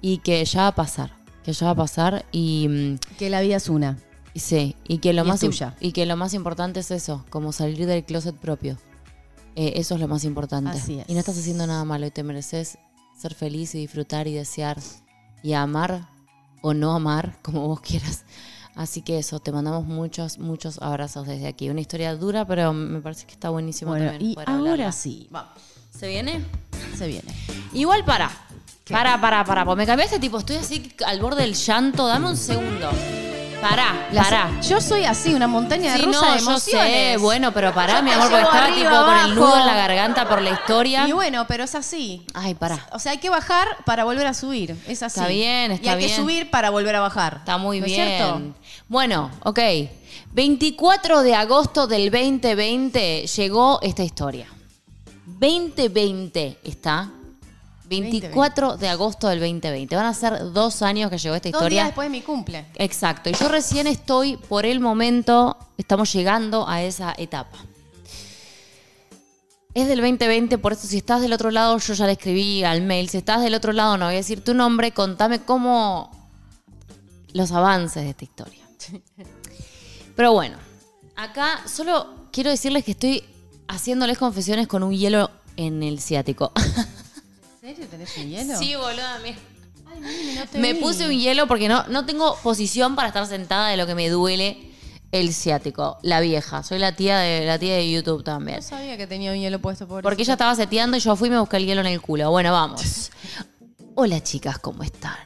y 0.01 0.17
que 0.17 0.43
ya 0.43 0.62
va 0.62 0.67
a 0.67 0.75
pasar, 0.75 1.12
que 1.43 1.53
ya 1.53 1.67
va 1.67 1.71
a 1.71 1.75
pasar 1.75 2.25
y, 2.32 2.67
mm, 2.67 3.17
Que 3.17 3.29
la 3.29 3.41
vida 3.41 3.58
es 3.58 3.69
una. 3.69 3.97
sí, 4.36 4.75
y 4.88 4.97
que 4.97 5.13
lo 5.13 5.23
Y 5.23 5.27
más 5.27 5.41
y 5.79 5.91
que 5.91 6.05
lo 6.05 6.17
más 6.17 6.34
importante 6.34 6.79
es 6.79 6.91
eso, 6.91 7.25
como 7.29 7.51
salir 7.51 7.86
del 7.86 8.03
closet 8.03 8.36
propio. 8.36 8.77
Eh, 9.55 9.73
eso 9.75 9.95
es 9.95 10.01
lo 10.01 10.07
más 10.07 10.23
importante. 10.23 10.71
Así 10.71 10.99
es. 10.99 11.09
Y 11.09 11.13
no 11.13 11.19
estás 11.19 11.38
haciendo 11.38 11.65
nada 11.67 11.83
malo 11.85 12.05
y 12.05 12.12
te 12.12 12.23
mereces 12.23 12.77
ser 13.19 13.33
feliz 13.33 13.75
y 13.75 13.79
disfrutar 13.79 14.27
y 14.27 14.33
desear 14.33 14.77
y 15.43 15.53
amar 15.53 16.07
o 16.62 16.73
no 16.73 16.93
amar, 16.93 17.38
como 17.41 17.67
vos 17.67 17.81
quieras. 17.81 18.23
Así 18.75 19.01
que 19.01 19.17
eso, 19.19 19.39
te 19.39 19.51
mandamos 19.51 19.85
muchos, 19.85 20.38
muchos 20.39 20.81
abrazos 20.81 21.27
desde 21.27 21.47
aquí. 21.47 21.69
Una 21.69 21.81
historia 21.81 22.15
dura, 22.15 22.45
pero 22.45 22.71
me 22.71 23.01
parece 23.01 23.25
que 23.25 23.33
está 23.33 23.49
buenísimo 23.49 23.91
Bueno, 23.91 24.12
también 24.12 24.31
y 24.31 24.33
poder 24.35 24.49
ahora 24.49 24.62
hablarla. 24.62 24.91
sí, 24.93 25.27
vamos, 25.31 25.51
¿Se 25.97 26.07
viene? 26.07 26.45
se 26.97 27.07
viene. 27.07 27.33
Igual 27.73 28.05
para. 28.05 28.29
Para, 28.89 29.19
para, 29.19 29.43
para. 29.43 29.65
Porque 29.65 29.79
me 29.79 29.85
cambiaste, 29.85 30.17
tipo, 30.19 30.38
estoy 30.39 30.55
así 30.57 30.91
al 31.05 31.19
borde 31.21 31.41
del 31.41 31.53
llanto. 31.55 32.07
Dame 32.07 32.27
un 32.29 32.38
segundo. 32.38 32.89
Pará, 33.62 34.08
Las- 34.13 34.26
pará. 34.26 34.62
Yo 34.62 34.80
soy 34.80 35.04
así, 35.04 35.34
una 35.34 35.45
montaña 35.48 35.91
de 35.91 36.00
Sí, 36.00 36.06
rusa 36.06 36.22
no, 36.28 36.32
de 36.34 36.39
yo 36.39 36.50
emociones. 36.50 37.12
sé, 37.12 37.17
bueno, 37.17 37.52
pero 37.54 37.74
pará, 37.74 38.02
mi 38.02 38.10
amor, 38.12 38.30
porque 38.30 38.38
llevo 38.38 38.50
estaba 38.52 38.65
arriba, 38.65 38.89
tipo 38.89 39.06
con 39.06 39.17
el 39.17 39.36
nudo 39.36 39.45
abajo. 39.48 39.60
en 39.60 39.65
la 39.67 39.76
garganta 39.76 40.30
por 40.30 40.41
la 40.41 40.50
historia. 40.52 41.08
Y 41.08 41.12
bueno, 41.12 41.45
pero 41.45 41.65
es 41.65 41.76
así. 41.76 42.26
Ay, 42.34 42.54
pará. 42.56 42.88
O 42.93 43.00
sea, 43.00 43.12
hay 43.12 43.17
que 43.17 43.30
bajar 43.30 43.67
para 43.86 44.06
volver 44.06 44.28
a 44.28 44.34
subir. 44.34 44.78
Es 44.88 45.04
así. 45.04 45.19
Está 45.19 45.28
bien, 45.30 45.72
está 45.74 45.86
Y 45.88 45.89
hay 45.89 45.98
bien. 45.98 46.10
que 46.10 46.15
subir 46.15 46.50
para 46.50 46.69
volver 46.69 46.95
a 46.95 47.02
bajar. 47.02 47.36
Está 47.39 47.58
muy 47.58 47.82
¿No 47.82 47.86
es 47.86 47.91
bien. 47.91 48.08
cierto? 48.08 48.41
Bueno, 48.88 49.30
ok. 49.43 49.60
24 50.32 51.22
de 51.22 51.36
agosto 51.36 51.86
del 51.86 52.10
2020 52.12 53.26
llegó 53.28 53.80
esta 53.82 54.04
historia. 54.04 54.48
2020 55.26 56.60
está. 56.63 57.10
24 57.89 58.78
de 58.78 58.88
agosto 58.88 59.28
del 59.28 59.39
2020. 59.39 59.95
Van 59.95 60.06
a 60.06 60.13
ser 60.13 60.52
dos 60.54 60.82
años 60.82 61.10
que 61.10 61.17
llegó 61.17 61.36
esta 61.36 61.49
Dos 61.49 61.58
historia. 61.60 61.75
días 61.75 61.88
después 61.88 62.06
de 62.06 62.10
mi 62.10 62.21
cumple. 62.21 62.65
Exacto. 62.75 63.30
Y 63.30 63.34
yo 63.34 63.47
recién 63.47 63.88
estoy, 63.88 64.38
por 64.38 64.65
el 64.65 64.80
momento, 64.80 65.58
estamos 65.78 66.13
llegando 66.13 66.67
a 66.67 66.84
esa 66.84 67.13
etapa. 67.17 67.58
Es 69.73 69.88
del 69.88 69.99
2020, 70.02 70.58
por 70.58 70.73
eso 70.73 70.88
si 70.88 70.97
estás 70.97 71.21
del 71.21 71.34
otro 71.34 71.52
lado, 71.52 71.78
yo 71.78 71.93
ya 71.93 72.06
le 72.06 72.13
escribí 72.13 72.63
al 72.63 72.82
mail. 72.82 73.10
Si 73.10 73.17
estás 73.17 73.41
del 73.41 73.54
otro 73.56 73.71
lado, 73.71 73.97
no 73.97 74.06
voy 74.06 74.15
a 74.15 74.17
decir 74.17 74.43
tu 74.43 74.54
nombre, 74.54 74.91
contame 74.91 75.41
cómo 75.41 76.12
los 77.34 77.52
avances 77.52 78.04
de 78.04 78.10
esta 78.10 78.23
historia. 78.23 78.63
Pero 80.15 80.34
bueno, 80.34 80.58
acá 81.15 81.62
solo 81.65 82.28
quiero 82.32 82.49
decirles 82.49 82.84
que 82.84 82.91
estoy 82.91 83.23
haciéndoles 83.67 84.17
confesiones 84.17 84.67
con 84.67 84.84
un 84.84 84.91
hielo 84.93 85.30
en 85.56 85.84
el 85.84 85.99
ciático. 86.02 86.52
¿En 87.91 88.08
serio 88.08 88.15
tenés 88.15 88.17
un 88.17 88.30
hielo? 88.30 88.60
Sí, 88.60 88.75
boluda, 88.75 89.19
mira. 89.23 89.38
Ay, 89.91 90.36
no 90.38 90.45
te 90.47 90.60
Me 90.60 90.73
vi. 90.73 90.80
puse 90.80 91.06
un 91.08 91.17
hielo 91.17 91.47
porque 91.47 91.67
no, 91.67 91.86
no 91.88 92.06
tengo 92.06 92.38
posición 92.43 92.95
para 92.95 93.08
estar 93.10 93.25
sentada 93.25 93.69
de 93.69 93.78
lo 93.78 93.88
que 93.88 93.95
me 93.95 94.10
duele 94.10 94.71
el 95.12 95.34
ciático. 95.34 95.97
La 96.04 96.19
vieja. 96.21 96.63
Soy 96.63 96.80
la 96.80 96.95
tía 96.95 97.17
de 97.19 97.45
la 97.45 97.58
tía 97.58 97.75
de 97.75 97.89
YouTube 97.89 98.23
también. 98.23 98.58
No 98.58 98.63
sabía 98.63 98.97
que 98.97 99.08
tenía 99.08 99.32
un 99.32 99.39
hielo 99.39 99.60
puesto 99.60 99.88
por 99.88 100.04
Porque 100.04 100.21
ella 100.21 100.34
estaba 100.34 100.56
seteando 100.56 100.97
y 100.97 100.99
yo 100.99 101.15
fui 101.15 101.28
y 101.30 101.32
me 101.32 101.39
busqué 101.39 101.58
el 101.58 101.65
hielo 101.65 101.82
en 101.82 101.88
el 101.88 102.02
culo. 102.02 102.30
Bueno, 102.30 102.52
vamos. 102.52 103.12
Hola 103.95 104.21
chicas, 104.21 104.60
¿cómo 104.60 104.84
están? 104.84 105.17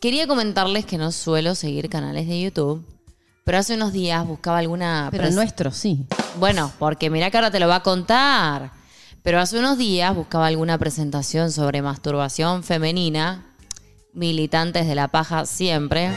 Quería 0.00 0.26
comentarles 0.26 0.84
que 0.84 0.98
no 0.98 1.10
suelo 1.12 1.54
seguir 1.54 1.88
canales 1.88 2.28
de 2.28 2.40
YouTube, 2.40 2.84
pero 3.44 3.58
hace 3.58 3.74
unos 3.74 3.92
días 3.92 4.26
buscaba 4.26 4.58
alguna... 4.58 5.08
Pero 5.10 5.28
el 5.28 5.34
nuestro, 5.34 5.70
sí. 5.70 6.06
bueno, 6.38 6.72
porque 6.78 7.08
mira 7.08 7.30
que 7.30 7.36
ahora 7.38 7.50
te 7.50 7.60
lo 7.60 7.68
va 7.68 7.76
a 7.76 7.82
contar. 7.82 8.72
Pero 9.22 9.38
hace 9.40 9.58
unos 9.58 9.78
días 9.78 10.14
buscaba 10.14 10.46
alguna 10.46 10.78
presentación 10.78 11.52
sobre 11.52 11.80
masturbación 11.82 12.62
femenina, 12.64 13.46
militantes 14.12 14.86
de 14.86 14.94
la 14.94 15.08
paja 15.08 15.46
siempre. 15.46 16.10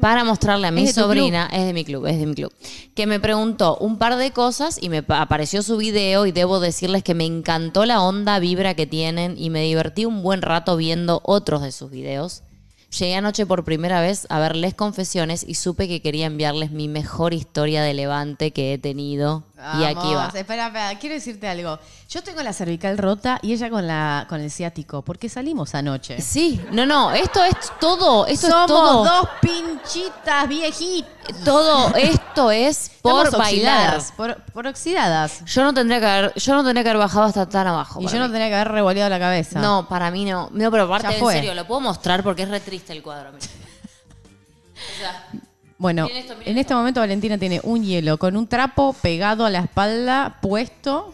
para 0.00 0.24
mostrarle 0.24 0.66
a 0.66 0.70
mi 0.70 0.82
¿Es 0.82 0.88
de 0.94 1.00
tu 1.00 1.06
sobrina, 1.06 1.48
es 1.50 1.64
de 1.64 1.72
mi 1.72 1.82
club, 1.82 2.06
es 2.06 2.18
de 2.18 2.26
mi 2.26 2.34
club, 2.34 2.52
que 2.94 3.06
me 3.06 3.18
preguntó 3.18 3.78
un 3.78 3.96
par 3.96 4.16
de 4.16 4.30
cosas 4.30 4.78
y 4.80 4.90
me 4.90 5.02
pa- 5.02 5.22
apareció 5.22 5.62
su 5.62 5.78
video 5.78 6.26
y 6.26 6.32
debo 6.32 6.60
decirles 6.60 7.02
que 7.02 7.14
me 7.14 7.24
encantó 7.24 7.86
la 7.86 8.02
onda 8.02 8.38
vibra 8.38 8.74
que 8.74 8.86
tienen 8.86 9.36
y 9.38 9.48
me 9.48 9.62
divertí 9.62 10.04
un 10.04 10.22
buen 10.22 10.42
rato 10.42 10.76
viendo 10.76 11.22
otros 11.24 11.62
de 11.62 11.72
sus 11.72 11.90
videos. 11.90 12.42
Llegué 12.96 13.16
anoche 13.16 13.46
por 13.46 13.64
primera 13.64 14.02
vez 14.02 14.26
a 14.28 14.38
verles 14.38 14.74
confesiones 14.74 15.42
y 15.48 15.54
supe 15.54 15.88
que 15.88 16.02
quería 16.02 16.26
enviarles 16.26 16.70
mi 16.72 16.88
mejor 16.88 17.32
historia 17.32 17.82
de 17.82 17.94
levante 17.94 18.50
que 18.52 18.74
he 18.74 18.78
tenido. 18.78 19.44
Y 19.80 19.84
aquí 19.84 20.14
va. 20.14 20.30
Espera, 20.34 20.66
espera, 20.66 20.98
quiero 20.98 21.14
decirte 21.14 21.48
algo. 21.48 21.78
Yo 22.10 22.22
tengo 22.22 22.42
la 22.42 22.52
cervical 22.52 22.98
rota 22.98 23.38
y 23.42 23.52
ella 23.54 23.70
con 23.70 23.86
la 23.86 24.26
con 24.28 24.40
el 24.40 24.50
ciático, 24.50 25.02
porque 25.02 25.28
salimos 25.28 25.74
anoche. 25.74 26.20
Sí, 26.20 26.60
no, 26.72 26.84
no, 26.84 27.10
esto 27.12 27.42
es 27.42 27.56
todo, 27.80 28.26
esto 28.26 28.48
Somos 28.48 28.62
es 28.64 28.66
todo. 28.68 29.04
dos 29.04 29.28
pinchitas 29.40 30.46
viejitas. 30.48 31.10
Todo 31.44 31.94
esto 31.96 32.50
es 32.50 32.90
por 33.02 33.24
Estamos 33.26 33.46
bailar. 33.46 33.94
oxidadas, 33.96 34.12
Por, 34.12 34.42
por 34.52 34.66
oxidadas. 34.66 35.44
Yo 35.46 35.64
no 35.64 35.72
tendría 35.74 36.00
que 36.00 36.06
haber, 36.06 36.34
yo 36.34 36.54
no 36.54 36.62
tendría 36.62 36.82
que 36.84 36.90
haber 36.90 37.00
bajado 37.02 37.24
hasta 37.24 37.48
tan 37.48 37.66
abajo. 37.66 38.00
Y 38.00 38.06
yo 38.08 38.18
no 38.18 38.30
tenía 38.30 38.48
que 38.48 38.54
haber 38.56 38.68
revoleado 38.72 39.08
la 39.10 39.18
cabeza. 39.18 39.58
No, 39.60 39.88
para 39.88 40.10
mí 40.10 40.24
no. 40.26 40.50
No, 40.52 40.70
pero 40.70 40.84
aparte, 40.84 41.16
en 41.18 41.26
serio, 41.28 41.54
lo 41.54 41.66
puedo 41.66 41.80
mostrar 41.80 42.22
porque 42.22 42.42
es 42.42 42.48
re 42.50 42.60
triste 42.60 42.92
el 42.92 43.02
cuadro. 43.02 43.30
O 43.30 45.00
sea, 45.00 45.26
Bueno, 45.78 46.04
Miren 46.06 46.18
esto, 46.18 46.34
miren 46.36 46.52
en 46.52 46.58
este 46.58 46.74
momento 46.74 47.00
Valentina 47.00 47.36
tiene 47.38 47.60
un 47.62 47.84
hielo 47.84 48.16
con 48.18 48.36
un 48.36 48.46
trapo 48.46 48.94
pegado 49.02 49.44
a 49.44 49.50
la 49.50 49.58
espalda, 49.60 50.38
puesto. 50.40 51.12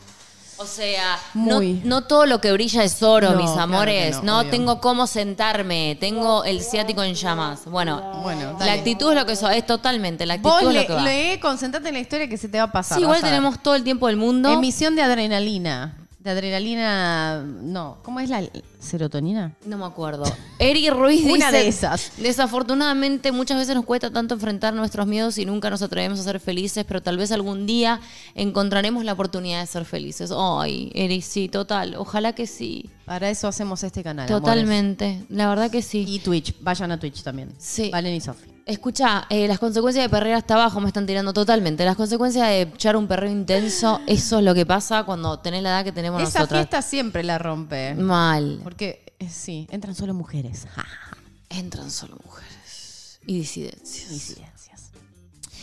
o 0.57 0.65
sea, 0.65 1.19
no, 1.35 1.57
Muy. 1.57 1.81
no 1.85 2.05
todo 2.05 2.27
lo 2.27 2.41
que 2.41 2.53
brilla 2.53 2.85
es 2.85 3.03
oro, 3.03 3.33
No, 3.33 3.37
mis 3.39 3.47
claro 3.51 3.63
amores. 3.63 4.17
no, 4.19 4.23
no 4.23 4.39
obvio. 4.41 4.51
tengo 4.53 4.81
cómo 4.81 5.09
sentarme. 5.09 5.97
Tengo 5.99 6.45
el 6.45 6.63
ciático 6.63 7.03
en 7.03 7.15
llamas. 7.15 7.65
Bueno, 7.65 8.21
Bueno, 8.23 8.57
la 8.61 8.75
actitud 8.75 9.11
es 9.11 9.19
lo 9.19 9.27
que 9.27 9.35
so- 9.35 9.51
es 9.51 9.67
totalmente. 9.67 10.25
La 10.27 10.35
actitud 10.35 10.51
Vos 10.53 10.63
es 10.63 10.69
le, 10.75 10.87
que 10.87 10.93
va. 10.93 11.03
lee, 11.03 11.41
concentrate 11.41 11.89
en 11.89 11.95
la 11.95 12.01
historia 12.01 12.29
que 12.29 12.37
se 12.37 12.49
te 12.49 12.59
va 12.59 12.65
a 12.65 12.71
pasar. 12.73 12.99
Sí, 12.99 13.03
igual 13.03 13.17
vas 13.17 13.25
a 13.25 13.27
ver. 13.27 13.35
tenemos 13.35 13.61
todo 13.61 13.75
el 13.75 13.83
tiempo 13.83 14.07
del 14.07 14.17
mundo. 14.17 14.53
Emisión 14.53 14.95
de 14.95 15.03
adrenalina. 15.03 15.97
De 16.23 16.31
adrenalina. 16.31 17.43
No. 17.43 17.99
¿Cómo 18.03 18.21
es 18.21 18.31
la 18.31 18.43
serotonina? 18.79 19.55
No 19.67 19.77
me 19.77 19.85
acuerdo. 19.87 20.25
Eri 20.61 20.89
Ruiz 20.89 21.25
Una 21.25 21.47
dice, 21.51 21.53
de 21.53 21.69
esas. 21.69 22.13
Desafortunadamente 22.17 23.33
muchas 23.33 23.59
veces 23.59 23.75
nos 23.75 23.85
cuesta 23.85 24.11
tanto 24.11 24.35
enfrentar 24.35 24.73
nuestros 24.73 25.09
miedos 25.09 25.37
y 25.39 25.47
nunca 25.47 25.69
nos 25.69 25.83
atrevemos 25.83 26.21
a 26.21 26.23
ser 26.23 26.39
felices, 26.39 26.85
pero 26.87 27.03
tal 27.03 27.17
vez 27.17 27.33
algún 27.33 27.67
día 27.67 28.01
encontraremos 28.37 29.05
la 29.05 29.15
oportunidad 29.15 29.61
de 29.63 29.67
ser 29.67 29.85
felices. 29.85 30.33
Ay, 30.37 30.93
Eri, 30.95 31.23
sí, 31.23 31.49
total. 31.49 31.97
Ojalá 31.97 32.35
que 32.35 32.47
sí. 32.47 32.89
Para 33.05 33.29
eso 33.29 33.49
hacemos 33.49 33.83
este 33.83 34.05
canal. 34.05 34.29
amores. 34.29 34.43
Totalmente. 34.43 35.25
La 35.29 35.49
verdad 35.49 35.73
que 35.73 35.83
sí. 35.83 36.05
Y 36.07 36.21
Twitch. 36.21 36.55
Vayan 36.61 36.93
a 36.93 37.01
Twitch 37.01 37.23
también. 37.25 37.51
Sí. 37.59 37.91
Valen 37.91 38.15
y 38.15 38.21
Sofi. 38.21 38.52
Escucha, 38.65 39.27
eh, 39.29 39.49
las 39.49 39.59
consecuencias 39.59 40.05
de 40.05 40.09
perrear 40.09 40.37
hasta 40.39 40.55
abajo 40.55 40.81
me 40.81 40.87
están 40.89 41.05
tirando 41.07 41.33
totalmente. 41.33 41.85
Las 41.85 41.97
consecuencias 41.97 42.47
de 42.49 42.63
echar 42.63 42.97
un 42.97 43.09
perreo 43.09 43.31
intenso, 43.31 44.01
eso 44.07 44.39
es 44.39 44.45
lo 44.45 44.55
que 44.55 44.65
pasa 44.65 45.03
cuando 45.05 45.41
tenés 45.41 45.63
la 45.63 45.71
edad 45.71 45.85
que 45.85 45.91
tenemos 45.93 46.23
Esa 46.23 46.41
nosotras. 46.41 46.61
fiesta 46.61 46.83
siempre 46.83 47.25
la 47.25 47.39
rompe. 47.39 47.95
Mal. 47.95 48.61
Porque, 48.63 49.15
eh, 49.19 49.29
sí, 49.29 49.67
entran 49.71 49.95
solo 49.95 50.15
mujeres. 50.15 50.67
Entran 51.51 51.91
solo 51.91 52.17
mujeres. 52.25 53.19
Y 53.27 53.35
disidencias. 53.41 54.09
Disidencias. 54.11 54.91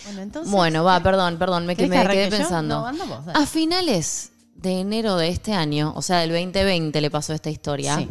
Bueno, 0.05 0.21
entonces. 0.21 0.51
Bueno, 0.51 0.83
va, 0.83 1.01
perdón, 1.01 1.37
perdón, 1.39 1.65
me, 1.65 1.75
que- 1.75 1.89
¿Querés 1.89 2.05
me 2.05 2.07
que 2.07 2.13
quedé 2.13 2.37
pensando. 2.37 2.79
No, 2.81 2.85
anda 2.87 3.05
vos, 3.05 3.25
dale. 3.25 3.39
a 3.39 3.45
finales 3.47 4.31
de 4.55 4.81
enero 4.81 5.15
de 5.15 5.29
este 5.29 5.53
año, 5.53 5.93
o 5.95 6.01
sea, 6.01 6.19
del 6.19 6.29
2020 6.31 6.99
le 7.01 7.09
pasó 7.09 7.33
esta 7.33 7.49
historia. 7.49 7.95
Sí. 7.97 8.07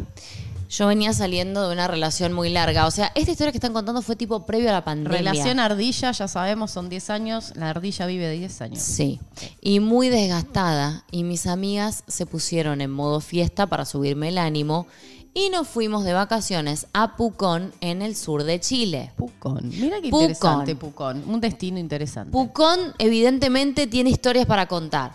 Yo 0.69 0.85
venía 0.85 1.13
saliendo 1.13 1.67
de 1.67 1.73
una 1.73 1.87
relación 1.87 2.31
muy 2.31 2.49
larga. 2.49 2.85
O 2.85 2.91
sea, 2.91 3.11
esta 3.15 3.31
historia 3.31 3.51
que 3.51 3.57
están 3.57 3.73
contando 3.73 4.03
fue 4.03 4.15
tipo 4.15 4.45
previo 4.45 4.69
a 4.69 4.73
la 4.73 4.85
pandemia. 4.85 5.17
Relación 5.17 5.59
ardilla, 5.59 6.11
ya 6.11 6.27
sabemos, 6.27 6.69
son 6.69 6.89
10 6.89 7.09
años. 7.09 7.53
La 7.55 7.71
ardilla 7.71 8.05
vive 8.05 8.27
de 8.27 8.37
10 8.37 8.61
años. 8.61 8.79
Sí. 8.79 9.19
Y 9.61 9.79
muy 9.79 10.09
desgastada. 10.09 11.05
Y 11.09 11.23
mis 11.23 11.47
amigas 11.47 12.03
se 12.07 12.27
pusieron 12.27 12.81
en 12.81 12.91
modo 12.91 13.19
fiesta 13.19 13.65
para 13.65 13.83
subirme 13.83 14.29
el 14.29 14.37
ánimo. 14.37 14.85
Y 15.33 15.49
nos 15.49 15.67
fuimos 15.67 16.03
de 16.03 16.13
vacaciones 16.13 16.85
a 16.93 17.15
Pucón, 17.15 17.73
en 17.81 18.03
el 18.03 18.15
sur 18.15 18.43
de 18.43 18.59
Chile. 18.59 19.11
Pucón. 19.15 19.69
Mira 19.69 20.01
qué 20.01 20.09
Pucón. 20.09 20.21
interesante, 20.21 20.75
Pucón. 20.75 21.23
Un 21.27 21.41
destino 21.41 21.79
interesante. 21.79 22.31
Pucón 22.31 22.93
evidentemente 22.99 23.87
tiene 23.87 24.11
historias 24.11 24.45
para 24.45 24.67
contar. 24.67 25.13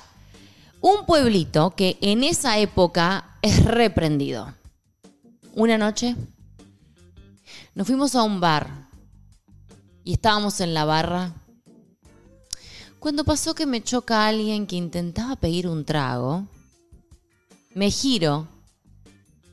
Un 0.81 1.07
pueblito 1.07 1.71
que 1.77 1.97
en 2.01 2.25
esa 2.25 2.59
época 2.59 3.37
es 3.41 3.65
reprendido. 3.65 4.53
Una 5.57 5.79
noche 5.79 6.17
nos 7.77 7.87
fuimos 7.87 8.17
a 8.17 8.25
un 8.25 8.41
bar 8.41 8.89
y 10.03 10.15
estábamos 10.15 10.61
en 10.61 10.75
la 10.75 10.85
barra 10.85 11.33
cuando 12.99 13.23
pasó 13.23 13.55
que 13.55 13.65
me 13.65 13.81
choca 13.81 14.27
alguien 14.27 14.67
que 14.67 14.75
intentaba 14.75 15.37
pedir 15.37 15.69
un 15.69 15.85
trago. 15.85 16.49
Me 17.73 17.93
giro 17.93 18.49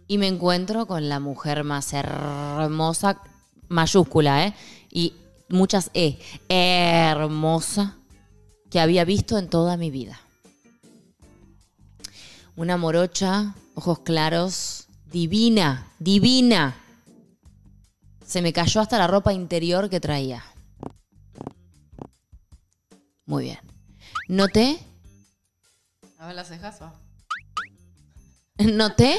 y 0.08 0.18
me 0.18 0.28
encuentro 0.28 0.88
con 0.88 1.08
la 1.08 1.20
mujer 1.20 1.64
más 1.64 1.94
hermosa, 1.94 3.22
mayúscula, 3.68 4.48
¿eh? 4.48 4.56
Y 4.90 5.14
muchas 5.50 5.92
E, 5.94 6.18
hermosa, 6.50 7.98
que 8.72 8.80
había 8.80 9.06
visto 9.06 9.38
en 9.38 9.50
toda 9.50 9.78
mi 9.78 9.92
vida. 9.92 10.20
Una 12.56 12.76
morocha, 12.78 13.54
ojos 13.76 14.00
claros, 14.00 14.88
divina, 15.12 15.88
divina. 16.00 16.76
Se 18.26 18.42
me 18.42 18.54
cayó 18.54 18.82
hasta 18.82 18.98
la 18.98 19.08
ropa 19.08 19.34
interior 19.34 19.90
que 19.90 20.00
traía. 20.00 20.44
Muy 23.26 23.44
bien. 23.46 23.60
Noté, 24.28 24.80
A 26.18 26.28
ver 26.28 26.36
las 26.36 26.48
cejas. 26.48 26.82
va. 26.82 26.94
noté 28.60 29.18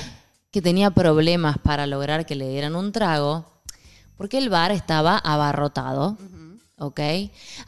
que 0.50 0.62
tenía 0.62 0.90
problemas 0.90 1.58
para 1.58 1.86
lograr 1.86 2.26
que 2.26 2.34
le 2.34 2.48
dieran 2.48 2.76
un 2.76 2.92
trago 2.92 3.46
porque 4.16 4.38
el 4.38 4.48
bar 4.50 4.70
estaba 4.72 5.18
abarrotado. 5.18 6.16
¿Ok? 6.78 7.00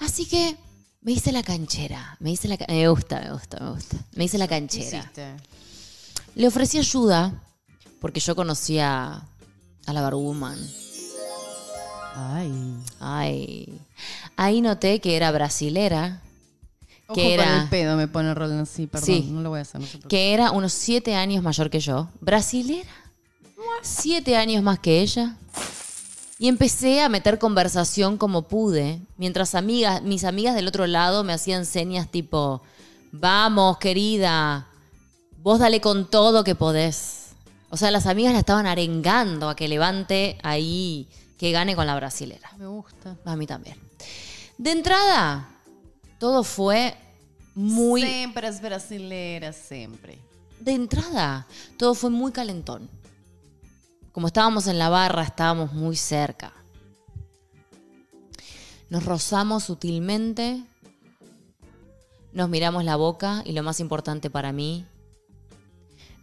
Así 0.00 0.26
que 0.26 0.56
me 1.00 1.12
hice 1.12 1.30
la 1.32 1.42
canchera. 1.42 2.16
Me 2.20 2.30
hice 2.32 2.48
la 2.48 2.56
Me 2.68 2.88
gusta, 2.88 3.20
me 3.20 3.32
gusta, 3.32 3.60
me 3.60 3.70
gusta. 3.70 3.96
Me 4.14 4.24
hice 4.24 4.38
la 4.38 4.46
¿Qué 4.48 4.54
canchera. 4.54 4.98
hiciste? 4.98 5.36
Le 6.34 6.46
ofrecí 6.48 6.78
ayuda 6.78 7.42
porque 8.04 8.20
yo 8.20 8.36
conocía 8.36 9.22
a 9.86 9.92
la 9.94 10.02
barwoman. 10.02 10.58
Ay. 12.14 12.52
Ay. 13.00 13.80
Ahí 14.36 14.60
noté 14.60 15.00
que 15.00 15.16
era 15.16 15.32
brasilera, 15.32 16.20
Ojo 17.06 17.14
que 17.14 17.22
con 17.22 17.30
era, 17.32 17.62
el 17.62 17.68
pedo, 17.70 17.96
me 17.96 18.06
pone 18.06 18.34
Roland. 18.34 18.66
Sí, 18.66 18.86
perdón. 18.86 19.06
Sí. 19.06 19.28
No 19.30 19.40
lo 19.40 19.48
voy 19.48 19.60
a 19.60 19.62
hacer. 19.62 19.80
No 19.80 19.86
preocupe. 19.86 20.08
que 20.08 20.34
era 20.34 20.50
unos 20.50 20.74
siete 20.74 21.14
años 21.14 21.42
mayor 21.42 21.70
que 21.70 21.80
yo. 21.80 22.10
Brasilera. 22.20 22.90
Siete 23.80 24.36
años 24.36 24.62
más 24.62 24.78
que 24.80 25.00
ella. 25.00 25.38
Y 26.38 26.48
empecé 26.48 27.00
a 27.00 27.08
meter 27.08 27.38
conversación 27.38 28.18
como 28.18 28.42
pude, 28.42 29.00
mientras 29.16 29.54
amigas, 29.54 30.02
mis 30.02 30.24
amigas 30.24 30.54
del 30.54 30.68
otro 30.68 30.86
lado 30.86 31.24
me 31.24 31.32
hacían 31.32 31.64
señas 31.64 32.10
tipo, 32.10 32.60
vamos, 33.12 33.78
querida, 33.78 34.66
vos 35.38 35.58
dale 35.58 35.80
con 35.80 36.10
todo 36.10 36.44
que 36.44 36.54
podés. 36.54 37.23
O 37.74 37.76
sea, 37.76 37.90
las 37.90 38.06
amigas 38.06 38.32
la 38.32 38.38
estaban 38.38 38.68
arengando 38.68 39.48
a 39.48 39.56
que 39.56 39.66
levante 39.66 40.38
ahí, 40.44 41.08
que 41.36 41.50
gane 41.50 41.74
con 41.74 41.88
la 41.88 41.96
brasilera. 41.96 42.52
Me 42.56 42.68
gusta. 42.68 43.16
A 43.24 43.34
mí 43.34 43.48
también. 43.48 43.76
De 44.56 44.70
entrada, 44.70 45.48
todo 46.20 46.44
fue 46.44 46.96
muy... 47.56 48.02
Siempre 48.02 48.46
es 48.46 48.62
brasilera, 48.62 49.52
siempre. 49.52 50.20
De 50.60 50.70
entrada, 50.70 51.48
todo 51.76 51.96
fue 51.96 52.10
muy 52.10 52.30
calentón. 52.30 52.88
Como 54.12 54.28
estábamos 54.28 54.68
en 54.68 54.78
la 54.78 54.88
barra, 54.88 55.24
estábamos 55.24 55.72
muy 55.72 55.96
cerca. 55.96 56.52
Nos 58.88 59.04
rozamos 59.04 59.64
sutilmente, 59.64 60.62
nos 62.32 62.48
miramos 62.48 62.84
la 62.84 62.94
boca 62.94 63.42
y 63.44 63.50
lo 63.50 63.64
más 63.64 63.80
importante 63.80 64.30
para 64.30 64.52
mí, 64.52 64.86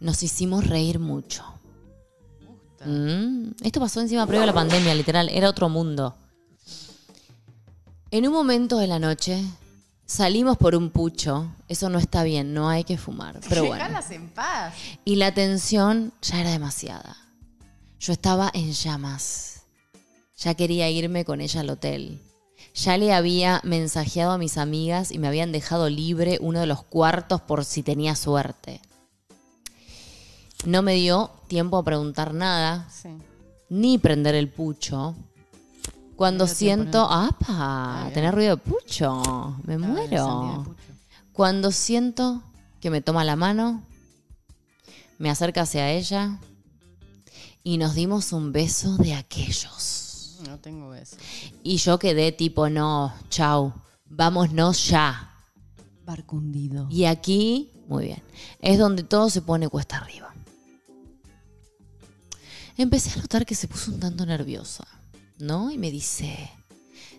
nos 0.02 0.22
hicimos 0.22 0.66
reír 0.66 0.98
mucho. 0.98 1.44
Mm, 2.84 3.52
Esto 3.62 3.80
pasó 3.80 4.00
encima 4.00 4.26
previo 4.26 4.42
a 4.42 4.46
la 4.46 4.52
pandemia, 4.52 4.94
literal, 4.94 5.28
era 5.28 5.48
otro 5.48 5.68
mundo. 5.68 6.16
En 8.10 8.26
un 8.26 8.32
momento 8.32 8.78
de 8.78 8.88
la 8.88 8.98
noche 8.98 9.42
salimos 10.04 10.58
por 10.58 10.74
un 10.74 10.90
pucho, 10.90 11.54
eso 11.68 11.88
no 11.88 11.98
está 11.98 12.24
bien, 12.24 12.52
no 12.52 12.68
hay 12.68 12.84
que 12.84 12.98
fumar, 12.98 13.38
pero 13.48 13.64
bueno. 13.64 13.84
En 14.10 14.28
paz. 14.30 14.74
Y 15.04 15.16
la 15.16 15.32
tensión 15.32 16.12
ya 16.20 16.40
era 16.40 16.50
demasiada. 16.50 17.16
Yo 18.00 18.12
estaba 18.12 18.50
en 18.52 18.72
llamas. 18.72 19.62
Ya 20.36 20.54
quería 20.54 20.90
irme 20.90 21.24
con 21.24 21.40
ella 21.40 21.60
al 21.60 21.70
hotel. 21.70 22.20
Ya 22.74 22.98
le 22.98 23.12
había 23.12 23.60
mensajeado 23.62 24.32
a 24.32 24.38
mis 24.38 24.58
amigas 24.58 25.12
y 25.12 25.18
me 25.18 25.28
habían 25.28 25.52
dejado 25.52 25.88
libre 25.88 26.38
uno 26.40 26.58
de 26.58 26.66
los 26.66 26.82
cuartos 26.82 27.40
por 27.40 27.64
si 27.64 27.84
tenía 27.84 28.16
suerte. 28.16 28.80
No 30.64 30.82
me 30.82 30.94
dio 30.94 31.30
tiempo 31.48 31.76
a 31.76 31.82
preguntar 31.84 32.34
nada, 32.34 32.88
Sí. 32.90 33.08
ni 33.68 33.98
prender 33.98 34.34
el 34.34 34.48
pucho, 34.48 35.14
Cuando 36.16 36.46
siento. 36.46 37.08
¡apa! 37.10 38.08
Tener 38.14 38.32
ruido 38.34 38.56
de 38.56 38.62
pucho. 38.62 39.56
Me 39.64 39.76
muero. 39.78 40.62
pucho. 40.64 40.76
Cuando 41.32 41.72
siento 41.72 42.42
que 42.80 42.90
me 42.90 43.00
toma 43.00 43.24
la 43.24 43.34
mano, 43.34 43.82
me 45.18 45.30
acerca 45.30 45.62
hacia 45.62 45.90
ella 45.90 46.38
y 47.64 47.78
nos 47.78 47.94
dimos 47.94 48.32
un 48.32 48.52
beso 48.52 48.96
de 48.98 49.14
aquellos. 49.14 50.38
No 50.46 50.58
tengo 50.58 50.94
eso. 50.94 51.16
Y 51.64 51.78
yo 51.78 51.98
quedé 51.98 52.30
tipo, 52.30 52.68
no, 52.68 53.12
chau, 53.30 53.72
vámonos 54.08 54.88
ya. 54.88 55.28
Barco 56.04 56.36
hundido. 56.36 56.86
Y 56.90 57.06
aquí, 57.06 57.72
muy 57.88 58.04
bien, 58.06 58.22
es 58.60 58.78
donde 58.78 59.02
todo 59.02 59.28
se 59.30 59.42
pone 59.42 59.68
cuesta 59.68 59.96
arriba. 59.96 60.31
Empecé 62.76 63.18
a 63.18 63.22
notar 63.22 63.44
que 63.46 63.54
se 63.54 63.68
puso 63.68 63.90
un 63.92 64.00
tanto 64.00 64.24
nerviosa, 64.26 64.86
¿no? 65.38 65.70
Y 65.70 65.78
me 65.78 65.90
dice, 65.90 66.50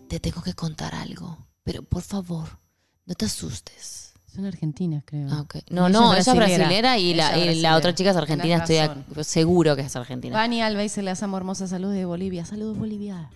te 0.10 0.20
tengo 0.20 0.42
que 0.42 0.54
contar 0.54 0.96
algo, 0.96 1.38
pero 1.64 1.84
por 1.84 2.02
favor, 2.02 2.60
no 3.06 3.14
te 3.16 3.26
asustes. 3.26 4.14
Son 4.34 4.46
argentinas, 4.46 5.04
creo. 5.06 5.28
Ah. 5.32 5.46
No, 5.70 5.90
no, 5.90 6.12
ella 6.14 6.20
es 6.22 6.36
brasilera 6.36 6.98
y, 6.98 7.14
la, 7.14 7.38
y 7.54 7.64
otra 7.68 7.94
chica 7.94 8.10
es 8.10 8.16
argentina, 8.18 8.56
estoy 8.58 8.78
ac- 8.78 9.24
seguro 9.24 9.76
que 9.76 9.84
es 9.84 9.96
argentina. 9.96 10.36
Vani 10.36 10.62
Alba 10.64 10.82
dice, 10.82 11.04
le 11.04 11.12
hacemos 11.12 11.38
hermosa 11.38 11.68
salud 11.68 11.94
de 11.94 12.06
Bolivia. 12.06 12.44
Saludos, 12.44 12.76
Bolivia. 12.78 13.30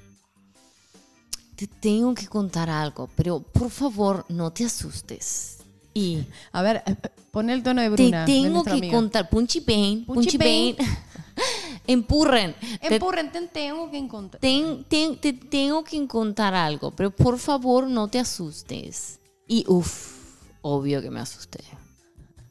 Te 1.56 1.68
tengo 1.68 2.16
que 2.16 2.28
contar 2.28 2.70
algo, 2.72 3.10
pero 3.16 3.40
por 3.42 3.70
favor, 3.70 4.26
no 4.30 4.52
te 4.52 4.66
asustes. 4.66 5.58
Y 5.94 6.24
A 6.52 6.62
ver, 6.64 6.84
eh, 6.88 6.96
eh, 7.04 7.10
pon 7.32 7.50
el 7.52 7.62
tono 7.64 7.82
de 7.82 7.90
te 7.90 7.94
Bruna. 8.04 8.20
de 8.22 8.26
tengo 8.26 8.64
que 8.64 8.70
amiga. 8.72 8.94
contar, 8.94 9.30
Punchy 9.30 9.62
Pain, 9.62 10.06
Punchy 10.06 10.38
Punchy 10.38 10.38
Pain, 10.40 10.76
empurren. 11.88 12.56
Empurren, 12.82 13.32
te 13.32 13.42
tengo 13.48 13.90
que 13.90 13.98
encontrar. 13.98 14.40
ten- 14.42 14.84
ten- 14.86 15.18
te 15.20 15.34
tengo 15.34 15.84
que 15.84 16.06
contar 16.08 16.54
algo, 16.54 16.92
pero 16.92 17.10
por 17.12 17.40
favor 17.40 17.88
no 17.88 18.08
te 18.08 18.20
asustes. 18.20 19.20
Y 19.48 19.64
uff, 19.68 20.16
obvio 20.62 21.02
que 21.02 21.10
me 21.10 21.20
asusté. 21.22 21.64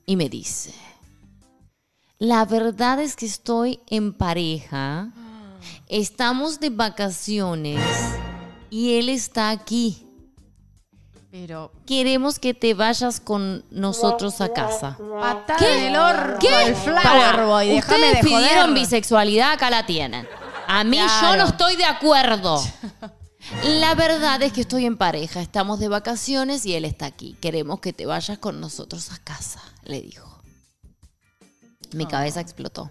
Y 0.06 0.16
me 0.16 0.28
dice, 0.28 0.72
la 2.18 2.44
verdad 2.44 3.00
es 3.02 3.14
que 3.16 3.26
estoy 3.26 3.80
en 3.88 4.12
pareja, 4.14 5.12
estamos 5.88 6.58
de 6.60 6.70
vacaciones 6.70 7.80
y 8.70 8.94
él 8.94 9.08
está 9.08 9.50
aquí. 9.50 10.05
Pero, 11.38 11.70
Queremos 11.86 12.38
que 12.38 12.54
te 12.54 12.72
vayas 12.72 13.20
con 13.20 13.62
nosotros 13.70 14.40
a 14.40 14.54
casa. 14.54 14.96
patada 15.20 15.76
en 15.76 15.84
el 15.84 15.96
orto, 15.96 16.38
¿Qué? 16.40 16.62
el 16.68 16.74
flower 16.74 17.44
boy, 17.44 17.78
Ustedes 17.78 18.14
de 18.14 18.20
pidieron 18.22 18.68
joder. 18.70 18.74
bisexualidad, 18.74 19.52
acá 19.52 19.68
la 19.68 19.84
tienen. 19.84 20.26
A 20.66 20.82
mí 20.82 20.96
yo 20.96 21.36
no 21.36 21.44
estoy 21.44 21.76
de 21.76 21.84
acuerdo. 21.84 22.58
La 23.64 23.94
verdad 23.94 24.42
es 24.42 24.52
que 24.54 24.62
estoy 24.62 24.86
en 24.86 24.96
pareja, 24.96 25.40
estamos 25.42 25.78
de 25.78 25.88
vacaciones 25.88 26.64
y 26.64 26.74
él 26.74 26.84
está 26.86 27.04
aquí. 27.06 27.36
Queremos 27.40 27.80
que 27.80 27.92
te 27.92 28.06
vayas 28.06 28.38
con 28.38 28.58
nosotros 28.58 29.12
a 29.12 29.18
casa, 29.18 29.60
le 29.84 30.00
dijo. 30.00 30.40
Mi 31.92 32.04
Ah. 32.04 32.08
cabeza 32.08 32.40
explotó. 32.40 32.90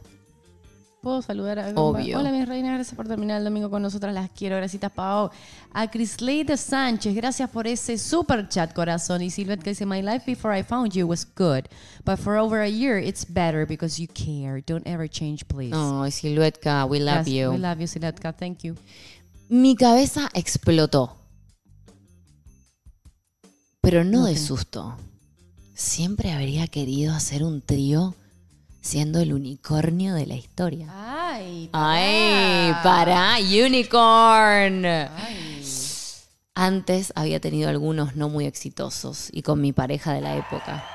¿Puedo 1.05 1.21
saludar 1.21 1.59
a 1.59 1.69
Obvio. 1.75 2.17
Hola, 2.17 2.31
mis 2.31 2.47
reinas, 2.47 2.73
gracias 2.73 2.95
por 2.95 3.07
terminar 3.07 3.37
el 3.37 3.43
domingo 3.43 3.69
con 3.69 3.79
nosotras. 3.83 4.11
Las 4.11 4.31
quiero. 4.31 4.55
Gracias, 4.55 4.91
Pau. 4.91 5.29
A 5.71 5.87
Crisleide 5.91 6.57
Sánchez, 6.57 7.13
gracias 7.13 7.47
por 7.47 7.67
ese 7.67 7.99
super 7.99 8.49
chat, 8.49 8.73
corazón. 8.73 9.21
Y 9.21 9.29
Silvet 9.29 9.61
que 9.61 9.69
dice: 9.69 9.85
My 9.85 10.01
life 10.01 10.23
before 10.25 10.59
I 10.59 10.63
found 10.63 10.93
you 10.93 11.05
was 11.05 11.23
good, 11.23 11.65
but 12.05 12.17
for 12.17 12.37
over 12.37 12.59
a 12.59 12.67
year 12.67 12.97
it's 12.97 13.23
better 13.23 13.67
because 13.67 14.01
you 14.01 14.07
care. 14.07 14.63
Don't 14.65 14.81
ever 14.87 15.07
change, 15.07 15.45
please. 15.45 15.75
Ay, 15.75 16.09
Siluetka, 16.09 16.85
we 16.89 16.97
love 16.99 17.17
Gracias. 17.17 17.35
you. 17.35 17.51
We 17.51 17.59
love 17.59 17.79
you, 17.79 17.85
Silvetka. 17.85 18.33
Thank 18.33 18.63
you. 18.63 18.73
Mi 19.47 19.75
cabeza 19.75 20.31
explotó. 20.33 21.17
Pero 23.81 24.03
no 24.03 24.25
de 24.25 24.35
susto. 24.37 24.97
Siempre 25.75 26.31
habría 26.31 26.65
querido 26.65 27.13
hacer 27.13 27.43
un 27.43 27.61
trío 27.61 28.15
siendo 28.85 29.19
el 29.19 29.33
unicornio 29.33 30.13
de 30.13 30.27
la 30.27 30.35
historia. 30.35 30.87
Ay, 30.91 31.71
¡Ay, 31.73 32.71
para! 32.83 33.35
¡Unicorn! 33.39 34.85
Ay. 34.85 35.65
Antes 36.53 37.11
había 37.15 37.39
tenido 37.39 37.67
algunos 37.67 38.15
no 38.15 38.29
muy 38.29 38.45
exitosos 38.45 39.29
y 39.31 39.41
con 39.41 39.59
mi 39.59 39.73
pareja 39.73 40.13
de 40.13 40.21
la 40.21 40.37
época. 40.37 40.85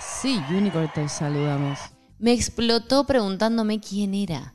Sí, 0.00 0.40
Unicorn, 0.48 0.90
te 0.94 1.06
saludamos. 1.08 1.78
Me 2.18 2.32
explotó 2.32 3.04
preguntándome 3.04 3.78
quién 3.78 4.14
era. 4.14 4.54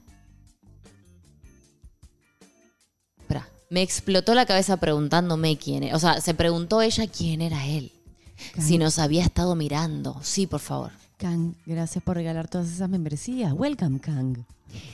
Espera, 3.20 3.48
me 3.70 3.84
explotó 3.84 4.34
la 4.34 4.48
cabeza 4.48 4.78
preguntándome 4.78 5.58
quién 5.58 5.84
era. 5.84 5.96
O 5.96 6.00
sea, 6.00 6.22
se 6.22 6.34
preguntó 6.34 6.82
ella 6.82 7.06
quién 7.08 7.42
era 7.44 7.68
él. 7.68 7.94
Si 8.58 8.80
nos 8.80 8.98
había 8.98 9.24
estado 9.24 9.56
mirando. 9.56 10.20
Sí, 10.24 10.48
por 10.48 10.60
favor. 10.60 10.92
Kang, 11.20 11.54
gracias 11.66 12.02
por 12.02 12.16
regalar 12.16 12.48
todas 12.48 12.70
esas 12.70 12.88
membresías. 12.88 13.52
Welcome, 13.52 14.00
Kang. 14.00 14.46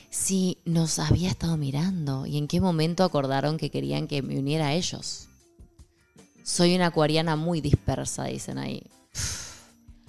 Si 0.09 0.57
nos 0.65 0.97
había 0.97 1.29
estado 1.29 1.55
mirando. 1.55 2.25
¿Y 2.25 2.39
en 2.39 2.47
qué 2.47 2.59
momento 2.59 3.03
acordaron 3.03 3.57
que 3.57 3.69
querían 3.69 4.07
que 4.07 4.23
me 4.23 4.39
uniera 4.39 4.67
a 4.67 4.73
ellos? 4.73 5.27
Soy 6.43 6.75
una 6.75 6.87
acuariana 6.87 7.35
muy 7.35 7.61
dispersa, 7.61 8.23
dicen 8.23 8.57
ahí. 8.57 8.81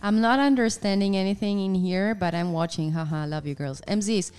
I'm 0.03 0.23
not 0.23 0.41
understanding 0.41 1.17
anything 1.17 1.59
in 1.59 1.75
here, 1.75 2.15
but 2.15 2.33
I'm 2.33 2.51
watching. 2.51 2.95
Haha, 2.95 3.27
love 3.27 3.45
you 3.45 3.55
girls. 3.55 3.83
MZs, 3.87 4.33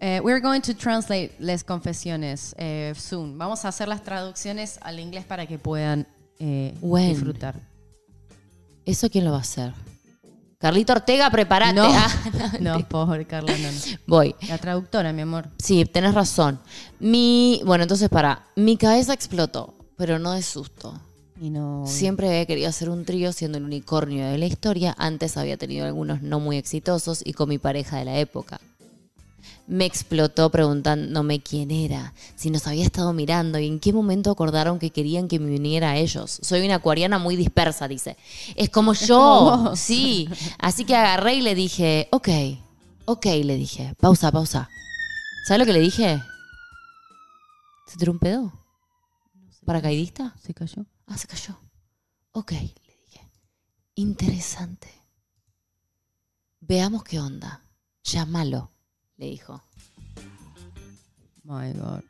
eh, 0.00 0.20
we're 0.22 0.40
going 0.40 0.60
to 0.60 0.74
translate 0.74 1.32
las 1.38 1.64
confesiones 1.64 2.54
eh, 2.58 2.92
soon. 2.98 3.38
Vamos 3.38 3.64
a 3.64 3.68
hacer 3.68 3.88
las 3.88 4.02
traducciones 4.02 4.78
al 4.82 5.00
inglés 5.00 5.24
para 5.24 5.46
que 5.46 5.58
puedan 5.58 6.06
eh, 6.38 6.74
disfrutar. 6.82 7.62
¿Eso 8.84 9.08
quién 9.08 9.24
lo 9.24 9.30
va 9.30 9.38
a 9.38 9.40
hacer? 9.40 9.72
Carlito 10.64 10.94
Ortega, 10.94 11.28
prepárate. 11.28 11.74
No, 11.74 11.84
Ah, 11.86 12.08
no, 12.60 12.88
pobre 12.88 13.26
Carla, 13.26 13.52
no, 13.58 13.70
no. 13.70 13.78
Voy. 14.06 14.34
La 14.48 14.56
traductora, 14.56 15.12
mi 15.12 15.20
amor. 15.20 15.50
Sí, 15.58 15.84
tenés 15.84 16.14
razón. 16.14 16.58
Mi, 16.98 17.60
bueno, 17.66 17.82
entonces 17.84 18.08
para, 18.08 18.46
mi 18.56 18.78
cabeza 18.78 19.12
explotó, 19.12 19.74
pero 19.98 20.18
no 20.18 20.32
de 20.32 20.42
susto. 20.42 20.98
Y 21.38 21.50
no. 21.50 21.84
Siempre 21.86 22.28
había 22.28 22.46
querido 22.46 22.70
hacer 22.70 22.88
un 22.88 23.04
trío 23.04 23.34
siendo 23.34 23.58
el 23.58 23.64
unicornio 23.64 24.24
de 24.26 24.38
la 24.38 24.46
historia. 24.46 24.94
Antes 24.96 25.36
había 25.36 25.58
tenido 25.58 25.84
algunos 25.84 26.22
no 26.22 26.40
muy 26.40 26.56
exitosos 26.56 27.20
y 27.22 27.34
con 27.34 27.50
mi 27.50 27.58
pareja 27.58 27.98
de 27.98 28.06
la 28.06 28.16
época. 28.18 28.58
Me 29.66 29.86
explotó 29.86 30.50
preguntándome 30.50 31.40
quién 31.40 31.70
era, 31.70 32.12
si 32.36 32.50
nos 32.50 32.66
había 32.66 32.84
estado 32.84 33.14
mirando 33.14 33.58
y 33.58 33.66
en 33.66 33.80
qué 33.80 33.94
momento 33.94 34.30
acordaron 34.30 34.78
que 34.78 34.90
querían 34.90 35.26
que 35.26 35.38
me 35.38 35.56
uniera 35.56 35.92
a 35.92 35.96
ellos. 35.96 36.38
Soy 36.42 36.64
una 36.66 36.76
acuariana 36.76 37.18
muy 37.18 37.34
dispersa, 37.34 37.88
dice. 37.88 38.18
Es 38.56 38.68
como 38.68 38.92
yo, 38.92 39.52
como 39.56 39.76
sí. 39.76 40.28
Así 40.58 40.84
que 40.84 40.94
agarré 40.94 41.36
y 41.36 41.40
le 41.40 41.54
dije, 41.54 42.08
ok, 42.10 42.28
ok, 43.06 43.26
le 43.42 43.56
dije, 43.56 43.94
pausa, 43.98 44.30
pausa. 44.30 44.68
¿Sabes 45.46 45.60
lo 45.60 45.66
que 45.66 45.72
le 45.72 45.80
dije? 45.80 46.22
¿Se 47.86 47.96
tiró 47.96 48.12
un 48.12 48.18
pedo? 48.18 48.52
¿Paracaidista? 49.64 50.34
¿Se 50.42 50.52
cayó? 50.52 50.84
Ah, 51.06 51.16
se 51.16 51.26
cayó. 51.26 51.58
Ok, 52.32 52.52
le 52.52 52.98
dije. 53.06 53.30
Interesante. 53.94 54.88
Veamos 56.60 57.04
qué 57.04 57.18
onda. 57.20 57.62
Llámalo, 58.02 58.70
le 59.16 59.26
dijo. 59.26 59.62
My 61.44 61.72
God. 61.72 62.02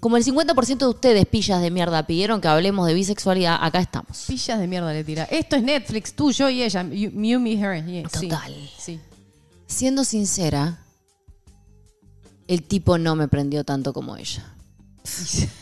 Como 0.00 0.16
el 0.16 0.24
50% 0.24 0.78
de 0.78 0.86
ustedes, 0.86 1.26
pillas 1.26 1.62
de 1.62 1.70
mierda, 1.70 2.06
pidieron 2.06 2.40
que 2.40 2.48
hablemos 2.48 2.86
de 2.86 2.94
bisexualidad, 2.94 3.58
acá 3.60 3.78
estamos. 3.78 4.24
Pillas 4.26 4.58
de 4.58 4.66
mierda 4.66 4.92
le 4.92 5.04
tira. 5.04 5.24
Esto 5.24 5.56
es 5.56 5.62
Netflix, 5.62 6.14
tú, 6.14 6.32
yo 6.32 6.50
y 6.50 6.62
ella. 6.62 6.82
You, 6.82 7.10
you, 7.10 7.38
me, 7.38 7.52
her. 7.52 7.84
Yeah, 7.84 8.08
sí, 8.08 8.28
Total. 8.28 8.70
Sí. 8.78 9.00
Siendo 9.66 10.04
sincera, 10.04 10.78
el 12.48 12.64
tipo 12.64 12.98
no 12.98 13.14
me 13.14 13.28
prendió 13.28 13.64
tanto 13.64 13.92
como 13.92 14.16
ella. 14.16 14.44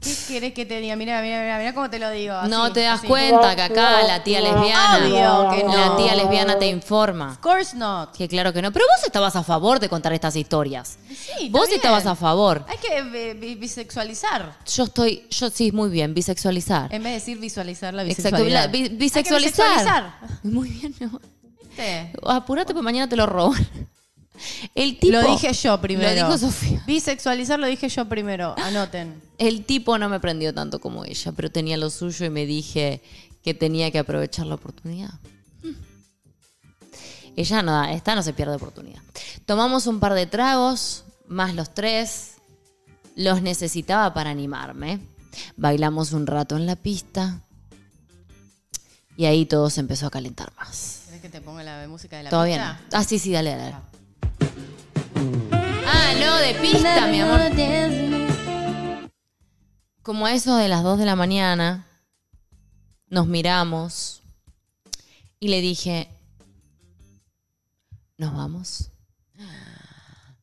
¿Qué 0.00 0.14
querés 0.28 0.52
que 0.54 0.64
te 0.64 0.80
diga? 0.80 0.96
Mira, 0.96 1.20
mira, 1.20 1.40
mira, 1.42 1.58
mira 1.58 1.74
cómo 1.74 1.90
te 1.90 1.98
lo 1.98 2.10
digo. 2.10 2.34
no 2.48 2.64
así, 2.64 2.72
te 2.72 2.80
das 2.80 2.98
así. 3.00 3.06
cuenta 3.06 3.54
que 3.54 3.62
acá 3.62 4.02
la 4.02 4.24
tía 4.24 4.40
lesbiana. 4.40 4.96
Obvio 4.98 5.50
que 5.56 5.64
no. 5.64 5.76
La 5.76 5.96
tía 5.96 6.14
lesbiana 6.14 6.58
te 6.58 6.66
informa. 6.68 7.32
Of 7.32 7.38
course 7.38 7.76
not. 7.76 8.16
Que 8.16 8.26
claro 8.26 8.52
que 8.52 8.62
no. 8.62 8.72
Pero 8.72 8.86
vos 8.96 9.04
estabas 9.04 9.36
a 9.36 9.42
favor 9.42 9.78
de 9.78 9.88
contar 9.90 10.12
estas 10.14 10.34
historias. 10.36 10.98
Sí, 11.08 11.46
está 11.46 11.58
vos 11.58 11.66
bien. 11.68 11.76
estabas 11.76 12.06
a 12.06 12.16
favor. 12.16 12.64
Hay 12.68 12.78
que 12.78 12.98
eh, 13.30 13.34
bi- 13.34 13.56
bisexualizar. 13.56 14.56
Yo 14.74 14.84
estoy, 14.84 15.26
yo 15.30 15.50
sí, 15.50 15.70
muy 15.70 15.90
bien, 15.90 16.14
bisexualizar. 16.14 16.92
En 16.94 17.02
vez 17.02 17.12
de 17.12 17.18
decir 17.18 17.38
visualizar 17.38 17.92
la 17.92 18.02
Exacto, 18.04 18.38
bisexualidad. 18.44 18.60
la- 18.64 18.66
bi- 18.72 18.82
Hay 18.84 18.88
que 18.88 18.94
bisexualizar. 18.96 19.68
bisexualizar. 19.68 20.14
Muy 20.44 20.68
bien, 20.70 20.94
mi 20.98 21.06
amor. 21.06 21.20
¿Viste? 21.62 22.12
Apurate, 22.24 22.72
porque 22.72 22.84
mañana 22.84 23.06
te 23.08 23.16
lo 23.16 23.26
roban. 23.26 23.68
El 24.74 24.98
tipo. 24.98 25.12
Lo 25.12 25.22
dije 25.32 25.52
yo 25.52 25.78
primero. 25.80 26.08
Lo 26.08 26.34
dijo 26.34 26.38
Sofía. 26.38 26.79
Bisexualizar 26.90 27.60
lo 27.60 27.68
dije 27.68 27.88
yo 27.88 28.06
primero. 28.06 28.56
Anoten. 28.58 29.22
El 29.38 29.64
tipo 29.64 29.96
no 29.96 30.08
me 30.08 30.18
prendió 30.18 30.52
tanto 30.52 30.80
como 30.80 31.04
ella, 31.04 31.30
pero 31.30 31.48
tenía 31.48 31.76
lo 31.76 31.88
suyo 31.88 32.26
y 32.26 32.30
me 32.30 32.46
dije 32.46 33.00
que 33.44 33.54
tenía 33.54 33.92
que 33.92 34.00
aprovechar 34.00 34.46
la 34.46 34.56
oportunidad. 34.56 35.10
Mm. 35.62 35.74
Ella 37.36 37.62
no, 37.62 37.84
esta 37.84 38.16
no 38.16 38.24
se 38.24 38.32
pierde 38.32 38.56
oportunidad. 38.56 39.00
Tomamos 39.46 39.86
un 39.86 40.00
par 40.00 40.14
de 40.14 40.26
tragos, 40.26 41.04
más 41.28 41.54
los 41.54 41.72
tres. 41.72 42.32
Los 43.14 43.40
necesitaba 43.40 44.12
para 44.12 44.30
animarme. 44.30 44.98
Bailamos 45.56 46.12
un 46.12 46.26
rato 46.26 46.56
en 46.56 46.66
la 46.66 46.74
pista. 46.74 47.40
Y 49.16 49.26
ahí 49.26 49.46
todo 49.46 49.70
se 49.70 49.78
empezó 49.78 50.08
a 50.08 50.10
calentar 50.10 50.52
más. 50.56 51.02
¿Querés 51.06 51.20
que 51.22 51.28
te 51.28 51.40
ponga 51.40 51.62
la 51.62 51.86
música 51.86 52.16
de 52.16 52.24
la 52.24 52.30
Todavía 52.30 52.56
pista? 52.56 52.80
no. 52.90 52.98
Ah, 52.98 53.04
sí, 53.04 53.20
sí, 53.20 53.30
dale, 53.30 53.54
dale. 53.54 53.76
Ah, 55.92 56.14
no, 56.18 56.36
de 56.36 56.54
pista, 56.54 57.06
mi 57.08 57.20
amor. 57.20 57.40
Como 60.02 60.26
a 60.26 60.32
eso 60.34 60.56
de 60.56 60.68
las 60.68 60.82
2 60.82 60.98
de 60.98 61.04
la 61.04 61.16
mañana, 61.16 61.86
nos 63.08 63.26
miramos 63.26 64.22
y 65.38 65.48
le 65.48 65.60
dije, 65.60 66.08
¿nos 68.16 68.34
vamos? 68.34 68.90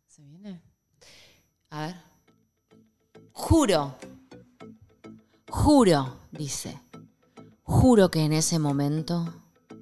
¿Se 0.07 0.21
viene? 0.21 0.61
A 1.69 1.87
ver. 1.87 1.95
Juro, 3.31 3.95
juro, 5.49 6.17
dice, 6.31 6.79
juro 7.63 8.09
que 8.09 8.25
en 8.25 8.33
ese 8.33 8.59
momento 8.59 9.33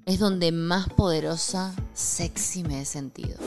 es 0.05 0.19
donde 0.19 0.51
más 0.51 0.89
poderosa, 0.89 1.73
sexy 1.93 2.63
me 2.63 2.81
he 2.81 2.85
sentido. 2.85 3.37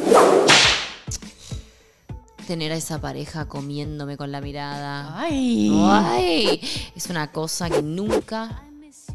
Tener 2.48 2.72
a 2.72 2.76
esa 2.76 2.98
pareja 2.98 3.46
comiéndome 3.46 4.16
con 4.16 4.32
la 4.32 4.40
mirada. 4.40 5.20
¡Ay! 5.20 5.70
Ay, 5.84 6.60
es 6.96 7.10
una 7.10 7.30
cosa 7.30 7.68
que 7.68 7.82
nunca 7.82 8.62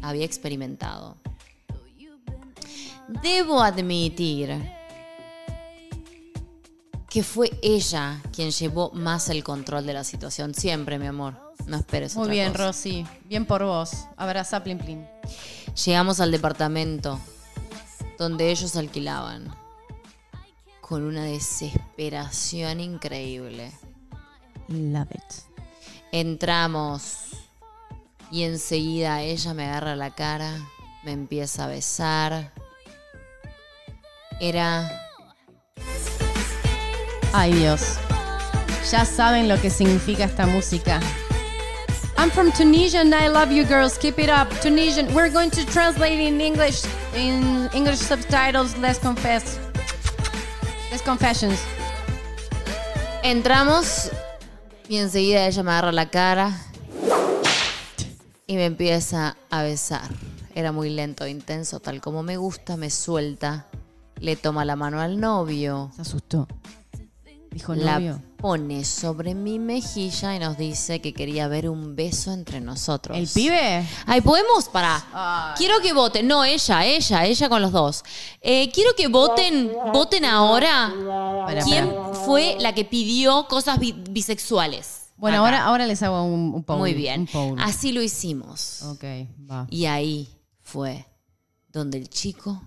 había 0.02 0.24
experimentado. 0.24 1.16
Debo 3.24 3.60
admitir 3.60 4.56
que 7.10 7.24
fue 7.24 7.50
ella 7.60 8.22
quien 8.32 8.52
llevó 8.52 8.92
más 8.92 9.28
el 9.28 9.42
control 9.42 9.84
de 9.84 9.94
la 9.94 10.04
situación. 10.04 10.54
Siempre, 10.54 11.00
mi 11.00 11.08
amor. 11.08 11.34
No 11.66 11.78
esperes 11.78 12.14
Muy 12.14 12.26
otra 12.26 12.32
bien, 12.34 12.52
cosa. 12.52 12.66
Rosy. 12.66 13.04
Bien 13.24 13.46
por 13.46 13.64
vos. 13.64 14.06
Abraza, 14.16 14.62
Plin 14.62 14.78
Plin. 14.78 15.04
Llegamos 15.84 16.20
al 16.20 16.30
departamento 16.30 17.18
donde 18.16 18.52
ellos 18.52 18.76
alquilaban 18.76 19.63
con 20.94 21.02
una 21.02 21.24
desesperación 21.24 22.78
increíble. 22.78 23.72
Love 24.68 25.10
it. 25.10 25.34
Entramos 26.12 27.30
y 28.30 28.44
enseguida 28.44 29.20
ella 29.22 29.54
me 29.54 29.64
agarra 29.64 29.96
la 29.96 30.14
cara, 30.14 30.56
me 31.02 31.10
empieza 31.10 31.64
a 31.64 31.66
besar. 31.66 32.52
Era 34.38 34.88
Ay, 37.32 37.52
Dios. 37.54 37.96
Ya 38.88 39.04
saben 39.04 39.48
lo 39.48 39.60
que 39.60 39.70
significa 39.70 40.26
esta 40.26 40.46
música. 40.46 41.00
I'm 42.16 42.30
from 42.30 42.52
Tunisia 42.52 43.00
and 43.00 43.12
I 43.12 43.26
love 43.26 43.50
you 43.50 43.64
girls. 43.64 43.98
Keep 43.98 44.20
it 44.20 44.30
up. 44.30 44.48
Tunisian. 44.60 45.12
We're 45.12 45.28
going 45.28 45.50
to 45.50 45.66
translate 45.66 46.20
in 46.20 46.40
English 46.40 46.84
in 47.16 47.68
English 47.74 47.98
subtitles. 47.98 48.76
Let's 48.78 49.00
confess. 49.00 49.58
Let's 50.94 51.02
confessions. 51.02 51.58
Entramos 53.24 54.12
y 54.88 54.98
enseguida 54.98 55.44
ella 55.44 55.64
me 55.64 55.72
agarra 55.72 55.90
la 55.90 56.08
cara 56.08 56.56
y 58.46 58.54
me 58.54 58.66
empieza 58.66 59.36
a 59.50 59.64
besar. 59.64 60.08
Era 60.54 60.70
muy 60.70 60.90
lento 60.90 61.24
e 61.24 61.30
intenso, 61.30 61.80
tal 61.80 62.00
como 62.00 62.22
me 62.22 62.36
gusta, 62.36 62.76
me 62.76 62.90
suelta, 62.90 63.66
le 64.20 64.36
toma 64.36 64.64
la 64.64 64.76
mano 64.76 65.00
al 65.00 65.18
novio, 65.18 65.90
Se 65.96 66.02
asustó. 66.02 66.46
Dijo 67.50 67.74
la 67.74 67.94
novio. 67.94 68.22
Pone 68.44 68.84
sobre 68.84 69.34
mi 69.34 69.58
mejilla 69.58 70.36
y 70.36 70.38
nos 70.38 70.58
dice 70.58 71.00
que 71.00 71.14
quería 71.14 71.48
ver 71.48 71.66
un 71.70 71.96
beso 71.96 72.30
entre 72.30 72.60
nosotros. 72.60 73.16
¿El 73.16 73.26
pibe? 73.26 73.88
Ay, 74.04 74.20
podemos 74.20 74.68
para. 74.68 75.54
Quiero 75.56 75.80
que 75.80 75.94
voten. 75.94 76.28
No, 76.28 76.44
ella, 76.44 76.84
ella, 76.84 77.24
ella 77.24 77.48
con 77.48 77.62
los 77.62 77.72
dos. 77.72 78.02
Eh, 78.42 78.70
quiero 78.70 78.90
que 78.94 79.08
voten, 79.08 79.72
voten 79.94 80.26
ahora. 80.26 80.92
Para, 81.46 81.62
¿Quién 81.64 81.88
para. 81.88 82.12
fue 82.16 82.58
la 82.60 82.74
que 82.74 82.84
pidió 82.84 83.46
cosas 83.48 83.78
bi- 83.78 83.92
bisexuales? 84.10 85.06
Bueno, 85.16 85.38
Acá. 85.38 85.44
ahora, 85.46 85.64
ahora 85.64 85.86
les 85.86 86.02
hago 86.02 86.22
un, 86.24 86.52
un 86.54 86.64
poll. 86.64 86.76
Muy 86.80 86.92
bien. 86.92 87.22
Un 87.22 87.26
poll. 87.28 87.58
Así 87.62 87.92
lo 87.92 88.02
hicimos. 88.02 88.82
Ok, 88.82 89.04
va. 89.50 89.66
Y 89.70 89.86
ahí 89.86 90.28
fue 90.60 91.06
donde 91.72 91.96
el 91.96 92.10
chico, 92.10 92.60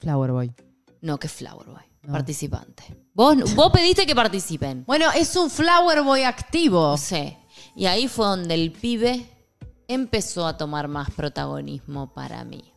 Flower 0.00 0.32
Boy. 0.32 0.52
no 1.00 1.16
que 1.20 1.28
Flower 1.28 1.68
Boy, 1.68 1.82
participante. 2.10 2.96
Vos, 3.14 3.54
vos 3.54 3.70
pediste 3.72 4.06
que 4.06 4.14
participen. 4.14 4.84
Bueno, 4.86 5.10
es 5.12 5.34
un 5.36 5.50
Flower 5.50 6.02
Boy 6.02 6.22
activo. 6.22 6.96
Sí. 6.96 7.36
Y 7.76 7.86
ahí 7.86 8.08
fue 8.08 8.26
donde 8.26 8.54
el 8.54 8.72
pibe 8.72 9.26
empezó 9.88 10.46
a 10.46 10.56
tomar 10.56 10.88
más 10.88 11.10
protagonismo 11.10 12.12
para 12.14 12.44
mí. 12.44 12.72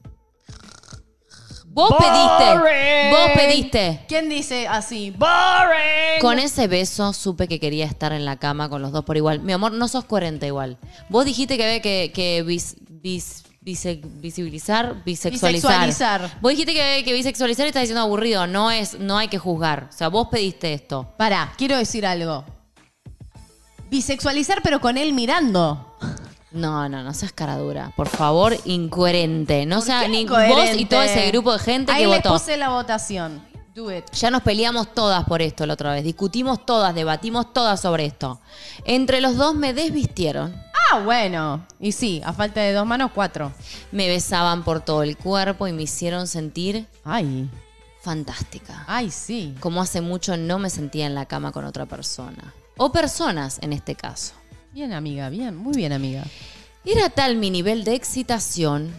Vos 1.66 1.92
pediste. 1.98 3.10
Vos 3.10 3.30
pediste. 3.36 4.06
¿Quién 4.08 4.30
dice 4.30 4.68
así? 4.68 5.10
¡Boring! 5.10 6.22
Con 6.22 6.38
ese 6.38 6.68
beso 6.68 7.14
supe 7.14 7.48
que 7.48 7.60
quería 7.60 7.86
estar 7.86 8.14
en 8.14 8.26
la 8.26 8.38
cama 8.38 8.70
con 8.70 8.82
los 8.84 8.92
dos 8.92 9.04
por 9.06 9.18
igual. 9.18 9.40
Mi 9.40 9.54
amor, 9.54 9.72
no 9.72 9.88
sos 9.88 10.06
coherente 10.06 10.46
igual. 10.46 10.78
Vos 11.10 11.26
dijiste 11.26 11.58
que 11.58 11.82
que, 11.82 12.12
que 12.14 12.44
vis- 12.44 12.76
vis- 12.90 13.43
vise- 13.64 14.02
visibilizar, 14.04 15.04
bisexualizar. 15.04 15.86
Bisexualizar. 15.86 16.40
Vos 16.42 16.52
dijiste 16.52 16.74
que 16.74 17.14
bisexualizar 17.14 17.66
y 17.66 17.70
estás 17.70 17.84
diciendo 17.84 18.02
aburrido. 18.02 18.46
No 18.48 18.72
es, 18.72 19.00
no 19.00 19.18
hay 19.18 19.28
que 19.28 19.38
juzgar. 19.38 19.88
O 19.90 19.94
sea, 19.96 20.10
vos 20.10 20.28
pediste 20.30 20.74
esto. 20.74 21.14
Pará, 21.18 21.54
quiero 21.58 21.78
decir 21.78 22.06
algo. 22.06 22.46
Bisexualizar, 23.90 24.62
pero 24.64 24.82
con 24.82 24.98
él 24.98 25.14
mirando. 25.14 25.96
No, 26.52 26.88
no, 26.90 27.04
no 27.04 27.14
seas 27.14 27.32
cara 27.34 27.58
dura. 27.58 27.92
Por 27.96 28.08
favor, 28.08 28.56
incoherente. 28.66 29.66
No 29.66 29.82
sea 29.82 30.02
¿Qué 30.02 30.10
ni 30.10 30.22
incoherente? 30.22 30.72
vos 30.72 30.82
y 30.82 30.86
todo 30.86 31.02
ese 31.02 31.28
grupo 31.32 31.54
de 31.54 31.60
gente 31.60 31.92
Ahí 31.92 32.04
que 32.04 32.10
le 32.10 32.16
votó. 32.18 32.34
puse 32.34 32.58
la 32.58 32.70
votación. 32.70 33.42
Do 33.74 33.92
it. 33.92 34.06
Ya 34.14 34.30
nos 34.30 34.44
peleamos 34.44 34.94
todas 34.94 35.24
por 35.26 35.42
esto 35.42 35.66
la 35.66 35.74
otra 35.74 35.94
vez. 35.94 36.04
Discutimos 36.04 36.64
todas, 36.64 36.94
debatimos 36.94 37.54
todas 37.54 37.82
sobre 37.82 38.06
esto. 38.06 38.40
Entre 38.86 39.20
los 39.20 39.36
dos 39.36 39.56
me 39.56 39.74
desvistieron. 39.74 40.56
Ah, 40.94 41.00
bueno. 41.00 41.66
Y 41.80 41.92
sí, 41.92 42.22
a 42.24 42.34
falta 42.34 42.62
de 42.62 42.72
dos 42.72 42.86
manos, 42.86 43.10
cuatro. 43.16 43.52
Me 43.92 44.08
besaban 44.08 44.64
por 44.64 44.82
todo 44.82 45.02
el 45.02 45.18
cuerpo 45.18 45.68
y 45.68 45.74
me 45.74 45.82
hicieron 45.82 46.28
sentir 46.28 46.86
Ay, 47.04 47.50
fantástica. 48.00 48.84
ay, 48.86 49.10
sí. 49.10 49.56
Como 49.60 49.82
hace 49.82 50.02
mucho 50.02 50.38
no 50.38 50.60
me 50.60 50.70
sentía 50.70 51.08
en 51.08 51.16
la 51.16 51.26
cama 51.26 51.52
con 51.52 51.66
otra 51.66 51.88
persona. 51.88 52.54
O 52.78 52.92
personas 52.92 53.58
en 53.64 53.74
este 53.74 53.96
caso. 53.96 54.34
Bien, 54.72 54.94
amiga, 54.94 55.30
bien, 55.30 55.56
muy 55.56 55.76
bien, 55.76 55.94
amiga. 55.94 56.26
Era 56.86 57.10
tal 57.10 57.38
mi 57.38 57.50
nivel 57.50 57.86
de 57.86 57.96
excitación 57.96 58.94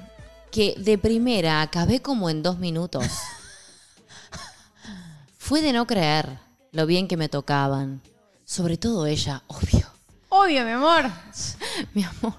que 0.51 0.75
de 0.77 0.99
primera 0.99 1.63
acabé 1.63 2.03
como 2.03 2.29
en 2.29 2.43
dos 2.43 2.59
minutos. 2.59 3.07
Fue 5.39 5.63
de 5.63 5.73
no 5.73 5.87
creer 5.87 6.41
lo 6.73 6.87
bien 6.87 7.07
que 7.07 7.17
me 7.17 7.29
tocaban. 7.29 8.03
Sobre 8.45 8.79
todo 8.79 9.07
ella, 9.07 9.45
obvio. 9.47 9.94
Obvio, 10.37 10.65
mi 10.65 10.73
amor. 10.73 11.05
Mi 11.95 12.03
amor. 12.03 12.35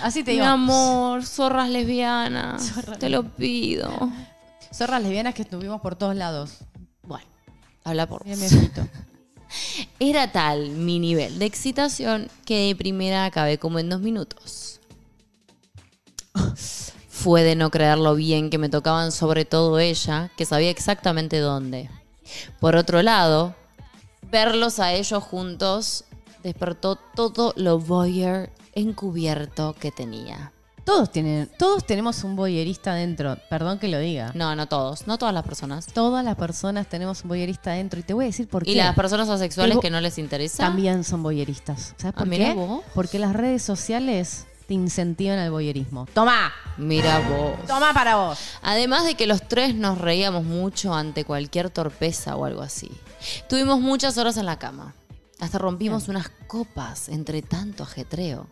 Así 0.00 0.22
te 0.22 0.30
Mi 0.30 0.36
digo. 0.38 0.46
amor, 0.46 1.24
zorras 1.24 1.68
lesbianas. 1.68 2.72
Te 3.00 3.08
lo 3.08 3.24
pido. 3.24 3.90
Zorras 4.72 5.02
lesbianas 5.02 5.34
que 5.34 5.42
estuvimos 5.42 5.80
por 5.80 5.96
todos 5.96 6.14
lados. 6.14 6.58
Bueno, 7.02 7.26
habla 7.82 8.06
por 8.06 8.22
Bien, 8.24 8.38
mi. 8.38 8.46
Era 9.98 10.30
tal 10.30 10.70
mi 10.70 11.00
nivel 11.00 11.40
de 11.40 11.46
excitación 11.46 12.28
que 12.44 12.68
de 12.68 12.76
primera 12.76 13.24
acabé 13.24 13.58
como 13.58 13.80
en 13.80 13.88
dos 13.88 14.00
minutos. 14.00 14.80
Fue 17.08 17.42
de 17.42 17.56
no 17.56 17.70
creer 17.72 17.98
lo 17.98 18.14
bien 18.14 18.50
que 18.50 18.58
me 18.58 18.68
tocaban, 18.68 19.10
sobre 19.10 19.44
todo 19.44 19.80
ella, 19.80 20.30
que 20.36 20.46
sabía 20.46 20.70
exactamente 20.70 21.38
dónde. 21.38 21.90
Por 22.60 22.76
otro 22.76 23.02
lado, 23.02 23.56
verlos 24.30 24.78
a 24.78 24.92
ellos 24.92 25.24
juntos 25.24 26.04
despertó 26.42 26.96
todo 26.96 27.52
lo 27.56 27.78
voyeur 27.78 28.50
encubierto 28.74 29.74
que 29.78 29.90
tenía. 29.90 30.52
Todos 30.84 31.12
tienen, 31.12 31.48
todos 31.58 31.84
tenemos 31.86 32.24
un 32.24 32.34
boyerista 32.36 32.94
dentro. 32.94 33.36
Perdón 33.48 33.78
que 33.78 33.86
lo 33.88 33.98
diga. 33.98 34.32
No, 34.34 34.56
no 34.56 34.66
todos, 34.66 35.06
no 35.06 35.18
todas 35.18 35.32
las 35.34 35.44
personas. 35.44 35.86
Todas 35.86 36.24
las 36.24 36.36
personas 36.36 36.88
tenemos 36.88 37.22
un 37.22 37.28
boyerista 37.28 37.72
dentro. 37.72 38.00
Y 38.00 38.02
te 38.02 38.14
voy 38.14 38.24
a 38.24 38.28
decir 38.28 38.48
por 38.48 38.64
qué. 38.64 38.72
Y 38.72 38.74
las 38.74 38.94
personas 38.96 39.28
asexuales 39.28 39.78
que 39.78 39.90
no 39.90 40.00
les 40.00 40.18
interesa. 40.18 40.64
También 40.64 41.04
son 41.04 41.22
boyeristas. 41.22 41.94
¿Sabes 41.98 42.14
Ah, 42.16 42.18
por 42.24 42.30
qué? 42.30 42.52
vos. 42.54 42.82
Porque 42.94 43.18
las 43.18 43.34
redes 43.34 43.62
sociales 43.62 44.46
te 44.66 44.74
incentivan 44.74 45.38
al 45.38 45.50
boyerismo. 45.50 46.06
¡Toma! 46.14 46.50
Mira 46.76 47.20
vos. 47.20 47.66
¡Toma 47.68 47.92
para 47.92 48.16
vos! 48.16 48.38
Además 48.62 49.04
de 49.04 49.14
que 49.14 49.26
los 49.26 49.46
tres 49.46 49.74
nos 49.74 49.98
reíamos 49.98 50.44
mucho 50.44 50.94
ante 50.94 51.24
cualquier 51.24 51.70
torpeza 51.70 52.34
o 52.36 52.46
algo 52.46 52.62
así. 52.62 52.90
Tuvimos 53.48 53.80
muchas 53.80 54.16
horas 54.18 54.36
en 54.38 54.46
la 54.46 54.58
cama. 54.58 54.94
Hasta 55.40 55.58
rompimos 55.58 56.08
unas 56.08 56.28
copas 56.46 57.08
entre 57.08 57.42
tanto 57.42 57.82
ajetreo. 57.82 58.46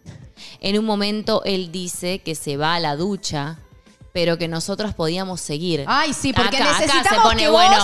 En 0.61 0.79
un 0.79 0.85
momento 0.85 1.43
él 1.45 1.71
dice 1.71 2.21
que 2.21 2.35
se 2.35 2.57
va 2.57 2.75
a 2.75 2.81
la 2.81 2.97
ducha, 2.97 3.59
pero 4.13 4.39
que 4.39 4.49
nosotras 4.49 4.95
podíamos 4.95 5.41
seguir. 5.41 5.85
Ay, 5.87 6.15
sí, 6.15 6.33
porque 6.33 6.57
acá, 6.57 6.71
acá 6.71 6.79
se 6.79 6.87
necesitamos 6.87 7.25
pone 7.25 7.43
que 7.43 7.49
bueno. 7.51 7.77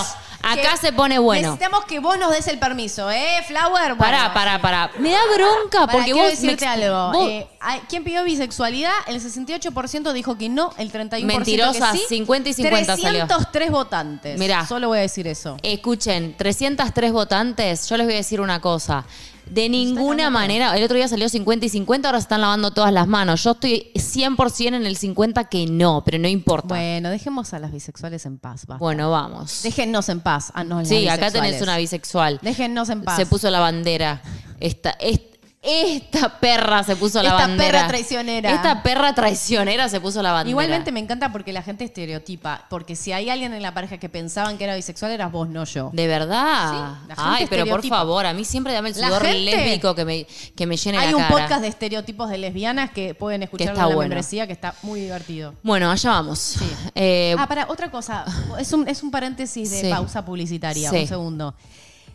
Acá 0.45 0.77
se 0.77 0.93
pone 0.93 1.17
bueno. 1.19 1.49
Necesitamos 1.51 1.85
que 1.85 1.99
vos 1.99 2.17
nos 2.19 2.31
des 2.31 2.47
el 2.47 2.59
permiso, 2.59 3.09
¿eh, 3.09 3.43
Flower? 3.47 3.95
Bueno, 3.95 3.97
Pará, 3.97 4.33
pará, 4.33 4.61
pará. 4.61 4.91
Me 4.99 5.11
da 5.11 5.19
bronca 5.35 5.79
Pará, 5.87 5.91
porque 5.91 6.11
quiero 6.11 6.19
vos... 6.19 6.25
me 6.41 6.51
decirte 6.51 6.65
ex- 6.65 6.83
algo. 6.83 7.11
vos- 7.11 7.29
Eh, 7.29 7.47
¿Quién 7.89 8.03
pidió 8.03 8.23
bisexualidad? 8.23 8.93
El 9.07 9.19
68% 9.21 10.13
dijo 10.13 10.37
que 10.37 10.49
no, 10.49 10.71
el 10.77 10.91
31% 10.91 11.23
Mentirosa, 11.25 11.91
que 11.93 11.97
sí. 11.97 12.03
50 12.09 12.49
y 12.49 12.53
50 12.53 12.85
salió. 12.97 13.25
303 13.27 13.71
votantes. 13.71 14.37
Mirá. 14.39 14.65
Solo 14.67 14.87
voy 14.89 14.99
a 14.99 15.01
decir 15.01 15.27
eso. 15.27 15.57
Escuchen, 15.63 16.35
303 16.37 17.11
votantes, 17.11 17.89
yo 17.89 17.97
les 17.97 18.05
voy 18.05 18.13
a 18.13 18.17
decir 18.17 18.39
una 18.39 18.61
cosa. 18.61 19.05
De 19.49 19.69
ninguna 19.69 20.29
manera, 20.29 20.75
el 20.75 20.83
otro 20.83 20.97
día 20.97 21.07
salió 21.07 21.29
50 21.29 21.65
y 21.65 21.69
50, 21.69 22.07
ahora 22.07 22.19
se 22.19 22.23
están 22.23 22.41
lavando 22.41 22.71
todas 22.71 22.91
las 22.91 23.07
manos. 23.07 23.43
Yo 23.43 23.51
estoy 23.51 23.91
100% 23.93 24.67
en 24.75 24.85
el 24.85 24.97
50 24.97 25.43
que 25.45 25.67
no, 25.67 26.03
pero 26.05 26.17
no 26.19 26.27
importa. 26.27 26.69
Bueno, 26.69 26.83
Bueno, 26.95 27.09
dejemos 27.09 27.53
a 27.53 27.59
las 27.59 27.71
bisexuales 27.71 28.25
en 28.25 28.37
paz, 28.39 28.65
va. 28.69 28.77
vamos. 29.11 29.61
Déjennos 29.63 30.09
en 30.09 30.21
paz. 30.21 30.51
Ah, 30.55 30.63
no, 30.63 30.79
las 30.79 30.87
Sí, 30.89 31.07
acá 31.07 31.29
tenés 31.31 31.61
una 31.61 31.77
bisexual. 31.77 32.39
Déjennos 32.41 32.89
en 32.89 33.03
paz. 33.03 33.17
Se 33.17 33.25
puso 33.25 33.49
la 33.51 33.59
bandera. 33.59 34.21
Esta, 34.59 34.91
est- 34.99 35.34
esta 35.65 36.39
perra 36.39 36.83
se 36.83 36.95
puso 36.95 37.21
la 37.23 37.29
Esta 37.29 37.47
bandera. 37.47 37.71
perra 37.71 37.87
traicionera. 37.87 38.51
Esta 38.53 38.83
perra 38.83 39.13
traicionera 39.15 39.89
se 39.89 39.99
puso 39.99 40.21
la 40.21 40.31
bandera. 40.31 40.49
Igualmente 40.51 40.91
me 40.91 40.99
encanta 40.99 41.31
porque 41.31 41.51
la 41.53 41.61
gente 41.61 41.83
estereotipa. 41.83 42.65
Porque 42.69 42.95
si 42.95 43.11
hay 43.11 43.29
alguien 43.29 43.53
en 43.53 43.61
la 43.61 43.73
pareja 43.73 43.97
que 43.97 44.09
pensaban 44.09 44.57
que 44.57 44.63
era 44.65 44.75
bisexual, 44.75 45.11
eras 45.11 45.31
vos, 45.31 45.49
no 45.49 45.63
yo. 45.65 45.89
De 45.93 46.07
verdad. 46.07 46.71
Sí, 46.71 47.07
la 47.09 47.15
gente 47.15 47.21
Ay, 47.35 47.47
pero 47.49 47.65
por 47.65 47.85
favor, 47.85 48.25
a 48.25 48.33
mí 48.33 48.45
siempre 48.45 48.73
dame 48.73 48.89
el 48.89 48.95
sudor 48.95 49.21
gente- 49.25 49.39
lésbico 49.41 49.95
que 49.95 50.05
me, 50.05 50.27
que 50.55 50.65
me 50.67 50.77
llene 50.77 50.97
Hay 50.99 51.11
la 51.11 51.17
un 51.17 51.23
cara. 51.23 51.35
podcast 51.35 51.61
de 51.61 51.67
estereotipos 51.69 52.29
de 52.29 52.37
lesbianas 52.37 52.91
que 52.91 53.15
pueden 53.15 53.43
escuchar 53.43 53.69
en 53.69 53.77
la 53.77 53.85
bueno. 53.85 53.99
membresía 54.01 54.45
que 54.47 54.53
está 54.53 54.75
muy 54.83 54.99
divertido. 55.01 55.53
Bueno, 55.63 55.89
allá 55.91 56.09
vamos. 56.11 56.55
Eh, 56.93 57.35
Ah, 57.37 57.47
para, 57.47 57.67
otra 57.69 57.89
cosa. 57.91 58.25
Es 58.59 58.71
un, 58.73 58.87
es 58.87 59.01
un 59.03 59.11
paréntesis 59.11 59.69
de 59.71 59.81
Sí. 59.81 59.89
pausa 59.89 60.23
publicitaria. 60.23 60.89
Sí. 60.89 60.97
Un 60.97 61.07
segundo. 61.07 61.55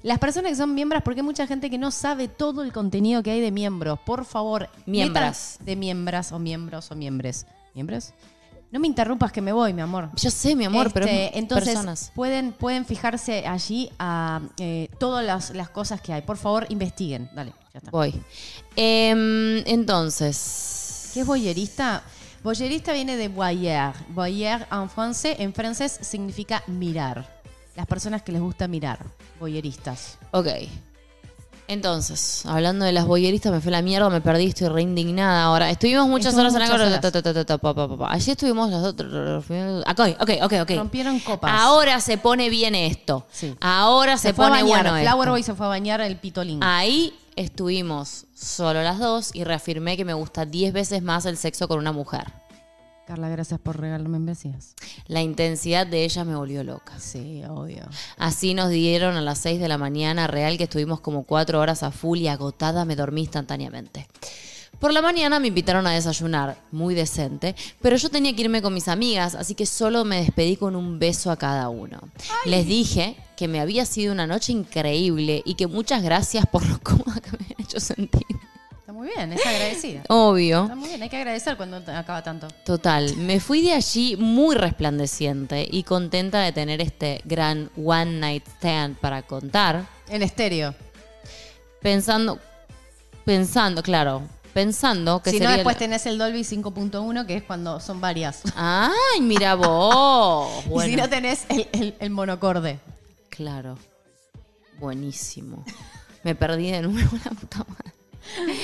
Las 0.03 0.18
personas 0.18 0.51
que 0.53 0.57
son 0.57 0.74
miembros, 0.74 1.03
porque 1.03 1.20
hay 1.20 1.24
mucha 1.26 1.46
gente 1.46 1.68
que 1.68 1.76
no 1.78 1.90
sabe 1.90 2.26
todo 2.28 2.62
el 2.62 2.72
contenido 2.72 3.22
que 3.22 3.30
hay 3.32 3.40
de 3.40 3.51
miembros. 3.51 3.98
Por 4.07 4.24
favor, 4.24 4.68
Miembras. 4.86 5.57
metan- 5.61 5.64
De 5.66 5.76
miembras 5.76 6.32
o 6.32 6.38
miembros 6.38 6.90
o 6.90 6.94
miembros. 6.94 7.46
¿Miembros? 7.74 8.12
No 8.72 8.78
me 8.80 8.86
interrumpas 8.86 9.32
que 9.32 9.40
me 9.40 9.53
voy, 9.53 9.72
mi 9.74 9.82
amor. 9.82 10.11
yo 10.14 10.30
sé, 10.30 10.55
mi 10.55 10.64
amor, 10.64 10.92
pero 10.92 11.05
Este, 11.07 11.26
es 11.26 11.36
entonces 11.36 11.68
personas. 11.74 12.12
pueden 12.14 12.53
pueden 12.53 12.84
fijarse 12.86 13.44
allí 13.46 13.90
a 13.98 14.40
eh, 14.59 14.88
todas 14.98 15.24
las, 15.24 15.51
las 15.51 15.70
cosas 15.70 16.01
que 16.01 16.12
hay. 16.12 16.22
Por 16.22 16.36
favor, 16.36 16.66
investiguen. 16.68 17.28
Dale, 17.34 17.53
ya 17.74 17.78
está. 17.78 17.90
Voy. 17.90 18.14
Em, 18.76 19.59
entonces. 19.66 21.11
¿Qué 21.12 21.20
es 21.20 21.26
boyerista? 21.26 22.03
Boyerista 22.44 22.92
viene 22.92 23.16
de 23.16 23.28
voyeur. 23.28 23.92
Voyeur 24.11 24.66
en 24.70 24.88
francés, 24.88 25.36
en 25.40 25.53
francés 25.53 25.98
significa 26.01 26.62
mirar. 26.68 27.39
Las 27.77 27.87
personas 27.87 28.23
que 28.23 28.33
les 28.33 28.41
gusta 28.41 28.68
mirar. 28.68 29.05
Boyeristas. 29.39 30.18
Ok. 30.33 30.49
Entonces, 31.71 32.45
hablando 32.47 32.85
de 32.85 32.91
las 32.91 33.07
boyeristas, 33.07 33.53
me 33.53 33.61
fue 33.61 33.71
la 33.71 33.81
mierda, 33.81 34.11
me 34.11 34.21
perdí, 34.21 34.47
estoy 34.47 34.66
re 34.66 34.83
indignada 34.83 35.45
ahora. 35.45 35.71
Estuvimos 35.71 36.09
muchas 36.09 36.35
Estuvimos 36.35 36.55
horas 36.57 36.71
en 36.71 36.91
la 36.91 37.97
pa. 37.97 38.12
Ayer 38.12 38.33
estuvimos 38.33 38.71
las 38.71 38.83
otras. 38.83 39.09
Ok, 39.12 40.01
ok, 40.21 40.31
ok, 40.43 40.53
ok. 40.62 40.71
Rompieron 40.71 41.21
copas. 41.21 41.53
Ahora 41.55 42.01
se 42.01 42.18
pone 42.18 42.51
bien 42.51 42.75
esto. 42.75 43.25
Sí. 43.31 43.55
Ahora 43.61 44.16
se, 44.16 44.29
se, 44.29 44.35
pone 44.35 44.51
bañar. 44.51 44.66
bueno 44.66 44.97
esto. 44.97 45.11
Flower 45.11 45.29
Boy 45.29 45.43
se 45.45 45.55
fue 45.55 45.66
a 45.66 45.68
bañar 45.68 46.01
el 46.01 46.16
pitolín. 46.16 46.59
Ahí 46.61 47.16
estuvimos 47.37 48.27
solo 48.35 48.83
las 48.83 48.99
dos 48.99 49.31
y 49.33 49.45
reafirmé 49.45 49.97
que 49.97 50.05
me 50.05 50.14
gusta 50.14 50.47
10 50.47 50.73
veces 50.73 51.03
más 51.03 51.25
el 51.25 51.37
sexo 51.37 51.68
con 51.68 51.79
una 51.79 51.93
mujer. 51.93 52.39
Carla, 53.11 53.28
gracias 53.28 53.58
por 53.58 53.80
regalarme 53.80 54.20
membresías. 54.20 54.76
La 55.08 55.20
intensidad 55.20 55.84
de 55.84 56.04
ella 56.04 56.22
me 56.22 56.36
volvió 56.36 56.62
loca. 56.62 56.96
Sí, 57.00 57.42
obvio. 57.42 57.82
Así 58.16 58.54
nos 58.54 58.70
dieron 58.70 59.16
a 59.16 59.20
las 59.20 59.38
6 59.38 59.58
de 59.58 59.66
la 59.66 59.78
mañana, 59.78 60.28
real 60.28 60.56
que 60.56 60.62
estuvimos 60.62 61.00
como 61.00 61.24
4 61.24 61.58
horas 61.58 61.82
a 61.82 61.90
full 61.90 62.18
y 62.20 62.28
agotada 62.28 62.84
me 62.84 62.94
dormí 62.94 63.22
instantáneamente. 63.22 64.06
Por 64.78 64.92
la 64.92 65.02
mañana 65.02 65.40
me 65.40 65.48
invitaron 65.48 65.88
a 65.88 65.90
desayunar, 65.90 66.56
muy 66.70 66.94
decente, 66.94 67.56
pero 67.82 67.96
yo 67.96 68.11
tenía 68.11 68.32
que 68.32 68.42
irme 68.42 68.62
con 68.62 68.74
mis 68.74 68.86
amigas, 68.86 69.34
así 69.34 69.56
que 69.56 69.66
solo 69.66 70.04
me 70.04 70.18
despedí 70.18 70.54
con 70.56 70.76
un 70.76 71.00
beso 71.00 71.32
a 71.32 71.36
cada 71.36 71.68
uno. 71.68 71.98
Les 72.44 72.64
dije 72.64 73.16
que 73.36 73.48
me 73.48 73.58
había 73.58 73.86
sido 73.86 74.12
una 74.12 74.28
noche 74.28 74.52
increíble 74.52 75.42
y 75.44 75.54
que 75.54 75.66
muchas 75.66 76.04
gracias 76.04 76.46
por 76.46 76.64
lo 76.64 76.78
cómoda 76.78 77.20
que 77.20 77.32
me 77.32 77.38
habían 77.44 77.61
hecho 77.61 77.80
sentir. 77.80 78.24
Muy 79.01 79.09
bien, 79.16 79.32
es 79.32 79.46
agradecida. 79.46 80.03
Obvio. 80.11 80.64
Está 80.64 80.76
muy 80.76 80.88
bien, 80.90 81.03
hay 81.03 81.09
que 81.09 81.16
agradecer 81.16 81.57
cuando 81.57 81.78
acaba 81.90 82.22
tanto. 82.22 82.48
Total, 82.66 83.16
me 83.16 83.40
fui 83.40 83.62
de 83.62 83.72
allí 83.72 84.14
muy 84.18 84.55
resplandeciente 84.55 85.66
y 85.70 85.84
contenta 85.84 86.40
de 86.40 86.53
tener 86.53 86.82
este 86.82 87.22
gran 87.24 87.70
one 87.82 88.18
night 88.20 88.46
stand 88.59 88.98
para 88.98 89.22
contar, 89.22 89.86
En 90.11 90.22
estéreo. 90.22 90.74
pensando, 91.80 92.38
pensando, 93.24 93.82
claro, 93.82 94.20
pensando 94.53 95.22
que 95.22 95.30
si 95.30 95.38
sería 95.38 95.48
no, 95.53 95.55
después 95.57 95.76
la- 95.76 95.78
tenés 95.78 96.05
el 96.05 96.18
Dolby 96.18 96.40
5.1, 96.44 97.24
que 97.26 97.36
es 97.36 97.42
cuando 97.42 97.80
son 97.80 98.03
varias. 98.03 98.42
Ay, 98.55 99.22
mira 99.22 99.55
vos. 99.57 100.46
Y 100.59 100.62
si 100.64 100.68
Bueno, 100.68 100.96
no 101.05 101.09
tenés 101.09 101.46
el, 101.48 101.66
el- 101.72 101.94
el 101.98 102.11
monocorde. 102.11 102.80
claro. 103.30 103.78
Buenísimo. 104.78 105.64
Me 106.22 106.34
perdí 106.34 106.70
de 106.70 106.82
nuevo 106.82 107.16
la 107.24 107.30
puta 107.30 107.64
madre. 107.66 107.94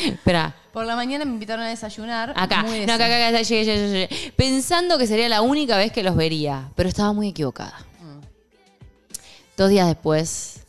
Espera, 0.05 0.55
Por 0.73 0.87
la 0.87 0.97
mañana 0.97 1.25
me 1.25 1.33
invitaron 1.33 1.65
a 1.65 1.69
desayunar. 1.69 2.33
acá. 2.37 2.63
No, 2.63 2.71
acá, 2.73 2.95
acá, 3.07 3.29
acá, 3.29 3.43
llegué, 3.43 3.65
llegué, 3.65 3.89
llegué. 4.09 4.33
Pensando 4.37 4.99
que 4.99 5.07
sería 5.07 5.29
la 5.29 5.43
única 5.43 5.77
vez 5.77 5.93
que 5.93 6.03
los 6.03 6.17
vería, 6.17 6.71
pero 6.75 6.89
estaba 6.89 7.13
muy 7.13 7.29
equivocada. 7.29 7.79
Mm. 8.01 8.21
Dos 9.57 9.71
días 9.71 9.87
después, 9.87 10.61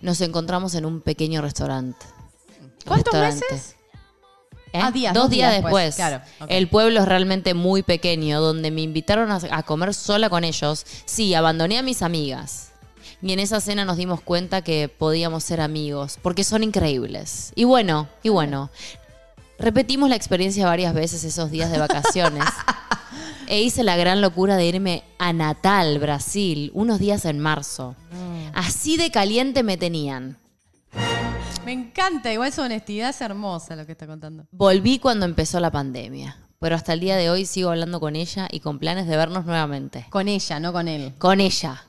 nos 0.00 0.20
encontramos 0.20 0.74
en 0.74 0.84
un 0.86 1.00
pequeño 1.00 1.40
restaurante. 1.42 2.04
¿Cuántos 2.86 3.12
Restaurante. 3.14 3.44
meses? 3.50 3.74
¿Eh? 4.72 4.80
Ah, 4.82 4.90
días, 4.90 5.14
dos, 5.14 5.24
dos 5.24 5.30
días 5.30 5.50
días 5.50 5.62
después. 5.62 5.86
después, 5.86 5.96
claro, 5.96 6.22
ok. 6.40 6.46
El 6.50 6.68
pueblo 6.68 7.00
es 7.00 7.08
realmente 7.08 7.54
muy 7.54 7.82
pequeño, 7.82 8.40
donde 8.40 8.70
me 8.70 8.82
invitaron 8.82 9.30
a, 9.30 9.40
a 9.50 9.62
comer 9.62 9.94
sola 9.94 10.28
con 10.28 10.44
ellos. 10.44 10.84
Sí, 11.06 11.34
abandoné 11.34 11.78
a 11.78 11.82
mis 11.82 12.02
amigas. 12.02 12.67
Y 13.20 13.32
en 13.32 13.40
esa 13.40 13.60
cena 13.60 13.84
nos 13.84 13.96
dimos 13.96 14.20
cuenta 14.20 14.62
que 14.62 14.88
podíamos 14.88 15.44
ser 15.44 15.60
amigos, 15.60 16.18
porque 16.22 16.44
son 16.44 16.62
increíbles. 16.62 17.52
Y 17.54 17.64
bueno, 17.64 18.08
y 18.22 18.28
bueno. 18.28 18.70
Repetimos 19.58 20.08
la 20.08 20.14
experiencia 20.14 20.66
varias 20.66 20.94
veces 20.94 21.24
esos 21.24 21.50
días 21.50 21.72
de 21.72 21.78
vacaciones. 21.78 22.44
e 23.48 23.60
hice 23.62 23.82
la 23.82 23.96
gran 23.96 24.20
locura 24.20 24.56
de 24.56 24.66
irme 24.66 25.02
a 25.18 25.32
Natal, 25.32 25.98
Brasil, 25.98 26.70
unos 26.74 27.00
días 27.00 27.24
en 27.24 27.40
marzo. 27.40 27.96
Mm. 28.12 28.50
Así 28.54 28.96
de 28.96 29.10
caliente 29.10 29.62
me 29.62 29.76
tenían. 29.76 30.36
Me 31.64 31.72
encanta, 31.72 32.32
igual 32.32 32.52
su 32.52 32.60
honestidad 32.60 33.10
es 33.10 33.20
hermosa 33.20 33.74
lo 33.74 33.84
que 33.84 33.92
está 33.92 34.06
contando. 34.06 34.46
Volví 34.52 34.98
cuando 34.98 35.26
empezó 35.26 35.60
la 35.60 35.70
pandemia, 35.70 36.36
pero 36.60 36.76
hasta 36.76 36.92
el 36.92 37.00
día 37.00 37.16
de 37.16 37.30
hoy 37.30 37.46
sigo 37.46 37.70
hablando 37.70 38.00
con 38.00 38.16
ella 38.16 38.48
y 38.50 38.60
con 38.60 38.78
planes 38.78 39.06
de 39.06 39.16
vernos 39.16 39.44
nuevamente. 39.44 40.06
Con 40.10 40.28
ella, 40.28 40.60
no 40.60 40.72
con 40.72 40.86
él. 40.88 41.14
Con 41.18 41.40
ella. 41.40 41.84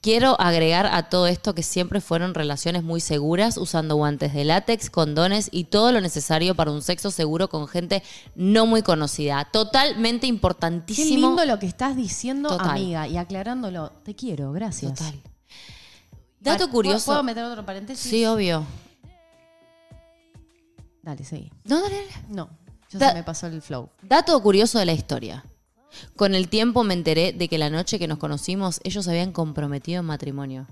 Quiero 0.00 0.38
agregar 0.40 0.86
a 0.86 1.08
todo 1.08 1.26
esto 1.26 1.54
que 1.54 1.62
siempre 1.62 2.00
fueron 2.00 2.34
relaciones 2.34 2.82
muy 2.82 3.00
seguras, 3.00 3.56
usando 3.56 3.96
guantes 3.96 4.34
de 4.34 4.44
látex, 4.44 4.90
condones 4.90 5.48
y 5.52 5.64
todo 5.64 5.92
lo 5.92 6.00
necesario 6.00 6.54
para 6.54 6.70
un 6.72 6.82
sexo 6.82 7.10
seguro 7.10 7.48
con 7.48 7.68
gente 7.68 8.02
no 8.34 8.66
muy 8.66 8.82
conocida. 8.82 9.44
Totalmente 9.52 10.22
Qué 10.22 10.26
importantísimo. 10.28 11.28
lindo 11.28 11.44
lo 11.44 11.58
que 11.58 11.66
estás 11.66 11.94
diciendo, 11.96 12.48
Total. 12.48 12.70
amiga, 12.70 13.06
y 13.06 13.16
aclarándolo. 13.16 13.92
Te 14.02 14.14
quiero, 14.16 14.52
gracias. 14.52 14.94
Total. 14.94 15.20
Dato 16.40 16.70
curioso. 16.70 17.06
¿Puedo 17.06 17.22
meter 17.22 17.44
otro 17.44 17.64
paréntesis? 17.64 18.10
Sí, 18.10 18.24
obvio. 18.26 18.64
Dale, 21.02 21.24
seguí. 21.24 21.50
No, 21.64 21.80
dale, 21.80 21.94
dale. 21.96 22.08
No, 22.28 22.50
ya 22.90 22.98
Da- 22.98 23.08
se 23.10 23.14
me 23.14 23.22
pasó 23.22 23.46
el 23.46 23.62
flow. 23.62 23.88
Dato 24.02 24.40
curioso 24.42 24.78
de 24.78 24.86
la 24.86 24.92
historia. 24.92 25.44
Con 26.16 26.34
el 26.34 26.48
tiempo 26.48 26.84
me 26.84 26.94
enteré 26.94 27.32
de 27.32 27.48
que 27.48 27.58
la 27.58 27.70
noche 27.70 27.98
que 27.98 28.08
nos 28.08 28.18
conocimos 28.18 28.80
ellos 28.84 29.04
se 29.04 29.10
habían 29.10 29.32
comprometido 29.32 30.00
en 30.00 30.06
matrimonio. 30.06 30.66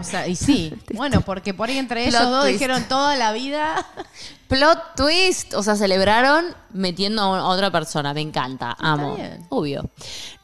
O 0.00 0.04
sea, 0.04 0.26
y 0.28 0.36
sí. 0.36 0.72
bueno, 0.94 1.20
porque 1.22 1.54
por 1.54 1.68
ahí 1.68 1.78
entre 1.78 2.02
ellos 2.02 2.16
Plot 2.16 2.30
dos 2.30 2.42
twist. 2.44 2.52
dijeron 2.54 2.84
toda 2.88 3.16
la 3.16 3.32
vida. 3.32 3.86
Plot 4.48 4.96
twist. 4.96 5.54
O 5.54 5.62
sea, 5.62 5.76
celebraron 5.76 6.54
metiendo 6.72 7.22
a 7.22 7.48
otra 7.48 7.70
persona. 7.70 8.14
Me 8.14 8.20
encanta. 8.20 8.76
Amo. 8.78 9.16
bien. 9.16 9.46
Obvio. 9.48 9.90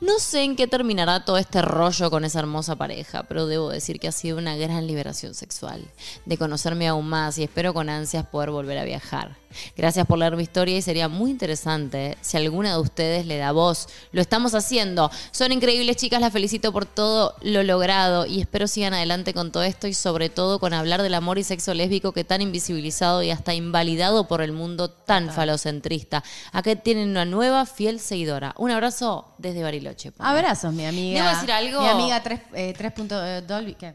No 0.00 0.18
sé 0.18 0.42
en 0.42 0.56
qué 0.56 0.66
terminará 0.66 1.24
todo 1.24 1.38
este 1.38 1.62
rollo 1.62 2.10
con 2.10 2.24
esa 2.24 2.40
hermosa 2.40 2.76
pareja, 2.76 3.22
pero 3.24 3.46
debo 3.46 3.70
decir 3.70 4.00
que 4.00 4.08
ha 4.08 4.12
sido 4.12 4.38
una 4.38 4.56
gran 4.56 4.86
liberación 4.86 5.34
sexual. 5.34 5.86
De 6.24 6.36
conocerme 6.36 6.88
aún 6.88 7.08
más 7.08 7.38
y 7.38 7.44
espero 7.44 7.72
con 7.72 7.88
ansias 7.88 8.26
poder 8.26 8.50
volver 8.50 8.78
a 8.78 8.84
viajar. 8.84 9.36
Gracias 9.76 10.06
por 10.06 10.18
leer 10.18 10.36
mi 10.36 10.42
historia 10.42 10.76
y 10.76 10.82
sería 10.82 11.08
muy 11.08 11.30
interesante 11.30 12.16
si 12.20 12.36
alguna 12.36 12.72
de 12.72 12.80
ustedes 12.80 13.26
le 13.26 13.36
da 13.36 13.52
voz. 13.52 13.88
Lo 14.12 14.20
estamos 14.20 14.54
haciendo. 14.54 15.10
Son 15.30 15.52
increíbles, 15.52 15.96
chicas. 15.96 16.20
Las 16.20 16.32
felicito 16.32 16.72
por 16.72 16.86
todo 16.86 17.34
lo 17.42 17.62
logrado 17.62 18.26
y 18.26 18.40
espero 18.40 18.66
sigan 18.66 18.94
adelante 18.94 19.34
con 19.34 19.52
todo 19.52 19.62
esto 19.62 19.86
y 19.86 19.94
sobre 19.94 20.30
todo 20.30 20.58
con 20.58 20.72
hablar 20.72 21.02
del 21.02 21.14
amor 21.14 21.38
y 21.38 21.44
sexo 21.44 21.74
lésbico 21.74 22.12
que 22.12 22.24
tan 22.24 22.42
invisibilizado 22.42 23.22
y 23.22 23.30
hasta 23.30 23.54
invalidado 23.92 24.26
por 24.26 24.42
el 24.42 24.52
mundo 24.52 24.90
tan 24.90 25.30
falocentrista. 25.30 26.18
encanta. 26.18 26.58
Acá 26.58 26.76
tienen 26.76 27.10
una 27.10 27.24
nueva 27.24 27.66
fiel 27.66 28.00
seguidora. 28.00 28.54
Un 28.58 28.70
abrazo 28.70 29.34
desde 29.38 29.62
Bariloche. 29.62 30.12
Abrazos, 30.18 30.72
mi 30.72 30.86
amiga. 30.86 31.22
Debo 31.22 31.34
decir 31.34 31.52
algo. 31.52 31.82
Mi 31.82 31.88
amiga 31.88 32.22
3. 32.22 32.40
Eh, 32.54 32.74
3 32.76 32.92
punto, 32.92 33.24
eh, 33.24 33.42
Dolby. 33.42 33.74
¿Qué? 33.74 33.94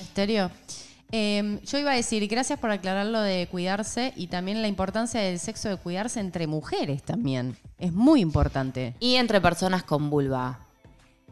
Estéreo. 0.00 0.50
Eh, 1.12 1.58
yo 1.64 1.78
iba 1.78 1.90
a 1.90 1.94
decir, 1.96 2.26
gracias 2.28 2.58
por 2.58 2.70
aclarar 2.70 3.06
lo 3.06 3.20
de 3.20 3.48
cuidarse 3.50 4.12
y 4.16 4.28
también 4.28 4.62
la 4.62 4.68
importancia 4.68 5.20
del 5.20 5.40
sexo 5.40 5.68
de 5.68 5.76
cuidarse 5.76 6.20
entre 6.20 6.46
mujeres 6.46 7.02
también. 7.02 7.56
Es 7.78 7.92
muy 7.92 8.20
importante. 8.20 8.94
Y 9.00 9.16
entre 9.16 9.40
personas 9.40 9.82
con 9.82 10.10
vulva. 10.10 10.60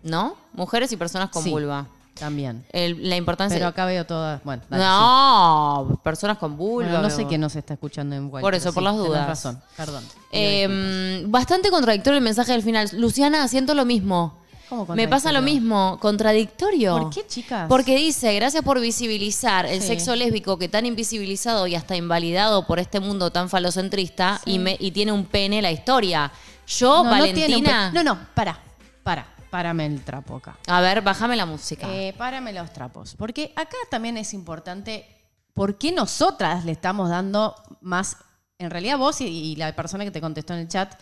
¿No? 0.02 0.36
Mujeres 0.52 0.90
y 0.92 0.96
personas 0.96 1.30
con 1.30 1.42
Sí, 1.42 1.50
vulva. 1.50 1.86
También. 2.18 2.64
El- 2.72 3.08
la 3.08 3.16
importancia. 3.16 3.56
Pero 3.58 3.68
acá 3.68 3.84
veo 3.86 4.04
todas. 4.06 4.42
Bueno, 4.44 4.62
dale, 4.68 4.82
sí. 4.82 4.88
no, 4.88 6.00
personas 6.02 6.38
con 6.38 6.56
vulva. 6.56 6.88
Bueno, 6.90 7.02
no 7.02 7.10
sé 7.10 7.26
quién 7.26 7.40
nos 7.40 7.54
está 7.56 7.74
escuchando 7.74 8.14
en 8.16 8.30
vuelta. 8.30 8.44
Por 8.44 8.54
eso, 8.54 8.72
por 8.72 8.82
las 8.82 8.94
tenés 8.94 9.06
dudas. 9.08 9.26
razón, 9.26 9.60
perdón. 9.76 10.04
Eh, 10.32 11.24
bastante 11.26 11.70
contradictorio 11.70 12.18
el 12.18 12.24
mensaje 12.24 12.52
del 12.52 12.62
final. 12.62 12.88
Luciana, 12.94 13.46
siento 13.48 13.74
lo 13.74 13.84
mismo. 13.84 14.38
¿Cómo 14.68 14.84
Me 14.94 15.08
pasa 15.08 15.32
lo 15.32 15.38
contradictorio? 15.38 15.42
mismo, 15.62 15.98
contradictorio. 15.98 16.98
¿Por 16.98 17.10
qué, 17.10 17.26
chicas? 17.26 17.66
Porque 17.70 17.96
dice, 17.96 18.34
gracias 18.34 18.62
por 18.62 18.78
visibilizar 18.80 19.64
el 19.64 19.80
Sí. 19.80 19.86
sexo 19.86 20.14
lésbico 20.14 20.58
que 20.58 20.68
tan 20.68 20.84
invisibilizado 20.84 21.66
y 21.66 21.74
hasta 21.74 21.96
invalidado 21.96 22.66
por 22.66 22.78
este 22.78 23.00
mundo 23.00 23.30
tan 23.30 23.48
falocentrista 23.48 24.42
y, 24.44 24.58
me, 24.58 24.76
y 24.78 24.90
tiene 24.90 25.12
un 25.12 25.24
pene 25.24 25.62
la 25.62 25.70
historia. 25.72 26.30
Yo, 26.66 27.02
no, 27.02 27.16
no 27.16 27.24
tiene 27.24 27.56
un 27.56 27.64
Valentina... 27.64 27.90
pe- 27.94 27.96
No, 27.96 28.04
no, 28.14 28.18
para, 28.34 28.58
para, 29.02 29.26
párame 29.50 29.86
el 29.86 30.02
trapo 30.02 30.36
acá. 30.36 30.56
A 30.66 30.80
ver, 30.80 31.02
bájame 31.02 31.36
la 31.36 31.46
música. 31.46 31.86
Eh, 31.92 32.14
párame 32.16 32.52
los 32.52 32.72
trapos. 32.72 33.14
Porque 33.16 33.52
acá 33.56 33.76
también 33.90 34.16
es 34.16 34.34
importante 34.34 35.06
por 35.54 35.78
qué 35.78 35.92
nosotras 35.92 36.64
le 36.64 36.72
estamos 36.72 37.10
dando 37.10 37.54
más. 37.80 38.16
En 38.58 38.70
realidad, 38.70 38.98
vos 38.98 39.20
y, 39.20 39.26
y 39.26 39.56
la 39.56 39.74
persona 39.74 40.04
que 40.04 40.10
te 40.10 40.20
contestó 40.20 40.54
en 40.54 40.60
el 40.60 40.68
chat 40.68 40.94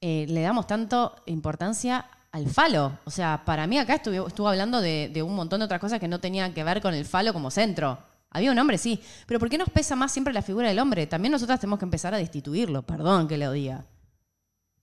eh, 0.00 0.26
le 0.28 0.42
damos 0.42 0.66
tanto 0.66 1.16
importancia 1.26 2.06
al 2.32 2.48
falo. 2.48 2.98
O 3.04 3.10
sea, 3.10 3.42
para 3.44 3.66
mí 3.66 3.78
acá 3.78 3.94
estuvo 3.94 4.48
hablando 4.48 4.80
de, 4.80 5.10
de 5.12 5.22
un 5.22 5.34
montón 5.34 5.60
de 5.60 5.64
otras 5.64 5.80
cosas 5.80 5.98
que 5.98 6.08
no 6.08 6.20
tenían 6.20 6.52
que 6.52 6.64
ver 6.64 6.82
con 6.82 6.94
el 6.94 7.04
falo 7.04 7.32
como 7.32 7.50
centro. 7.50 7.98
Había 8.30 8.52
un 8.52 8.58
hombre, 8.58 8.76
sí. 8.76 9.00
Pero 9.26 9.40
¿por 9.40 9.48
qué 9.48 9.56
nos 9.56 9.70
pesa 9.70 9.96
más 9.96 10.12
siempre 10.12 10.34
la 10.34 10.42
figura 10.42 10.68
del 10.68 10.78
hombre? 10.78 11.06
También 11.06 11.32
nosotras 11.32 11.58
tenemos 11.58 11.78
que 11.78 11.86
empezar 11.86 12.12
a 12.12 12.18
destituirlo. 12.18 12.82
Perdón 12.82 13.28
que 13.28 13.38
lo 13.38 13.50
diga. 13.52 13.86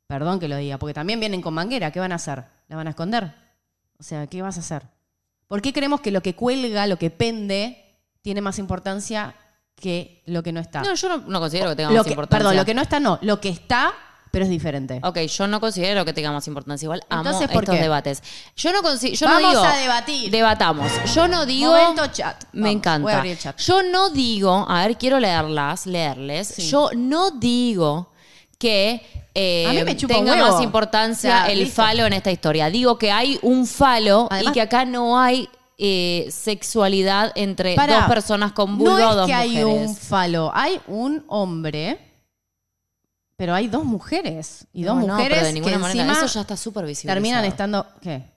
Perdón 0.07 0.39
que 0.39 0.47
lo 0.47 0.57
diga. 0.57 0.79
Porque 0.79 0.95
también 0.95 1.19
vienen 1.19 1.41
con 1.41 1.53
manguera. 1.53 1.91
¿Qué 1.91 1.99
van 1.99 2.11
a 2.11 2.15
hacer? 2.15 2.43
¿La 2.73 2.77
van 2.77 2.87
a 2.87 2.89
esconder? 2.89 3.31
O 3.99 4.01
sea, 4.01 4.25
¿qué 4.25 4.41
vas 4.41 4.57
a 4.57 4.61
hacer? 4.61 4.81
¿Por 5.47 5.61
qué 5.61 5.71
creemos 5.71 6.01
que 6.01 6.09
lo 6.09 6.23
que 6.23 6.33
cuelga, 6.35 6.87
lo 6.87 6.97
que 6.97 7.11
pende, 7.11 7.99
tiene 8.23 8.41
más 8.41 8.57
importancia 8.57 9.35
que 9.75 10.23
lo 10.25 10.41
que 10.41 10.51
no 10.51 10.59
está? 10.59 10.81
no, 10.81 10.95
yo 10.95 11.07
no, 11.07 11.17
no 11.19 11.39
considero 11.39 11.69
que 11.69 11.75
tenga 11.75 11.91
Lo 11.91 11.97
más 11.97 12.05
que- 12.05 12.09
importancia. 12.13 12.39
perdón, 12.39 12.57
lo 12.57 12.65
que 12.65 12.73
no 12.73 12.81
está 12.81 12.99
no. 12.99 13.19
Lo 13.21 13.39
que 13.39 13.49
está, 13.49 13.93
pero 14.31 14.45
es 14.45 14.49
diferente. 14.49 14.99
Ok, 15.03 15.19
yo 15.19 15.45
no 15.45 15.59
considero 15.59 16.03
que 16.03 16.13
tenga 16.13 16.31
más 16.31 16.47
importancia. 16.47 16.87
Igual 16.87 17.03
amo 17.11 17.21
Entonces, 17.29 17.47
¿por 17.51 17.61
estos 17.61 17.75
qué? 17.75 17.81
debates. 17.83 18.23
Yo 18.55 18.73
no 18.73 18.81
considero. 18.81 19.17
Yo 19.17 19.27
no 19.27 19.33
Vamos 19.35 19.51
digo. 19.51 19.63
a 19.63 19.77
debatir. 19.77 20.31
Debatamos. 20.31 20.91
Yo 21.13 21.27
no 21.27 21.45
digo. 21.45 21.71
Momento 21.75 22.07
chat. 22.07 22.43
Me 22.53 22.61
Vamos, 22.61 22.75
encanta. 22.77 23.03
voy 23.03 23.11
a 23.13 23.17
abrir 23.17 23.31
el 23.33 23.37
chat. 23.37 23.59
Yo 23.59 23.83
no 23.83 24.09
digo. 24.09 24.65
A 24.67 24.87
ver, 24.87 24.97
quiero 24.97 25.19
leerlas, 25.19 25.85
leerles. 25.85 26.47
Sí. 26.47 26.67
Yo 26.71 26.89
no 26.95 27.29
digo 27.29 28.11
que. 28.57 29.21
Eh, 29.35 29.65
A 29.67 29.73
mí 29.73 29.83
me 29.83 29.97
chupa 29.97 30.17
un 30.17 30.25
tenga 30.25 30.33
huevo. 30.41 30.51
más 30.55 30.63
importancia 30.63 31.47
el 31.47 31.59
listo. 31.59 31.75
falo 31.81 32.05
en 32.05 32.13
esta 32.13 32.31
historia. 32.31 32.69
Digo 32.69 32.97
que 32.97 33.11
hay 33.11 33.39
un 33.41 33.65
falo 33.65 34.27
Además- 34.29 34.51
y 34.51 34.53
que 34.53 34.61
acá 34.61 34.85
no 34.85 35.19
hay 35.19 35.49
eh, 35.77 36.27
sexualidad 36.31 37.31
entre 37.35 37.75
Pará, 37.75 37.95
dos 38.01 38.05
personas 38.05 38.51
con 38.51 38.77
vulva 38.77 38.99
no 38.99 39.07
o 39.07 39.09
es 39.11 39.15
dos 39.17 39.27
que 39.27 39.33
hay 39.33 39.49
mujeres. 39.57 39.89
un 39.89 39.95
falo, 39.95 40.51
hay 40.53 40.79
un 40.87 41.23
hombre, 41.27 41.99
pero 43.35 43.55
hay 43.55 43.67
dos 43.67 43.83
mujeres. 43.83 44.67
Y 44.71 44.83
dos 44.83 44.95
No, 44.97 45.01
no, 45.07 45.13
mujeres 45.15 45.37
pero 45.39 45.47
de 45.47 45.53
ninguna 45.53 45.73
que 45.73 45.79
manera. 45.79 46.03
encima 46.05 46.25
Eso 46.25 46.33
ya 46.35 46.41
está 46.41 46.55
súper 46.55 46.85
visibilizado. 46.85 47.15
terminan 47.15 47.45
estando... 47.45 47.85
¿Qué? 48.01 48.31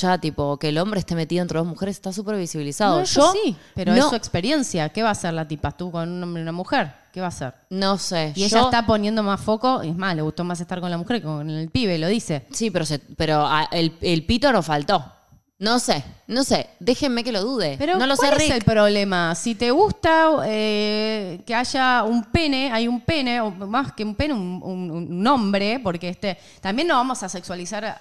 Ya, 0.00 0.18
tipo, 0.18 0.56
que 0.56 0.68
el 0.68 0.78
hombre 0.78 1.00
esté 1.00 1.14
metido 1.16 1.42
entre 1.42 1.58
dos 1.58 1.66
mujeres 1.66 1.96
está 1.96 2.12
súper 2.12 2.36
visibilizado. 2.36 2.96
No, 2.98 3.02
eso 3.02 3.20
Yo 3.20 3.32
sí, 3.32 3.56
pero 3.74 3.92
no, 3.92 3.98
es 3.98 4.04
su 4.08 4.14
experiencia. 4.14 4.88
¿Qué 4.90 5.02
va 5.02 5.08
a 5.08 5.12
hacer 5.12 5.32
la 5.34 5.48
tipa? 5.48 5.72
¿Tú 5.72 5.90
con 5.90 6.08
un 6.08 6.22
hombre 6.22 6.40
y 6.40 6.44
una 6.44 6.52
mujer? 6.52 6.92
¿Qué 7.12 7.20
va 7.20 7.26
a 7.26 7.28
hacer? 7.30 7.54
no 7.70 7.98
sé. 7.98 8.32
Y 8.36 8.40
yo- 8.40 8.46
ella 8.46 8.60
está 8.64 8.86
poniendo 8.86 9.22
más 9.22 9.40
foco, 9.40 9.82
es 9.82 9.96
más, 9.96 10.14
le 10.14 10.22
gustó 10.22 10.44
más 10.44 10.60
estar 10.60 10.80
con 10.80 10.90
la 10.90 10.96
mujer 10.98 11.18
que 11.20 11.26
con 11.26 11.48
el 11.50 11.68
pibe, 11.70 11.98
lo 11.98 12.06
dice. 12.08 12.46
Sí, 12.52 12.70
pero, 12.70 12.84
se- 12.86 12.98
pero 13.00 13.44
ah, 13.46 13.68
el, 13.72 13.96
el 14.00 14.24
pito 14.26 14.52
no 14.52 14.62
faltó. 14.62 15.12
No 15.58 15.78
sé, 15.78 16.02
no 16.26 16.42
sé. 16.42 16.70
Déjenme 16.80 17.22
que 17.22 17.32
lo 17.32 17.42
dude. 17.42 17.76
Pero 17.78 17.98
no 17.98 18.06
lo 18.06 18.16
¿cuál 18.16 18.38
sé, 18.38 18.46
es 18.46 18.50
el 18.52 18.64
problema? 18.64 19.34
Si 19.34 19.54
te 19.54 19.70
gusta 19.70 20.30
eh, 20.46 21.42
que 21.44 21.54
haya 21.54 22.02
un 22.04 22.24
pene, 22.24 22.72
hay 22.72 22.88
un 22.88 23.02
pene, 23.02 23.42
o 23.42 23.50
más 23.50 23.92
que 23.92 24.02
un 24.02 24.14
pene, 24.14 24.32
un, 24.32 24.60
un- 24.62 24.90
un 24.90 25.26
hombre, 25.26 25.78
porque 25.82 26.08
este 26.08 26.38
también 26.62 26.88
no 26.88 26.94
vamos 26.94 27.22
a 27.22 27.28
sexualizar, 27.28 27.98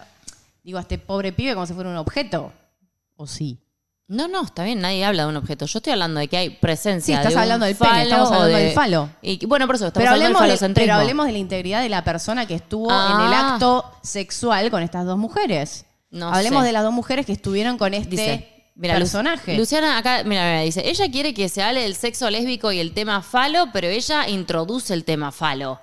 digo, 0.63 0.77
a 0.77 0.81
este 0.81 0.97
pobre 0.99 1.33
pibe 1.33 1.53
como 1.53 1.65
si 1.65 1.73
fuera 1.73 1.89
un 1.89 1.97
objeto. 1.97 2.53
¿O 3.17 3.27
sí? 3.27 3.59
No, 4.09 4.27
no, 4.27 4.41
está 4.43 4.63
bien, 4.63 4.81
nadie 4.81 5.05
habla 5.05 5.23
de 5.23 5.29
un 5.29 5.37
objeto. 5.37 5.65
Yo 5.67 5.77
estoy 5.79 5.93
hablando 5.93 6.19
de 6.19 6.27
que 6.27 6.35
hay 6.35 6.49
presencia 6.49 7.05
Sí, 7.05 7.11
estás 7.13 7.29
de 7.31 7.35
un 7.37 7.41
hablando 7.43 7.65
del 7.67 7.75
pene, 7.75 7.89
falo 7.91 8.03
estamos 8.03 8.27
hablando 8.31 8.57
de- 8.57 8.63
del 8.63 8.73
falo. 8.73 9.09
Y, 9.21 9.45
bueno, 9.45 9.67
por 9.67 9.75
eso, 9.75 9.85
estamos 9.87 10.03
Pero 10.03 10.13
hablando 10.15 10.39
del 10.41 10.57
de, 10.57 10.69
pero 10.73 10.93
hablemos 10.95 11.25
de 11.27 11.31
la 11.31 11.37
integridad 11.37 11.81
de 11.81 11.89
la 11.89 12.03
persona 12.03 12.47
que 12.47 12.55
estuvo 12.55 12.89
en 12.89 13.21
el 13.21 13.33
Ah. 13.33 13.53
acto 13.53 13.85
sexual 14.01 14.71
con 14.71 14.81
estas 14.81 15.05
dos 15.05 15.17
mujeres. 15.17 15.85
No 16.09 16.33
hablemos 16.33 16.61
sé. 16.63 16.67
de 16.67 16.73
las 16.73 16.83
dos 16.83 16.91
mujeres 16.91 17.25
que 17.27 17.33
estuvieron 17.33 17.77
con 17.77 17.93
este 17.93 18.09
Dice, 18.09 18.71
mira, 18.73 18.95
Lu- 18.95 19.01
personaje. 19.01 19.55
Luciana 19.55 19.99
acá, 19.99 20.23
mira, 20.25 20.41
mira, 20.43 20.61
dice, 20.61 20.89
ella 20.89 21.11
quiere 21.11 21.35
que 21.35 21.47
se 21.47 21.61
hable 21.61 21.83
del 21.83 21.93
sexo 21.95 22.31
lésbico 22.31 22.71
y 22.71 22.79
el 22.79 22.93
tema 22.95 23.21
falo, 23.21 23.67
pero 23.71 23.87
ella 23.87 24.27
introduce 24.27 24.91
el 24.95 25.05
tema 25.05 25.31
falo. 25.31 25.79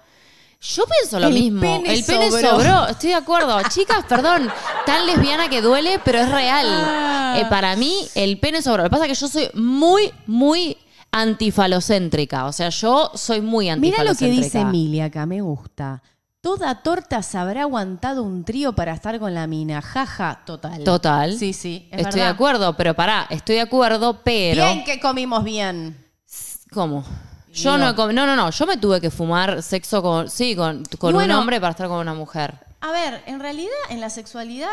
Yo 0.60 0.84
pienso 0.86 1.20
lo 1.20 1.28
El 1.28 1.34
mismo. 1.34 1.60
pene 1.60 1.94
el 1.94 2.04
pene 2.04 2.30
sobró. 2.30 2.50
sobró. 2.50 2.86
Estoy 2.88 3.10
de 3.10 3.14
acuerdo. 3.16 3.58
Chicas, 3.68 4.04
perdón. 4.08 4.50
Tan 4.84 5.06
lesbiana 5.06 5.48
que 5.48 5.60
duele, 5.62 6.00
pero 6.04 6.18
es 6.18 6.30
real. 6.30 6.66
Ah. 6.68 7.36
Eh, 7.38 7.44
para 7.50 7.76
mí, 7.76 7.94
el 8.14 8.38
pene 8.40 8.62
sobró. 8.62 8.82
Lo 8.82 8.88
que 8.88 8.92
pasa 8.96 9.06
es 9.06 9.10
que 9.18 9.20
yo 9.20 9.28
soy 9.28 9.50
muy, 9.54 10.10
muy 10.26 10.76
antifalocéntrica. 11.12 12.46
O 12.46 12.52
sea, 12.52 12.68
yo 12.70 13.10
soy 13.14 13.40
muy 13.40 13.66
Mira 13.76 13.98
lo 14.04 14.14
que 14.14 14.24
antifalocéntrica. 14.26 14.44
dice 14.44 14.60
Emilia, 14.60 15.04
acá 15.06 15.26
me 15.26 15.40
gusta. 15.40 16.02
Toda 16.40 16.82
torta 16.82 17.22
se 17.22 17.38
habrá 17.38 17.62
aguantado 17.62 18.22
un 18.22 18.44
trío 18.44 18.72
para 18.72 18.92
estar 18.94 19.18
con 19.18 19.34
la 19.34 19.46
mina. 19.46 19.82
Jaja, 19.82 20.42
total. 20.46 20.84
Total. 20.84 21.36
Sí, 21.36 21.52
sí. 21.52 21.88
es 21.90 21.98
Estoy 22.02 22.20
de 22.20 22.24
verdad. 22.26 22.34
acuerdo, 22.34 22.76
pero 22.76 22.94
pará, 22.94 23.26
estoy 23.30 23.56
de 23.56 23.62
acuerdo, 23.62 24.20
pero. 24.24 24.64
Bien 24.64 24.84
que 24.84 25.00
comimos 25.00 25.42
bien. 25.44 25.96
¿Cómo? 26.72 27.04
Yo 27.56 27.78
no, 27.78 27.92
no, 27.92 28.26
no, 28.26 28.36
no, 28.36 28.50
yo 28.50 28.66
me 28.66 28.76
tuve 28.76 29.00
que 29.00 29.10
fumar 29.10 29.62
sexo 29.62 30.02
con, 30.02 30.28
sí, 30.30 30.54
con, 30.54 30.84
con 30.98 31.12
bueno- 31.14 31.34
un 31.34 31.40
hombre 31.40 31.60
para 31.60 31.72
estar 31.72 31.88
con 31.88 31.98
una 31.98 32.14
mujer. 32.14 32.54
A 32.80 32.92
ver, 32.92 33.22
en 33.26 33.40
realidad, 33.40 33.72
en 33.90 34.00
la 34.00 34.10
sexualidad, 34.10 34.68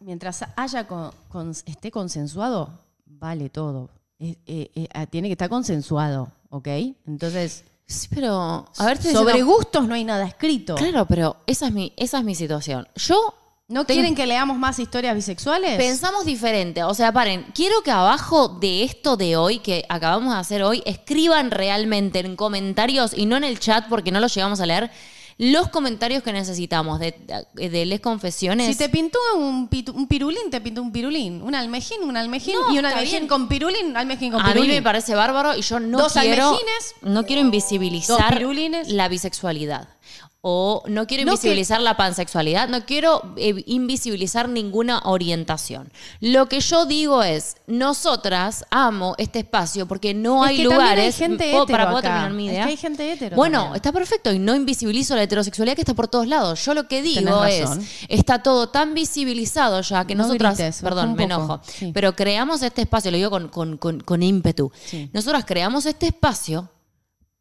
mientras 0.00 0.44
haya 0.56 0.86
con- 0.86 1.10
con- 1.28 1.50
esté 1.50 1.90
consensuado, 1.90 2.70
vale 3.06 3.50
todo. 3.50 3.90
Eh, 4.20 4.36
eh, 4.46 4.70
eh, 4.74 4.88
ah, 4.94 5.06
tiene 5.06 5.28
que 5.28 5.32
estar 5.32 5.48
consensuado, 5.48 6.28
¿ok? 6.50 6.68
Entonces, 7.06 7.64
Sí, 7.90 8.06
pero, 8.14 8.66
a 8.76 8.84
ver, 8.84 8.98
sobre 9.00 9.32
diciendo- 9.32 9.46
gustos 9.46 9.88
no 9.88 9.94
hay 9.94 10.04
nada 10.04 10.26
escrito. 10.26 10.74
Claro, 10.74 11.06
pero 11.06 11.36
esa 11.46 11.68
es 11.68 11.72
mi, 11.72 11.92
esa 11.96 12.18
es 12.18 12.24
mi 12.24 12.34
situación. 12.34 12.86
Yo 12.96 13.34
¿No 13.70 13.84
quieren 13.84 14.14
que 14.14 14.26
leamos 14.26 14.56
más 14.56 14.78
historias 14.78 15.14
bisexuales? 15.14 15.76
Pensamos 15.76 16.24
diferente. 16.24 16.82
O 16.84 16.94
sea, 16.94 17.12
paren, 17.12 17.44
quiero 17.54 17.82
que 17.82 17.90
abajo 17.90 18.48
de 18.48 18.82
esto 18.82 19.18
de 19.18 19.36
hoy, 19.36 19.58
que 19.58 19.84
acabamos 19.90 20.32
de 20.32 20.40
hacer 20.40 20.62
hoy, 20.62 20.82
escriban 20.86 21.50
realmente 21.50 22.20
en 22.20 22.34
comentarios 22.34 23.12
y 23.14 23.26
no 23.26 23.36
en 23.36 23.44
el 23.44 23.60
chat 23.60 23.86
porque 23.90 24.10
no 24.10 24.20
los 24.20 24.34
llegamos 24.34 24.60
a 24.60 24.66
leer, 24.66 24.90
los 25.36 25.68
comentarios 25.68 26.22
que 26.22 26.32
necesitamos 26.32 26.98
de, 26.98 27.14
de 27.54 27.84
Les 27.84 28.00
Confesiones. 28.00 28.68
Si 28.68 28.74
te 28.74 28.88
pintó 28.88 29.18
un, 29.36 29.68
pitu- 29.68 29.92
un 29.94 30.08
pirulín, 30.08 30.50
te 30.50 30.62
pintó 30.62 30.80
un 30.82 30.90
pirulín. 30.90 31.42
Un 31.42 31.54
almejín, 31.54 32.02
un 32.04 32.16
almejín. 32.16 32.54
No, 32.54 32.74
y 32.74 32.78
un 32.78 32.86
almejín 32.86 33.10
bien. 33.10 33.28
con 33.28 33.48
pirulín, 33.48 33.94
almejín 33.98 34.32
con 34.32 34.40
a 34.40 34.46
mí 34.46 34.52
pirulín. 34.54 34.76
me 34.76 34.82
parece 34.82 35.14
bárbaro 35.14 35.54
y 35.54 35.60
yo 35.60 35.78
no 35.78 35.98
Dos 35.98 36.14
quiero 36.14 36.48
almejines, 36.48 36.94
no 37.02 37.26
quiero 37.26 37.42
invisibilizar 37.42 38.34
la 38.88 39.08
bisexualidad 39.08 39.88
o 40.40 40.84
no 40.86 41.06
quiero 41.08 41.24
No 41.24 41.32
invisibilizar 41.32 41.80
la 41.80 41.96
pansexualidad, 41.96 42.68
no 42.68 42.84
quiero 42.86 43.34
eh, 43.36 43.64
invisibilizar 43.66 44.48
ninguna 44.48 45.00
orientación. 45.04 45.90
Lo 46.20 46.48
que 46.48 46.60
yo 46.60 46.86
digo 46.86 47.24
es, 47.24 47.56
nosotras 47.66 48.64
amo 48.70 49.14
este 49.18 49.40
espacio 49.40 49.86
porque 49.88 50.14
no 50.14 50.44
Es 50.44 50.50
hay 50.50 50.56
que 50.58 50.64
lugares 50.64 51.04
hay 51.06 51.12
gente 51.12 51.50
¿Puedo- 51.50 51.64
hetero 51.64 51.66
para 51.78 51.90
poder 51.90 52.02
terminar 52.04 52.30
mi 52.32 52.46
Es 52.46 52.52
idea. 52.52 52.64
que 52.64 52.70
hay 52.70 52.76
gente 52.76 53.12
hetero 53.12 53.34
Bueno, 53.36 53.58
también. 53.58 53.76
está 53.76 53.92
perfecto 53.92 54.32
y 54.32 54.38
no 54.38 54.54
invisibilizo 54.54 55.16
la 55.16 55.24
heterosexualidad 55.24 55.74
que 55.74 55.82
está 55.82 55.94
por 55.94 56.06
todos 56.06 56.28
lados. 56.28 56.64
Yo 56.64 56.72
lo 56.74 56.86
que 56.86 57.02
digo 57.02 57.44
es, 57.44 57.68
está 58.08 58.42
todo 58.42 58.68
tan 58.68 58.94
visibilizado 58.94 59.80
ya 59.80 60.06
que 60.06 60.14
No 60.14 60.22
nosotras, 60.24 60.56
grites, 60.56 60.82
perdón, 60.82 61.14
me 61.14 61.24
enojo, 61.24 61.60
Sí. 61.66 61.90
pero 61.92 62.14
creamos 62.14 62.62
este 62.62 62.82
espacio, 62.82 63.10
lo 63.10 63.16
digo 63.16 63.30
con, 63.30 63.48
con- 63.48 63.76
con- 63.76 64.00
con 64.00 64.22
ímpetu. 64.22 64.70
Sí. 64.86 65.10
Nosotras 65.12 65.44
creamos 65.44 65.84
este 65.86 66.06
espacio 66.06 66.70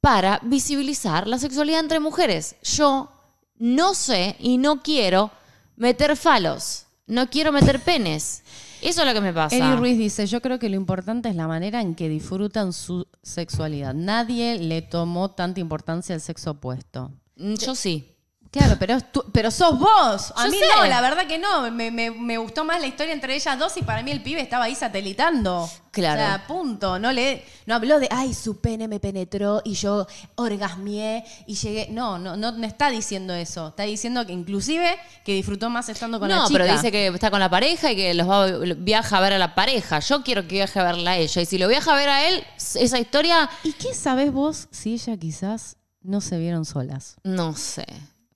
para 0.02 0.40
visibilizar 0.44 1.28
la 1.28 1.40
sexualidad 1.40 1.80
entre 1.80 2.00
mujeres. 2.00 2.56
Yo 2.64 3.10
no 3.58 3.94
sé 3.94 4.36
y 4.40 4.58
no 4.58 4.82
quiero 4.82 5.32
meter 5.76 6.16
falos, 6.16 6.86
no 7.08 7.30
quiero 7.30 7.52
meter 7.52 7.80
penes. 7.80 8.44
Eso 8.82 9.02
es 9.02 9.08
lo 9.08 9.14
que 9.14 9.22
me 9.22 9.34
pasa. 9.34 9.56
Eli 9.56 9.76
Ruiz 9.76 9.98
dice, 9.98 10.28
yo 10.28 10.42
creo 10.42 10.60
que 10.60 10.70
lo 10.70 10.76
importante 10.76 11.30
es 11.30 11.36
la 11.36 11.48
manera 11.48 11.82
en 11.82 11.96
que 11.96 12.10
disfrutan 12.10 12.74
su 12.74 13.08
sexualidad. 13.24 13.94
Nadie 13.94 14.60
le 14.60 14.82
tomó 14.84 15.32
tanta 15.32 15.60
importancia 15.60 16.14
al 16.14 16.22
sexo 16.22 16.52
opuesto. 16.52 17.12
Mm, 17.38 17.56
Yo 17.56 17.74
sí. 17.74 18.17
Claro, 18.52 18.76
pero, 18.80 19.00
tú- 19.02 19.26
pero 19.34 19.52
sos 19.52 19.78
vos. 19.78 20.34
A 20.36 20.46
Yo 20.46 20.52
mí 20.52 20.58
sé. 20.58 20.66
no, 20.76 20.86
la 20.86 21.02
verdad 21.02 21.28
que 21.28 21.38
no. 21.38 21.70
Me, 21.72 21.92
me- 21.92 22.12
me 22.12 22.38
gustó 22.38 22.64
más 22.64 22.80
la 22.80 22.88
historia 22.88 23.14
entre 23.14 23.36
ellas 23.36 23.60
dos 23.60 23.76
y 23.78 23.82
para 23.84 24.02
mí 24.04 24.12
el 24.12 24.24
pibe 24.24 24.42
estaba 24.42 24.66
ahí 24.66 24.76
satelitando. 24.76 25.70
Claro. 25.92 26.22
O 26.22 26.26
sea, 26.26 26.48
punto. 26.48 27.00
No 27.00 27.12
le, 27.12 27.44
no 27.66 27.76
habló 27.76 28.00
de, 28.00 28.08
ay, 28.12 28.34
su 28.34 28.60
pene 28.62 28.88
me 28.88 29.00
penetró 29.00 29.62
y 29.66 29.74
yo 29.74 30.06
orgasmié 30.36 31.24
y 31.46 31.56
llegué. 31.56 31.88
No, 31.92 32.18
no, 32.20 32.38
no, 32.38 32.52
no 32.52 32.66
está 32.68 32.90
diciendo 32.90 33.34
eso. 33.34 33.70
Está 33.70 33.84
diciendo 33.84 34.26
que 34.26 34.34
inclusive 34.34 34.98
que 35.26 35.34
disfrutó 35.34 35.70
más 35.70 35.90
estando 35.90 36.20
con 36.20 36.30
la 36.30 36.36
no, 36.36 36.48
chica. 36.48 36.60
pero 36.60 36.72
dice 36.74 36.92
que 36.92 37.08
está 37.08 37.30
con 37.32 37.40
la 37.40 37.50
pareja 37.50 37.92
y 37.92 37.96
que 37.96 38.14
los 38.14 38.30
va, 38.30 38.46
viaja 38.78 39.18
a 39.18 39.22
ver 39.22 39.34
a 39.34 39.38
la 39.40 39.56
pareja. 39.56 40.00
Yo 40.00 40.24
quiero 40.24 40.44
que 40.44 40.56
viaje 40.56 40.80
a 40.80 40.84
verla 40.84 41.12
a 41.12 41.18
ella. 41.18 41.42
Y 41.42 41.46
si 41.46 41.58
lo 41.58 41.68
viaja 41.68 41.94
a 41.94 41.96
ver 41.96 42.10
a 42.10 42.28
él, 42.28 42.44
esa 42.58 43.00
historia, 43.00 43.50
¿Y 43.64 43.74
qué 43.74 43.94
sabés 43.94 44.32
vos 44.32 44.68
si 44.72 44.94
ella 44.94 45.18
quizás 45.18 45.78
no 46.02 46.22
se 46.22 46.38
vieron 46.38 46.64
solas? 46.66 47.16
no 47.24 47.56
sé. 47.56 47.86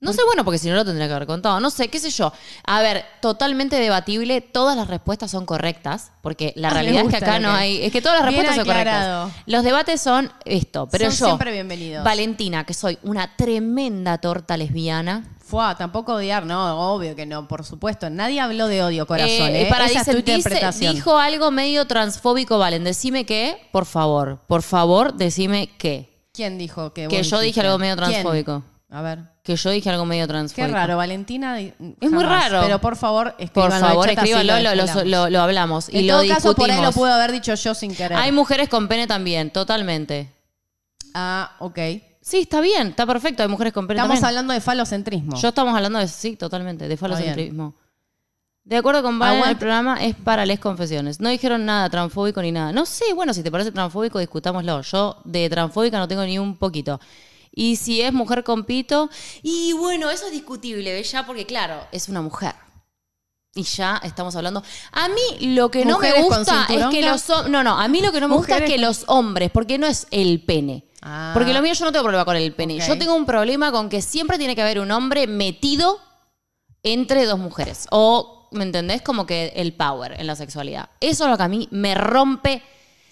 No 0.03 0.13
sé, 0.13 0.21
bueno, 0.25 0.43
porque 0.43 0.57
si 0.57 0.67
no 0.67 0.73
lo 0.73 0.83
tendría 0.83 1.07
que 1.07 1.13
haber 1.13 1.27
contado. 1.27 1.59
No 1.59 1.69
sé, 1.69 1.89
qué 1.89 1.99
sé 1.99 2.09
yo. 2.09 2.33
A 2.65 2.81
ver, 2.81 3.05
totalmente 3.21 3.75
debatible. 3.79 4.41
Todas 4.41 4.75
las 4.75 4.87
respuestas 4.87 5.29
son 5.29 5.45
correctas. 5.45 6.11
Porque 6.21 6.53
la 6.55 6.69
Ah, 6.69 6.73
realidad 6.73 7.03
es 7.03 7.09
que 7.09 7.17
acá 7.17 7.37
no 7.37 7.51
hay. 7.51 7.83
Es 7.83 7.91
que 7.91 8.01
todas 8.01 8.19
las 8.21 8.27
Bien 8.29 8.41
respuestas 8.41 8.65
son 8.65 8.73
correctas. 8.73 9.31
Los 9.45 9.63
debates 9.63 10.01
son 10.01 10.31
esto. 10.43 10.89
Pero 10.91 11.11
Son 11.11 11.19
yo. 11.19 11.25
siempre 11.27 11.51
bienvenidos. 11.51 12.03
Valentina, 12.03 12.63
que 12.65 12.73
soy 12.73 12.97
una 13.03 13.35
tremenda 13.35 14.17
torta 14.17 14.57
lesbiana. 14.57 15.23
Fue, 15.37 15.63
tampoco 15.77 16.15
odiar, 16.15 16.47
no, 16.47 16.93
obvio 16.95 17.15
que 17.15 17.27
no, 17.27 17.47
por 17.47 17.63
supuesto. 17.63 18.09
Nadie 18.09 18.39
habló 18.39 18.67
de 18.67 18.81
odio, 18.83 19.05
corazón. 19.05 19.49
Eh, 19.49 19.63
¿eh? 19.63 19.65
para 19.69 19.85
Esa 19.85 19.99
es 19.99 20.05
tu 20.05 20.11
dice- 20.13 20.21
dice- 20.23 20.33
interpretación. 20.37 20.95
dijo 20.95 21.19
algo 21.19 21.51
medio 21.51 21.85
transfóbico, 21.85 22.57
Valen. 22.57 22.83
Decime 22.83 23.25
qué, 23.27 23.67
por 23.71 23.85
favor. 23.85 24.39
Por 24.47 24.63
favor, 24.63 25.13
decime 25.13 25.69
qué. 25.77 26.25
¿Quién 26.33 26.57
dijo 26.57 26.91
que 26.91 27.07
Que 27.07 27.21
yo 27.21 27.39
dije 27.39 27.61
algo 27.61 27.77
medio 27.77 27.95
¿Quién? 27.97 28.09
transfóbico. 28.09 28.63
A 28.89 29.01
ver. 29.03 29.30
Que 29.43 29.55
yo 29.55 29.71
dije 29.71 29.89
algo 29.89 30.05
medio 30.05 30.25
Qué 30.25 30.27
transfóbico. 30.29 30.73
raro, 30.73 30.97
Valentina. 30.97 31.59
Es 31.59 31.73
muy 32.11 32.23
raro. 32.23 32.61
Pero 32.61 32.79
por 32.79 32.95
favor, 32.95 33.31
Por 33.33 33.41
escríbanlo 33.43 33.75
en 33.75 33.81
favor, 33.81 34.09
el 34.09 34.15
chat, 34.15 34.23
así 34.23 34.31
escríbanlo, 34.33 34.75
lo, 34.75 34.85
lo- 34.85 35.03
lo- 35.05 35.29
lo 35.31 35.41
hablamos 35.41 35.89
y 35.89 35.97
en 35.99 36.07
lo 36.07 36.13
todo 36.13 36.21
caso, 36.27 36.33
discutimos. 36.49 36.55
por 36.55 36.71
ahí 36.71 36.81
lo 36.81 36.91
puedo 36.91 37.13
haber 37.13 37.31
dicho 37.31 37.55
yo 37.55 37.73
sin 37.73 37.95
querer. 37.95 38.17
Hay 38.17 38.31
mujeres 38.31 38.69
con 38.69 38.87
pene 38.87 39.07
también, 39.07 39.49
totalmente. 39.51 40.31
Ah, 41.13 41.55
ok. 41.59 41.79
Sí, 42.21 42.41
está 42.41 42.61
bien, 42.61 42.89
está 42.89 43.07
perfecto. 43.07 43.41
Hay 43.41 43.49
mujeres 43.49 43.73
con 43.73 43.87
pene 43.87 43.97
Estamos 43.99 44.17
también. 44.19 44.27
hablando 44.27 44.53
de 44.53 44.61
falocentrismo. 44.61 45.35
Yo 45.35 45.47
estamos 45.49 45.75
hablando 45.75 45.97
de, 45.97 46.07
sí, 46.07 46.35
totalmente, 46.35 46.87
de 46.87 46.95
falocentrismo. 46.97 47.73
De 48.63 48.77
acuerdo 48.77 49.01
con 49.01 49.17
Valen, 49.17 49.43
el 49.49 49.57
programa 49.57 50.03
es 50.05 50.15
para 50.15 50.45
les 50.45 50.59
confesiones. 50.59 51.19
No 51.19 51.29
dijeron 51.29 51.65
nada 51.65 51.89
transfóbico 51.89 52.43
ni 52.43 52.51
nada. 52.51 52.71
No 52.71 52.85
sé, 52.85 53.11
bueno, 53.15 53.33
si 53.33 53.41
te 53.41 53.49
parece 53.49 53.71
transfóbico, 53.71 54.19
discutámoslo. 54.19 54.81
Yo 54.83 55.17
de 55.25 55.49
transfóbica 55.49 55.97
no 55.97 56.07
tengo 56.07 56.23
ni 56.25 56.37
un 56.37 56.55
poquito. 56.57 56.99
Y 57.51 57.75
si 57.75 58.01
es 58.01 58.13
mujer 58.13 58.43
con 58.43 58.63
pito, 58.63 59.09
y 59.41 59.73
bueno, 59.73 60.09
eso 60.09 60.27
es 60.27 60.31
discutible, 60.31 60.93
¿ves? 60.93 61.11
Ya 61.11 61.25
porque, 61.25 61.45
claro, 61.45 61.85
es 61.91 62.07
una 62.07 62.21
mujer. 62.21 62.55
Y 63.53 63.63
ya 63.63 63.99
estamos 64.03 64.35
hablando. 64.37 64.63
A 64.93 65.09
mí 65.09 65.53
lo 65.53 65.69
que 65.69 65.83
no 65.83 65.99
me 65.99 66.07
¿Mujeres 66.07 66.25
con 66.27 66.37
gusta 66.37 66.67
es 66.69 66.85
que 66.85 67.01
los 67.01 67.27
No, 67.49 67.63
no, 67.63 67.77
a 67.77 67.87
mí 67.89 68.01
lo 68.01 68.13
que 68.13 68.21
no 68.21 68.29
me 68.29 68.35
gusta 68.35 68.59
es 68.59 68.63
que 68.63 68.77
los 68.77 69.03
hombres, 69.07 69.51
porque 69.51 69.77
no 69.77 69.87
es 69.87 70.07
el 70.11 70.41
pene. 70.45 70.85
Ah. 71.01 71.31
Porque 71.33 71.53
lo 71.53 71.61
mío 71.61 71.73
yo 71.73 71.83
no 71.83 71.91
tengo 71.91 72.03
problema 72.03 72.23
con 72.23 72.37
el 72.37 72.53
pene. 72.53 72.79
Yo 72.79 72.97
tengo 72.97 73.13
un 73.13 73.25
problema 73.25 73.71
con 73.71 73.89
que 73.89 74.01
siempre 74.01 74.37
tiene 74.37 74.55
que 74.55 74.61
haber 74.61 74.79
un 74.79 74.91
hombre 74.91 75.27
metido 75.27 75.99
entre 76.83 77.25
dos 77.25 77.39
mujeres. 77.39 77.87
O, 77.91 78.47
¿me 78.51 78.63
entendés? 78.63 79.01
Como 79.01 79.25
que 79.25 79.51
el 79.55 79.73
power 79.73 80.13
en 80.17 80.27
la 80.27 80.35
sexualidad. 80.37 80.89
Eso 81.01 81.25
es 81.25 81.29
lo 81.29 81.37
que 81.37 81.43
a 81.43 81.47
mí 81.49 81.67
me 81.71 81.95
rompe. 81.95 82.63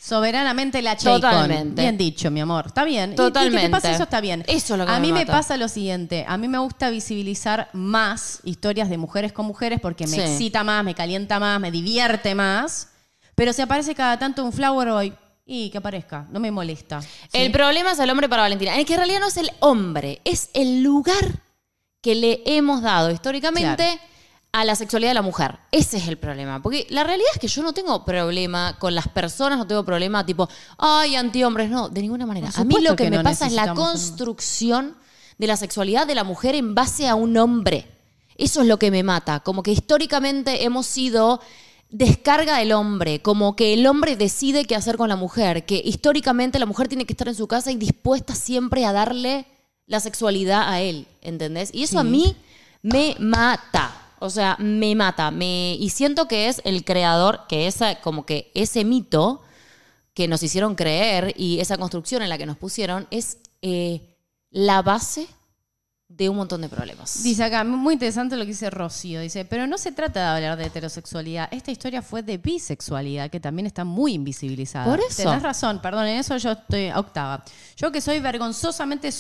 Soberanamente 0.02 0.82
la 0.82 0.95
Chaycon. 0.95 1.22
Totalmente. 1.22 1.82
Bien 1.82 1.97
dicho, 1.97 2.32
mi 2.32 2.39
amor. 2.39 2.68
Está 2.68 2.84
bien. 2.86 3.10
Y- 3.12 3.14
Y, 3.14 3.16
que 3.16 3.22
Totalmente. 3.24 3.66
te 3.68 3.70
pasa 3.70 3.91
eso 3.91 4.04
está 4.04 4.22
bien. 4.22 4.43
Eso 4.47 4.74
es 4.76 4.78
lo 4.80 4.86
que 4.86 4.91
A 4.91 4.95
me 5.00 5.08
mí 5.08 5.14
me 5.14 5.26
pasa 5.26 5.58
lo 5.58 5.68
siguiente. 5.68 6.26
A 6.28 6.38
mí 6.38 6.47
me 6.47 6.58
gusta 6.58 6.89
visibilizar 6.89 7.70
más 7.74 8.39
historias 8.43 8.89
de 8.89 8.97
mujeres 8.97 9.34
con 9.34 9.45
mujeres 9.45 9.80
porque 9.82 10.08
me 10.08 10.16
Sí. 10.16 10.22
excita 10.22 10.64
más, 10.64 10.84
me 10.84 10.95
calienta 10.95 11.39
más, 11.39 11.60
me 11.60 11.70
divierte 11.72 12.34
más. 12.34 12.89
Pero 13.36 13.52
si 13.54 13.62
aparece 13.62 13.93
cada 13.93 14.18
tanto 14.18 14.43
un 14.43 14.54
flower 14.54 14.89
boy, 14.89 15.14
y 15.52 15.70
que 15.72 15.80
aparezca, 15.80 16.28
no 16.32 16.39
me 16.39 16.52
molesta. 16.52 17.02
¿sí? 17.02 17.08
El 17.34 17.52
problema 17.52 17.91
es 17.93 18.00
el 18.00 18.10
hombre 18.12 18.30
para 18.30 18.43
Valentina. 18.43 18.78
Es 18.78 18.86
que 18.86 18.93
en 18.93 19.00
realidad 19.00 19.20
no 19.20 19.28
es 19.28 19.38
el 19.38 19.50
hombre, 19.62 20.22
es 20.24 20.50
el 20.54 20.84
lugar 20.84 21.41
que 22.02 22.14
le 22.16 22.41
hemos 22.45 22.82
dado 22.84 23.10
históricamente 23.12 23.66
Claro. 23.84 24.02
A 24.52 24.66
la 24.66 24.76
sexualidad 24.76 25.12
de 25.12 25.16
la 25.16 25.22
mujer. 25.22 25.60
Ese 25.72 25.97
es 25.97 26.08
el 26.08 26.18
problema. 26.18 26.62
Porque 26.62 26.88
la 26.89 27.04
realidad 27.04 27.30
es 27.34 27.39
que 27.39 27.47
yo 27.47 27.62
no 27.62 27.74
tengo 27.74 28.04
problema 28.04 28.78
con 28.80 28.95
las 28.95 29.08
personas, 29.08 29.58
no 29.58 29.68
tengo 29.68 29.86
problema 29.86 30.26
tipo, 30.26 30.50
ay, 30.78 31.16
antihombres, 31.16 31.70
no, 31.70 31.89
de 31.89 32.02
ninguna 32.02 32.26
manera. 32.26 32.50
A 32.56 32.64
mí 32.64 32.76
lo 32.82 32.95
que, 32.95 33.06
que 33.06 33.10
me 33.12 33.18
no 33.18 33.24
pasa 33.24 33.47
es 33.47 33.54
la 33.54 33.74
construcción 33.74 34.95
de 35.38 35.47
la 35.47 35.58
sexualidad 35.58 36.08
de 36.08 36.16
la 36.16 36.24
mujer 36.24 36.56
en 36.56 36.76
base 36.76 37.08
a 37.08 37.16
un 37.16 37.38
hombre. 37.38 37.88
Eso 38.36 38.62
es 38.62 38.68
lo 38.68 38.80
que 38.80 38.91
me 38.91 39.04
mata. 39.04 39.41
Como 39.41 39.64
que 39.64 39.72
históricamente 39.72 40.64
hemos 40.64 40.86
sido 40.86 41.41
descarga 41.89 42.58
del 42.58 42.72
hombre, 42.72 43.22
como 43.22 43.56
que 43.56 43.74
el 43.74 43.86
hombre 43.88 44.16
decide 44.16 44.66
qué 44.66 44.76
hacer 44.76 44.95
con 44.95 45.10
la 45.10 45.16
mujer, 45.16 45.66
que 45.66 45.82
históricamente 45.84 46.60
la 46.60 46.66
mujer 46.66 46.88
tiene 46.88 47.06
que 47.06 47.14
estar 47.14 47.28
en 47.28 47.36
su 47.36 47.47
casa 47.47 47.72
y 47.72 47.78
dispuesta 47.78 48.36
siempre 48.36 48.86
a 48.86 48.93
darle 48.93 49.47
la 49.88 50.00
sexualidad 50.00 50.70
a 50.70 50.82
él, 50.82 51.08
¿entendés? 51.22 51.72
Y 51.74 51.84
eso 51.84 52.00
a 52.00 52.04
mí 52.04 52.36
me 52.84 53.16
mata. 53.20 54.09
O 54.20 54.30
sea, 54.30 54.55
me 54.59 54.95
mata. 54.95 55.32
Me, 55.32 55.76
y 55.76 55.89
siento 55.89 56.28
que 56.28 56.47
es 56.47 56.61
el 56.65 56.84
creador, 56.84 57.41
que 57.47 57.67
esa, 57.67 58.01
como 58.01 58.26
que 58.26 58.51
ese 58.53 58.86
mito 58.86 59.41
que 60.13 60.28
nos 60.28 60.43
hicieron 60.43 60.76
creer 60.76 61.34
y 61.38 61.59
esa 61.59 61.78
construcción 61.78 62.22
en 62.22 62.30
la 62.30 62.38
que 62.38 62.45
nos 62.45 62.57
pusieron 62.57 63.07
es 63.09 63.38
eh, 63.61 64.17
la 64.51 64.82
base 64.82 65.28
de 66.09 66.28
un 66.28 66.36
montón 66.36 66.59
de 66.61 66.67
problemas. 66.70 67.22
Dice 67.22 67.43
acá, 67.43 67.63
muy 67.63 67.93
interesante 67.93 68.36
lo 68.36 68.41
que 68.43 68.49
dice 68.49 68.70
Rocío. 68.70 69.22
Dice, 69.22 69.45
pero 69.45 69.67
no 69.67 69.78
se 69.78 69.91
trata 69.91 70.20
de 70.20 70.47
hablar 70.47 70.57
de 70.57 70.65
heterosexualidad. 70.65 71.47
Esta 71.51 71.72
historia 71.72 72.01
fue 72.01 72.24
de 72.24 72.38
bisexualidad, 72.38 73.30
que 73.30 73.39
también 73.39 73.67
está 73.67 73.86
muy 73.86 74.13
invisibilizada. 74.13 74.86
Por 74.86 74.99
eso. 74.99 75.24
Tenés 75.24 75.43
razón, 75.43 75.80
perdón, 75.82 76.07
en 76.07 76.17
eso 76.17 76.36
yo 76.38 76.53
estoy 76.53 76.89
octava. 76.89 77.45
Yo 77.78 77.91
que 77.91 78.01
soy 78.01 78.20
vergonzosamente 78.20 79.11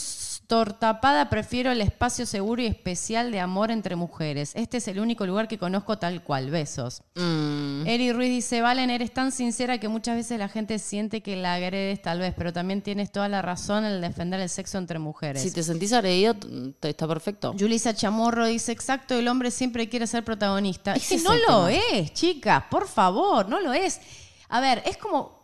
tortapada, 0.49 1.29
prefiero 1.29 1.71
el 1.71 1.79
espacio 1.79 2.25
seguro 2.25 2.63
y 2.63 2.65
especial 2.65 3.31
de 3.31 3.39
amor 3.39 3.69
entre 3.69 3.95
mujeres. 3.95 4.51
Este 4.55 4.77
es 4.77 4.87
el 4.87 4.99
único 4.99 5.27
lugar 5.27 5.47
que 5.47 5.59
conozco 5.59 5.99
tal 5.99 6.23
cual. 6.23 6.49
Besos. 6.49 7.03
Mm. 7.13 7.85
Eri 7.85 8.11
Ruiz 8.11 8.29
dice, 8.29 8.59
Valen, 8.61 8.89
eres 8.89 9.13
tan 9.13 9.31
sincera 9.31 9.77
que 9.77 9.87
muchas 9.87 10.15
veces 10.15 10.39
la 10.39 10.49
gente 10.49 10.79
siente 10.79 11.21
que 11.21 11.35
la 11.35 11.53
agredes 11.53 12.01
tal 12.01 12.17
vez, 12.17 12.33
pero 12.35 12.51
también 12.51 12.81
tienes 12.81 13.11
toda 13.11 13.29
la 13.29 13.43
razón 13.43 13.85
en 13.85 14.01
defender 14.01 14.39
el 14.39 14.49
sexo 14.49 14.79
entre 14.79 14.97
mujeres. 14.97 15.43
Si 15.43 15.51
te 15.51 15.61
sentís 15.61 15.93
agredido, 15.93 16.35
está 16.81 17.07
perfecto. 17.07 17.53
Julissa 17.57 17.93
Chamorro 17.93 18.47
dice, 18.47 18.71
exacto, 18.71 19.13
el 19.13 19.27
hombre 19.27 19.51
siempre 19.51 19.87
quiere 19.87 20.07
ser 20.07 20.25
protagonista. 20.25 20.93
Es 20.95 21.09
que 21.09 21.17
no 21.19 21.35
lo 21.35 21.67
tema. 21.67 21.81
es, 21.93 22.11
chicas, 22.13 22.63
por 22.71 22.87
favor, 22.87 23.47
no 23.47 23.59
lo 23.59 23.71
es. 23.71 24.01
A 24.49 24.59
ver, 24.59 24.81
es 24.87 24.97
como... 24.97 25.38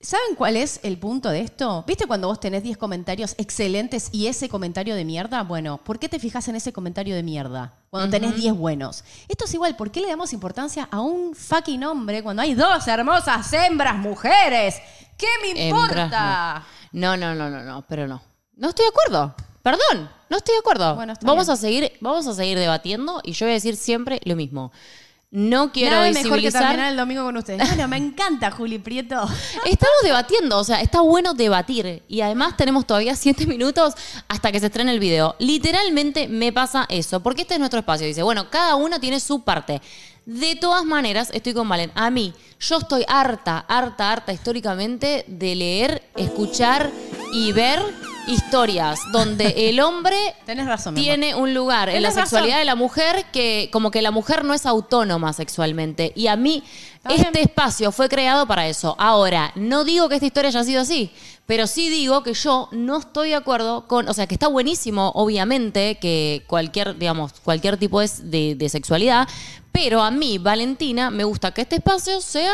¿Saben 0.00 0.36
cuál 0.36 0.56
es 0.56 0.78
el 0.84 0.96
punto 0.96 1.28
de 1.28 1.40
esto? 1.40 1.82
¿Viste 1.84 2.06
cuando 2.06 2.28
vos 2.28 2.38
tenés 2.38 2.62
10 2.62 2.76
comentarios 2.78 3.34
excelentes 3.36 4.10
y 4.12 4.28
ese 4.28 4.48
comentario 4.48 4.94
de 4.94 5.04
mierda? 5.04 5.42
Bueno, 5.42 5.78
¿por 5.78 5.98
qué 5.98 6.08
te 6.08 6.20
fijas 6.20 6.46
en 6.46 6.54
ese 6.54 6.72
comentario 6.72 7.16
de 7.16 7.24
mierda 7.24 7.74
cuando 7.90 8.08
tenés 8.08 8.36
10 8.36 8.54
buenos? 8.54 9.02
Esto 9.26 9.46
es 9.46 9.54
igual, 9.54 9.74
¿por 9.74 9.90
qué 9.90 10.00
le 10.00 10.06
damos 10.06 10.32
importancia 10.32 10.88
a 10.92 11.00
un 11.00 11.34
fucking 11.34 11.82
hombre 11.82 12.22
cuando 12.22 12.42
hay 12.42 12.54
dos 12.54 12.86
hermosas 12.86 13.52
hembras 13.52 13.96
mujeres? 13.96 14.76
¿Qué 15.16 15.26
me 15.42 15.66
importa? 15.66 16.64
No, 16.92 17.16
no, 17.16 17.34
no, 17.34 17.50
no, 17.50 17.64
no, 17.64 17.84
pero 17.88 18.06
no. 18.06 18.22
No 18.54 18.68
estoy 18.68 18.84
de 18.84 18.90
acuerdo. 18.90 19.34
Perdón, 19.62 20.08
no 20.30 20.36
estoy 20.36 20.54
de 20.54 20.60
acuerdo. 20.60 20.96
Vamos 21.22 21.48
a 21.48 21.56
seguir, 21.56 21.92
vamos 22.00 22.24
a 22.28 22.34
seguir 22.34 22.56
debatiendo 22.56 23.20
y 23.24 23.32
yo 23.32 23.46
voy 23.46 23.50
a 23.50 23.54
decir 23.54 23.74
siempre 23.74 24.20
lo 24.24 24.36
mismo. 24.36 24.70
No 25.30 25.72
quiero 25.72 25.96
Nada 25.96 26.06
mejor 26.06 26.14
que 26.14 26.28
visibilizar. 26.28 26.62
terminar 26.62 26.90
el 26.90 26.96
domingo 26.96 27.22
con 27.22 27.36
ustedes. 27.36 27.68
Bueno, 27.68 27.86
me 27.86 27.98
encanta 27.98 28.50
Juli 28.50 28.78
Prieto. 28.78 29.16
Estamos 29.66 29.96
debatiendo, 30.02 30.58
o 30.58 30.64
sea, 30.64 30.80
está 30.80 31.02
bueno 31.02 31.34
debatir. 31.34 32.02
Y 32.08 32.22
además 32.22 32.56
tenemos 32.56 32.86
todavía 32.86 33.14
siete 33.14 33.46
minutos 33.46 33.92
hasta 34.26 34.50
que 34.50 34.58
se 34.58 34.66
estrene 34.66 34.90
el 34.92 35.00
video. 35.00 35.36
Literalmente 35.38 36.28
me 36.28 36.50
pasa 36.50 36.86
eso, 36.88 37.20
porque 37.20 37.42
este 37.42 37.54
es 37.54 37.60
nuestro 37.60 37.80
espacio. 37.80 38.06
Dice, 38.06 38.22
bueno, 38.22 38.48
cada 38.48 38.76
uno 38.76 39.00
tiene 39.00 39.20
su 39.20 39.42
parte. 39.42 39.82
De 40.24 40.56
todas 40.56 40.84
maneras, 40.84 41.30
estoy 41.34 41.52
con 41.52 41.68
Valen. 41.68 41.92
A 41.94 42.10
mí, 42.10 42.32
yo 42.60 42.78
estoy 42.78 43.04
harta, 43.06 43.64
harta, 43.68 44.12
harta 44.12 44.32
históricamente 44.32 45.24
de 45.26 45.54
leer, 45.54 46.02
escuchar 46.16 46.90
y 47.32 47.52
ver 47.52 47.82
historias 48.28 49.00
donde 49.12 49.54
el 49.68 49.80
hombre 49.80 50.16
Tenés 50.46 50.66
razón, 50.66 50.94
mi 50.94 51.00
amor. 51.00 51.04
tiene 51.20 51.34
un 51.34 51.54
lugar 51.54 51.88
en 51.88 51.96
la 52.02 52.08
Tenés 52.10 52.14
razón. 52.14 52.26
sexualidad 52.28 52.58
de 52.58 52.64
la 52.64 52.74
mujer 52.76 53.24
que 53.32 53.68
como 53.72 53.90
que 53.90 54.02
la 54.02 54.10
mujer 54.10 54.44
no 54.44 54.54
es 54.54 54.66
autónoma 54.66 55.32
sexualmente 55.32 56.12
y 56.14 56.26
a 56.28 56.36
mí 56.36 56.62
este 57.08 57.40
espacio 57.40 57.90
fue 57.90 58.08
creado 58.08 58.46
para 58.46 58.68
eso. 58.68 58.94
Ahora, 58.98 59.52
no 59.54 59.84
digo 59.84 60.08
que 60.10 60.16
esta 60.16 60.26
historia 60.26 60.48
haya 60.50 60.62
sido 60.64 60.82
así, 60.82 61.10
pero 61.46 61.66
sí 61.66 61.88
digo 61.88 62.22
que 62.22 62.34
yo 62.34 62.68
no 62.72 62.98
estoy 62.98 63.30
de 63.30 63.36
acuerdo 63.36 63.86
con, 63.86 64.08
o 64.08 64.12
sea, 64.14 64.26
que 64.26 64.34
está 64.34 64.48
buenísimo 64.48 65.12
obviamente 65.14 65.96
que 65.98 66.44
cualquier, 66.46 66.98
digamos, 66.98 67.32
cualquier 67.42 67.78
tipo 67.78 68.00
de, 68.00 68.10
de- 68.24 68.54
de 68.56 68.68
sexualidad, 68.68 69.26
pero 69.72 70.02
a 70.02 70.10
mí, 70.10 70.36
Valentina, 70.38 71.10
me 71.10 71.24
gusta 71.24 71.52
que 71.54 71.62
este 71.62 71.76
espacio 71.76 72.20
sea 72.20 72.52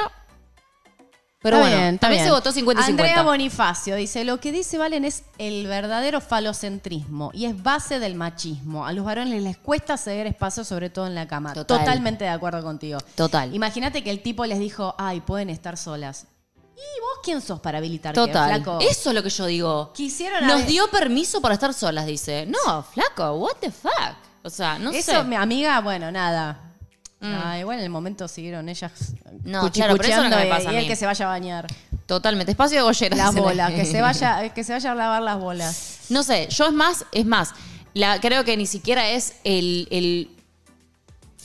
Pero 1.44 1.58
Está 1.58 1.68
bueno, 1.68 1.76
bien, 1.82 1.94
está 1.96 2.06
también 2.06 2.22
bien. 2.22 2.28
se 2.28 2.34
votó 2.34 2.52
50 2.52 2.80
y 2.80 2.84
50. 2.86 3.02
Andrea 3.04 3.22
Bonifacio 3.22 3.96
dice, 3.96 4.24
lo 4.24 4.40
que 4.40 4.50
dice 4.50 4.78
Valen 4.78 5.04
es 5.04 5.24
el 5.36 5.66
verdadero 5.66 6.22
falocentrismo 6.22 7.30
y 7.34 7.44
es 7.44 7.62
base 7.62 7.98
del 7.98 8.14
machismo. 8.14 8.86
A 8.86 8.94
los 8.94 9.04
varones 9.04 9.42
les 9.42 9.58
cuesta 9.58 9.98
ceder 9.98 10.26
espacio, 10.26 10.64
sobre 10.64 10.88
todo 10.88 11.06
en 11.06 11.14
la 11.14 11.28
cama. 11.28 11.52
Total. 11.52 11.80
Totalmente 11.80 12.24
de 12.24 12.30
acuerdo 12.30 12.62
contigo. 12.62 12.98
Total. 13.14 13.54
Imagínate 13.54 14.02
que 14.02 14.10
el 14.10 14.22
tipo 14.22 14.46
les 14.46 14.58
dijo, 14.58 14.94
ay, 14.96 15.20
pueden 15.20 15.50
estar 15.50 15.76
solas. 15.76 16.28
¿Y 16.56 17.00
vos 17.02 17.18
quién 17.22 17.42
sos 17.42 17.60
para 17.60 17.76
habilitar? 17.76 18.14
Total. 18.14 18.54
flaco? 18.62 18.78
Eso 18.80 19.10
es 19.10 19.14
lo 19.14 19.22
que 19.22 19.28
yo 19.28 19.44
digo. 19.44 19.92
Quisieron 19.92 20.46
Nos 20.46 20.66
dio 20.66 20.88
permiso 20.90 21.42
para 21.42 21.52
estar 21.52 21.74
solas, 21.74 22.06
dice. 22.06 22.46
No, 22.46 22.82
flaco, 22.82 23.32
what 23.34 23.56
the 23.60 23.70
fuck. 23.70 23.92
O 24.42 24.48
sea, 24.48 24.78
no 24.78 24.92
Eso, 24.92 25.12
sé. 25.12 25.22
Mm. 25.22 25.28
mi 25.28 25.36
amiga, 25.36 25.80
bueno, 25.82 26.10
nada. 26.10 26.73
Ah, 27.24 27.58
igual 27.58 27.78
en 27.78 27.84
el 27.84 27.90
momento 27.90 28.28
siguieron 28.28 28.68
ellas 28.68 28.92
No, 29.44 29.70
claro, 29.70 29.96
pero 29.96 30.08
eso 30.08 30.22
cuchicucheando 30.22 30.36
me 30.36 30.46
y- 30.46 30.50
pasa 30.50 30.68
a 30.68 30.72
y 30.72 30.76
el 30.76 30.82
mí. 30.82 30.88
que 30.88 30.96
se 30.96 31.06
vaya 31.06 31.24
a 31.24 31.28
bañar. 31.28 31.66
Totalmente. 32.06 32.50
Espacio 32.52 32.76
de 32.78 32.82
gollera. 32.82 33.16
Las 33.16 33.34
bolas, 33.34 33.72
que 33.72 33.84
se 33.86 34.00
vaya, 34.02 34.48
que 34.52 34.62
se 34.64 34.72
vaya 34.72 34.92
a 34.92 34.94
lavar 34.94 35.22
las 35.22 35.38
bolas. 35.38 35.98
No 36.10 36.22
sé, 36.22 36.48
yo 36.50 36.66
es 36.66 36.72
más, 36.72 37.04
es 37.12 37.24
más. 37.24 37.52
La, 37.94 38.20
creo 38.20 38.44
que 38.44 38.56
ni 38.56 38.66
siquiera 38.66 39.08
es 39.08 39.36
el. 39.44 39.88
el 39.90 40.30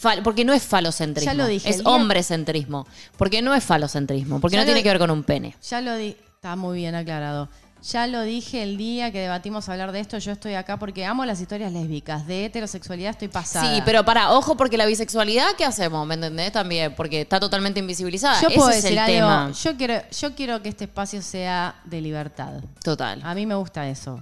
fal- 0.02 0.22
porque 0.24 0.44
no 0.46 0.54
es 0.54 0.64
falocentrismo. 0.64 1.32
Ya 1.32 1.38
lo 1.38 1.48
dije, 1.48 1.70
Es 1.70 1.78
el 1.78 1.84
día- 1.84 1.94
hombrecentrismo. 1.94 2.88
Porque 3.18 3.42
no 3.42 3.54
es 3.54 3.64
falocentrismo. 3.64 4.40
Porque 4.42 4.56
Ya 4.56 4.62
no 4.62 4.66
tiene 4.66 4.84
que 4.84 4.90
ver 4.90 5.00
con 5.00 5.12
un 5.12 5.24
pene. 5.24 5.56
Ya 5.70 5.82
lo 5.82 5.96
di, 5.96 6.18
está 6.36 6.56
muy 6.56 6.78
bien 6.78 6.96
aclarado. 6.96 7.48
Ya 7.82 8.08
lo 8.08 8.24
dije 8.24 8.62
el 8.62 8.76
día 8.78 9.12
que 9.12 9.20
debatimos 9.20 9.70
hablar 9.70 9.92
de 9.92 10.02
esto. 10.02 10.18
Yo 10.18 10.32
estoy 10.34 10.54
acá 10.56 10.78
porque 10.78 11.06
amo 11.06 11.24
las 11.26 11.40
historias 11.40 11.72
lésbicas. 11.72 12.28
De 12.28 12.46
heterosexualidad 12.46 13.12
estoy 13.12 13.30
pasada. 13.30 13.74
Sí, 13.74 13.82
pero 13.86 14.04
para, 14.04 14.32
ojo, 14.32 14.58
porque 14.58 14.78
la 14.78 14.86
bisexualidad, 14.86 15.48
¿qué 15.58 15.64
hacemos? 15.66 16.06
¿Me 16.06 16.16
entendés? 16.16 16.52
También, 16.52 16.94
porque 16.96 17.22
está 17.22 17.40
totalmente 17.40 17.80
invisibilizada. 17.80 18.42
yo 18.42 18.48
Ese 18.50 18.58
puedo 18.58 18.70
es 18.70 18.76
decir 18.84 18.92
el 18.92 19.00
algo. 19.00 19.14
tema. 19.16 19.52
Yo 19.52 19.78
quiero, 19.78 19.94
yo 20.20 20.36
quiero 20.36 20.62
que 20.62 20.70
este 20.70 20.84
espacio 20.86 21.22
sea 21.22 21.76
de 21.86 22.02
libertad. 22.02 22.54
Total. 22.84 23.22
A 23.24 23.34
mí 23.34 23.46
me 23.46 23.56
gusta 23.56 23.88
eso. 23.88 24.22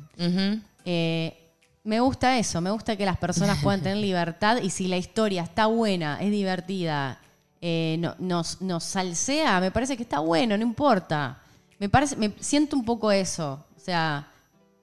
Eh, 0.86 1.38
me 1.84 2.00
gusta 2.00 2.38
eso, 2.38 2.60
me 2.62 2.70
gusta 2.72 2.96
que 2.96 3.06
las 3.06 3.18
personas 3.18 3.60
puedan 3.64 3.82
tener 3.82 3.98
libertad 4.10 4.58
y 4.62 4.70
si 4.70 4.88
la 4.88 4.98
historia 4.98 5.42
está 5.44 5.68
buena, 5.68 6.20
es 6.22 6.32
divertida, 6.32 7.20
eh, 7.62 7.96
no- 8.00 8.16
nos, 8.20 8.62
nos 8.62 8.84
salsea, 8.84 9.60
me 9.62 9.72
parece 9.72 9.96
que 9.98 10.04
está 10.04 10.20
bueno, 10.20 10.58
no 10.58 10.64
importa. 10.64 11.40
Me 11.80 11.90
parece, 11.90 12.16
me 12.16 12.34
siento 12.40 12.76
un 12.76 12.86
poco 12.86 13.12
eso. 13.12 13.64
O 13.76 13.80
sea, 13.80 14.28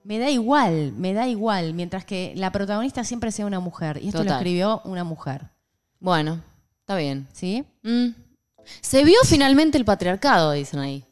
me 0.04 0.18
da 0.18 0.30
igual, 0.30 0.92
me 0.92 1.14
da 1.14 1.26
igual, 1.26 1.74
mientras 1.74 2.04
que 2.04 2.32
la 2.36 2.52
protagonista 2.52 3.04
siempre 3.04 3.32
sea 3.32 3.46
una 3.46 3.60
mujer. 3.60 3.98
Y 4.02 4.08
esto 4.08 4.22
lo 4.22 4.32
escribió 4.32 4.80
una 4.84 5.04
mujer. 5.04 5.50
Bueno, 5.98 6.42
está 6.80 6.96
bien. 6.96 7.26
¿Sí? 7.32 7.64
Mm. 7.82 8.10
Se 8.80 9.04
vio 9.04 9.18
finalmente 9.24 9.78
el 9.78 9.84
patriarcado, 9.84 10.52
dicen 10.52 10.80
ahí. 10.80 11.04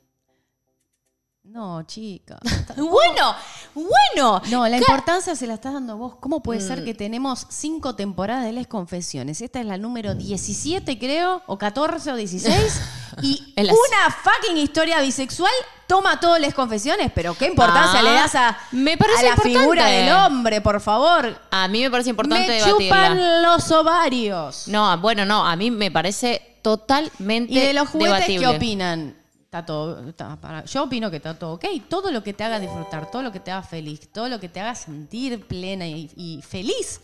No, 1.43 1.83
chica. 1.83 2.39
Bueno, 2.76 3.35
bueno. 3.75 4.43
No, 4.51 4.66
la 4.68 4.77
importancia 4.79 5.35
se 5.37 5.47
la 5.47 5.55
estás 5.55 5.73
dando 5.75 5.97
vos. 5.97 6.16
¿Cómo 6.20 6.43
puede 6.43 6.61
Mm. 6.61 6.66
ser 6.68 6.85
que 6.85 6.95
tenemos 6.95 7.47
cinco 7.49 7.95
temporadas 7.95 8.45
de 8.45 8.53
Les 8.53 8.66
Confesiones? 8.66 9.41
Esta 9.41 9.61
es 9.61 9.66
la 9.66 9.79
número 9.79 10.14
17, 10.14 10.99
creo, 10.99 11.43
o 11.47 11.59
14 11.59 12.12
o 12.12 12.16
16. 12.16 12.81
Y 13.20 13.53
una 13.59 14.11
fucking 14.23 14.57
historia 14.57 14.99
bisexual 15.03 15.53
toma 15.87 16.18
todo 16.18 16.39
Les 16.39 16.55
Confesiones. 16.55 17.12
Pero 17.14 17.35
qué 17.35 17.45
importancia 17.47 18.01
Ah, 18.01 18.03
le 18.03 18.11
das 18.11 18.35
a, 18.35 18.59
me 18.70 18.97
parece 18.97 19.18
a 19.18 19.23
la 19.23 19.29
importante. 19.31 19.59
figura 19.59 19.87
del 19.87 20.12
hombre, 20.14 20.61
por 20.62 20.81
favor. 20.81 21.39
A 21.51 21.68
mí 21.68 21.83
me 21.83 21.91
parece 21.91 22.09
importante 22.09 22.47
Me 22.49 22.55
debatirla. 22.55 22.79
chupan 22.87 23.43
los 23.43 23.70
ovarios. 23.70 24.66
No, 24.68 24.97
bueno, 24.99 25.27
no, 25.27 25.47
a 25.47 25.55
mí 25.57 25.70
me 25.70 25.91
parece 25.91 26.41
totalmente 26.62 27.53
y 27.53 27.59
de 27.61 27.75
los 27.75 27.89
juguetes, 27.91 28.14
debatible. 28.14 28.49
¿qué 28.49 28.57
opinan? 28.57 29.22
Está 29.53 29.66
todo, 29.66 30.09
está 30.09 30.34
para- 30.36 30.64
yo 30.64 30.84
opino 30.84 31.11
que 31.11 31.18
está 31.18 31.38
todo 31.38 31.53
ok. 31.53 31.66
Todo 31.86 32.11
lo 32.11 32.22
que 32.22 32.32
te 32.32 32.42
haga 32.42 32.59
disfrutar, 32.59 33.11
todo 33.11 33.20
lo 33.22 33.30
que 33.30 33.38
te 33.38 33.50
haga 33.50 33.62
feliz, 33.62 34.09
todo 34.11 34.30
lo 34.30 34.40
que 34.40 34.48
te 34.48 34.61
haga 34.61 34.74
sentir 34.74 35.46
plena 35.46 35.86
y, 35.86 36.11
y 36.16 36.40
feliz, 36.40 37.03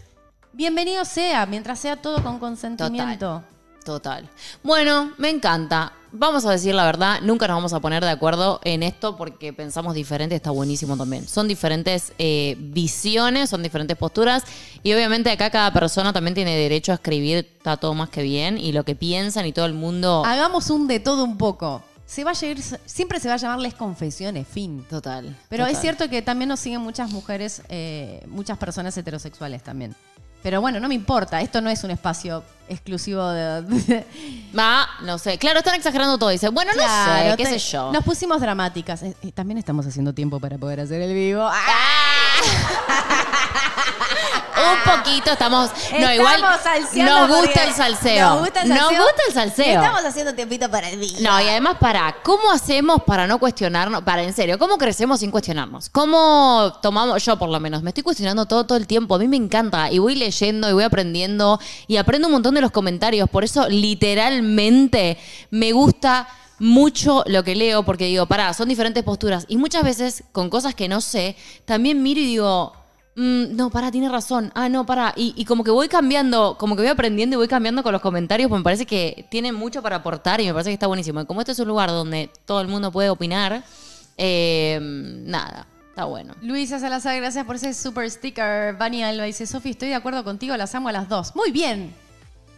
bienvenido 0.54 1.04
sea, 1.04 1.44
mientras 1.44 1.78
sea 1.78 1.96
todo 2.00 2.22
con 2.22 2.38
consentimiento. 2.38 3.42
Total. 3.84 4.26
Bueno, 4.62 5.12
me 5.18 5.28
encanta. 5.28 5.92
Vamos 6.10 6.46
a 6.46 6.52
decir 6.52 6.74
la 6.74 6.86
verdad, 6.86 7.20
nunca 7.20 7.46
nos 7.48 7.58
vamos 7.58 7.74
a 7.74 7.80
poner 7.80 8.02
de 8.02 8.08
acuerdo 8.10 8.60
en 8.64 8.82
esto 8.82 9.18
porque 9.18 9.52
pensamos 9.52 9.92
diferente, 9.92 10.34
está 10.34 10.50
buenísimo 10.50 10.96
también. 10.96 11.28
Son 11.28 11.48
diferentes 11.48 12.14
eh, 12.18 12.56
visiones, 12.58 13.50
son 13.50 13.62
diferentes 13.62 13.98
posturas 13.98 14.42
y 14.82 14.94
obviamente 14.94 15.30
acá 15.30 15.50
cada 15.50 15.70
persona 15.74 16.14
también 16.14 16.34
tiene 16.34 16.56
derecho 16.56 16.92
a 16.92 16.94
escribir, 16.94 17.46
está 17.58 17.76
todo 17.76 17.92
más 17.92 18.08
que 18.08 18.22
bien 18.22 18.56
y 18.56 18.72
lo 18.72 18.84
que 18.84 18.94
piensan 18.94 19.44
y 19.44 19.52
todo 19.52 19.66
el 19.66 19.74
mundo... 19.74 20.22
Hagamos 20.24 20.70
un 20.70 20.86
de 20.88 20.98
todo 20.98 21.24
un 21.24 21.36
poco. 21.36 21.82
Se 22.08 22.24
va 22.24 22.30
a 22.32 22.46
ir, 22.46 22.58
siempre 22.86 23.20
se 23.20 23.28
va 23.28 23.34
a 23.34 23.36
llamarles 23.36 23.74
confesiones, 23.74 24.48
fin. 24.48 24.82
Total. 24.88 25.36
Pero 25.50 25.66
es 25.66 25.78
cierto 25.78 26.08
que 26.08 26.22
también 26.22 26.48
nos 26.48 26.58
siguen 26.58 26.80
muchas 26.80 27.10
mujeres, 27.10 27.60
eh, 27.68 28.24
muchas 28.28 28.56
personas 28.56 28.96
heterosexuales 28.96 29.62
también. 29.62 29.94
Pero 30.42 30.62
bueno, 30.62 30.80
no 30.80 30.88
me 30.88 30.94
importa, 30.94 31.40
esto 31.42 31.60
no 31.60 31.68
es 31.68 31.84
un 31.84 31.90
espacio 31.90 32.42
exclusivo 32.68 33.28
de... 33.28 34.04
Ah, 34.56 34.86
no 35.02 35.18
sé. 35.18 35.36
Claro, 35.36 35.58
están 35.58 35.74
exagerando 35.74 36.16
todo. 36.16 36.30
Dice, 36.30 36.48
bueno, 36.48 36.70
no 36.72 36.78
Claro, 36.82 37.30
sé, 37.32 37.36
qué 37.36 37.44
te- 37.44 37.58
sé 37.58 37.72
yo. 37.72 37.92
Nos 37.92 38.04
pusimos 38.04 38.40
dramáticas. 38.40 39.02
Eh, 39.02 39.14
eh, 39.22 39.32
también 39.32 39.58
estamos 39.58 39.84
haciendo 39.86 40.14
tiempo 40.14 40.40
para 40.40 40.56
poder 40.56 40.80
hacer 40.80 41.02
el 41.02 41.12
vivo. 41.12 41.42
¡Ah! 41.42 42.40
Un 44.58 44.96
poquito 44.96 45.32
estamos. 45.32 45.70
No, 45.98 46.12
igual. 46.12 46.36
Estamos 46.36 46.60
salseando 46.62 47.28
Nos 47.28 47.38
gusta 47.38 47.64
el 47.64 47.74
salseo. 47.74 48.28
Nos 48.28 48.40
gusta 48.40 48.62
el 48.62 48.68
salseo. 48.68 48.90
Nos 48.90 48.98
gusta 48.98 49.22
el 49.28 49.34
salseo. 49.34 49.82
Estamos 49.82 50.04
haciendo 50.04 50.34
tiempito 50.34 50.70
para 50.70 50.88
el 50.90 50.98
vivo. 50.98 51.18
No, 51.20 51.40
y 51.40 51.48
además, 51.48 51.76
para, 51.78 52.16
¿cómo 52.22 52.50
hacemos 52.50 53.02
para 53.04 53.26
no 53.26 53.38
cuestionarnos? 53.38 54.02
Para, 54.02 54.22
en 54.22 54.32
serio, 54.32 54.58
¿cómo 54.58 54.78
crecemos 54.78 55.20
sin 55.20 55.30
cuestionarnos? 55.30 55.88
¿Cómo 55.90 56.78
tomamos, 56.82 57.24
yo 57.24 57.38
por 57.38 57.48
lo 57.48 57.60
menos, 57.60 57.82
me 57.82 57.90
estoy 57.90 58.02
cuestionando 58.02 58.46
todo, 58.46 58.64
todo 58.64 58.78
el 58.78 58.86
tiempo? 58.86 59.14
A 59.14 59.18
mí 59.18 59.28
me 59.28 59.36
encanta 59.36 59.90
y 59.90 59.98
voy 59.98 60.14
leyendo 60.14 60.68
y 60.68 60.72
voy 60.72 60.84
aprendiendo 60.84 61.60
y 61.86 61.96
aprendo 61.96 62.28
un 62.28 62.32
montón 62.32 62.54
de 62.54 62.60
los 62.60 62.70
comentarios. 62.70 63.28
Por 63.28 63.44
eso, 63.44 63.68
literalmente, 63.68 65.18
me 65.50 65.72
gusta 65.72 66.28
mucho 66.58 67.22
lo 67.26 67.44
que 67.44 67.54
leo 67.54 67.84
porque 67.84 68.06
digo, 68.06 68.26
pará, 68.26 68.52
son 68.52 68.68
diferentes 68.68 69.04
posturas. 69.04 69.44
Y 69.48 69.56
muchas 69.56 69.84
veces, 69.84 70.24
con 70.32 70.50
cosas 70.50 70.74
que 70.74 70.88
no 70.88 71.00
sé, 71.00 71.36
también 71.64 72.02
miro 72.02 72.20
y 72.20 72.26
digo... 72.26 72.77
"Mm, 73.18 73.56
no, 73.56 73.68
pará, 73.68 73.90
tiene 73.90 74.08
razón. 74.08 74.52
Ah, 74.54 74.68
no, 74.68 74.86
pará. 74.86 75.12
Y, 75.16 75.44
como 75.44 75.64
que 75.64 75.72
voy 75.72 75.88
cambiando, 75.88 76.56
como 76.56 76.76
que 76.76 76.82
voy 76.82 76.90
aprendiendo 76.90 77.34
y 77.34 77.38
voy 77.38 77.48
cambiando 77.48 77.82
con 77.82 77.92
los 77.92 78.00
comentarios, 78.00 78.48
porque 78.48 78.60
me 78.60 78.64
parece 78.64 78.86
que 78.86 79.26
tiene 79.28 79.50
mucho 79.50 79.82
para 79.82 79.96
aportar 79.96 80.40
y 80.40 80.46
me 80.46 80.52
parece 80.52 80.70
que 80.70 80.74
está 80.74 80.86
buenísimo. 80.86 81.20
Y 81.20 81.26
como 81.26 81.40
este 81.40 81.50
es 81.50 81.58
un 81.58 81.66
lugar 81.66 81.90
donde 81.90 82.30
todo 82.44 82.60
el 82.60 82.68
mundo 82.68 82.92
puede 82.92 83.10
opinar, 83.10 83.64
eh, 84.16 84.78
nada, 84.80 85.66
está 85.88 86.04
bueno. 86.04 86.34
Luisa 86.42 86.78
Salazar, 86.78 87.16
gracias 87.16 87.44
por 87.44 87.56
ese 87.56 87.74
super 87.74 88.08
sticker. 88.08 88.76
Vani 88.76 89.02
Alba 89.02 89.24
dice, 89.24 89.48
Sofi, 89.48 89.70
estoy 89.70 89.88
de 89.88 89.96
acuerdo 89.96 90.22
contigo, 90.22 90.56
las 90.56 90.72
amo 90.76 90.88
a 90.88 90.92
las 90.92 91.08
dos. 91.08 91.34
Muy 91.34 91.50
bien. 91.50 91.92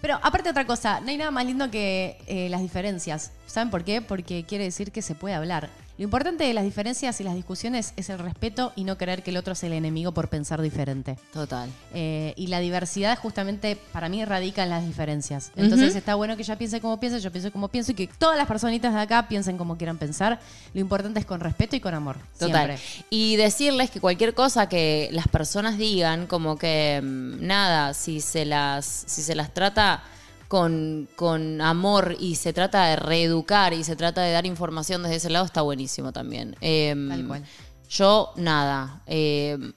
Pero 0.02 0.18
aparte 0.22 0.50
otra 0.50 0.66
cosa, 0.66 1.00
no 1.00 1.08
hay 1.08 1.16
nada 1.16 1.30
más 1.30 1.46
lindo 1.46 1.70
que 1.70 2.18
eh, 2.26 2.48
las 2.50 2.60
diferencias. 2.60 3.32
¿Saben 3.46 3.70
por 3.70 3.84
qué? 3.84 4.02
Porque 4.02 4.44
quiere 4.44 4.64
decir 4.64 4.92
que 4.92 5.00
se 5.00 5.14
puede 5.14 5.34
hablar. 5.34 5.70
Lo 6.00 6.04
importante 6.04 6.44
de 6.44 6.54
las 6.54 6.64
diferencias 6.64 7.20
y 7.20 7.24
las 7.24 7.34
discusiones 7.34 7.92
es 7.98 8.08
el 8.08 8.18
respeto 8.18 8.72
y 8.74 8.84
no 8.84 8.96
creer 8.96 9.22
que 9.22 9.32
el 9.32 9.36
otro 9.36 9.52
es 9.52 9.62
el 9.64 9.74
enemigo 9.74 10.12
por 10.12 10.28
pensar 10.28 10.62
diferente. 10.62 11.18
Total. 11.30 11.68
Eh, 11.92 12.32
y 12.38 12.46
la 12.46 12.58
diversidad 12.60 13.18
justamente 13.18 13.76
para 13.92 14.08
mí 14.08 14.24
radica 14.24 14.62
en 14.62 14.70
las 14.70 14.86
diferencias. 14.86 15.52
Entonces 15.56 15.94
está 15.94 16.14
bueno 16.14 16.36
que 16.36 16.42
ella 16.42 16.56
piense 16.56 16.80
como 16.80 16.98
piense, 16.98 17.20
yo 17.20 17.30
pienso 17.30 17.52
como 17.52 17.68
pienso 17.68 17.92
y 17.92 17.96
que 17.96 18.06
todas 18.06 18.38
las 18.38 18.46
personitas 18.46 18.94
de 18.94 19.00
acá 19.00 19.28
piensen 19.28 19.58
como 19.58 19.76
quieran 19.76 19.98
pensar. 19.98 20.40
Lo 20.72 20.80
importante 20.80 21.20
es 21.20 21.26
con 21.26 21.38
respeto 21.38 21.76
y 21.76 21.80
con 21.80 21.92
amor. 21.92 22.16
Total. 22.38 22.78
Siempre. 22.78 23.06
Y 23.10 23.36
decirles 23.36 23.90
que 23.90 24.00
cualquier 24.00 24.32
cosa 24.32 24.70
que 24.70 25.10
las 25.12 25.28
personas 25.28 25.76
digan, 25.76 26.26
como 26.26 26.56
que 26.56 26.98
mm, 27.04 27.46
nada, 27.46 27.92
si 27.92 28.22
se 28.22 28.46
las, 28.46 28.86
si 28.86 29.20
se 29.20 29.34
las 29.34 29.52
trata 29.52 30.02
con, 30.50 31.08
con 31.14 31.60
amor 31.60 32.16
y 32.18 32.34
se 32.34 32.52
trata 32.52 32.86
de 32.86 32.96
reeducar 32.96 33.72
y 33.72 33.84
se 33.84 33.94
trata 33.94 34.22
de 34.22 34.32
dar 34.32 34.46
información 34.46 35.00
desde 35.04 35.14
ese 35.14 35.30
lado, 35.30 35.44
está 35.44 35.62
buenísimo 35.62 36.10
también. 36.10 36.56
Em, 36.60 37.08
Tal 37.08 37.26
cual. 37.28 37.44
Yo, 37.88 38.32
nada. 38.34 39.00
em, 39.06 39.72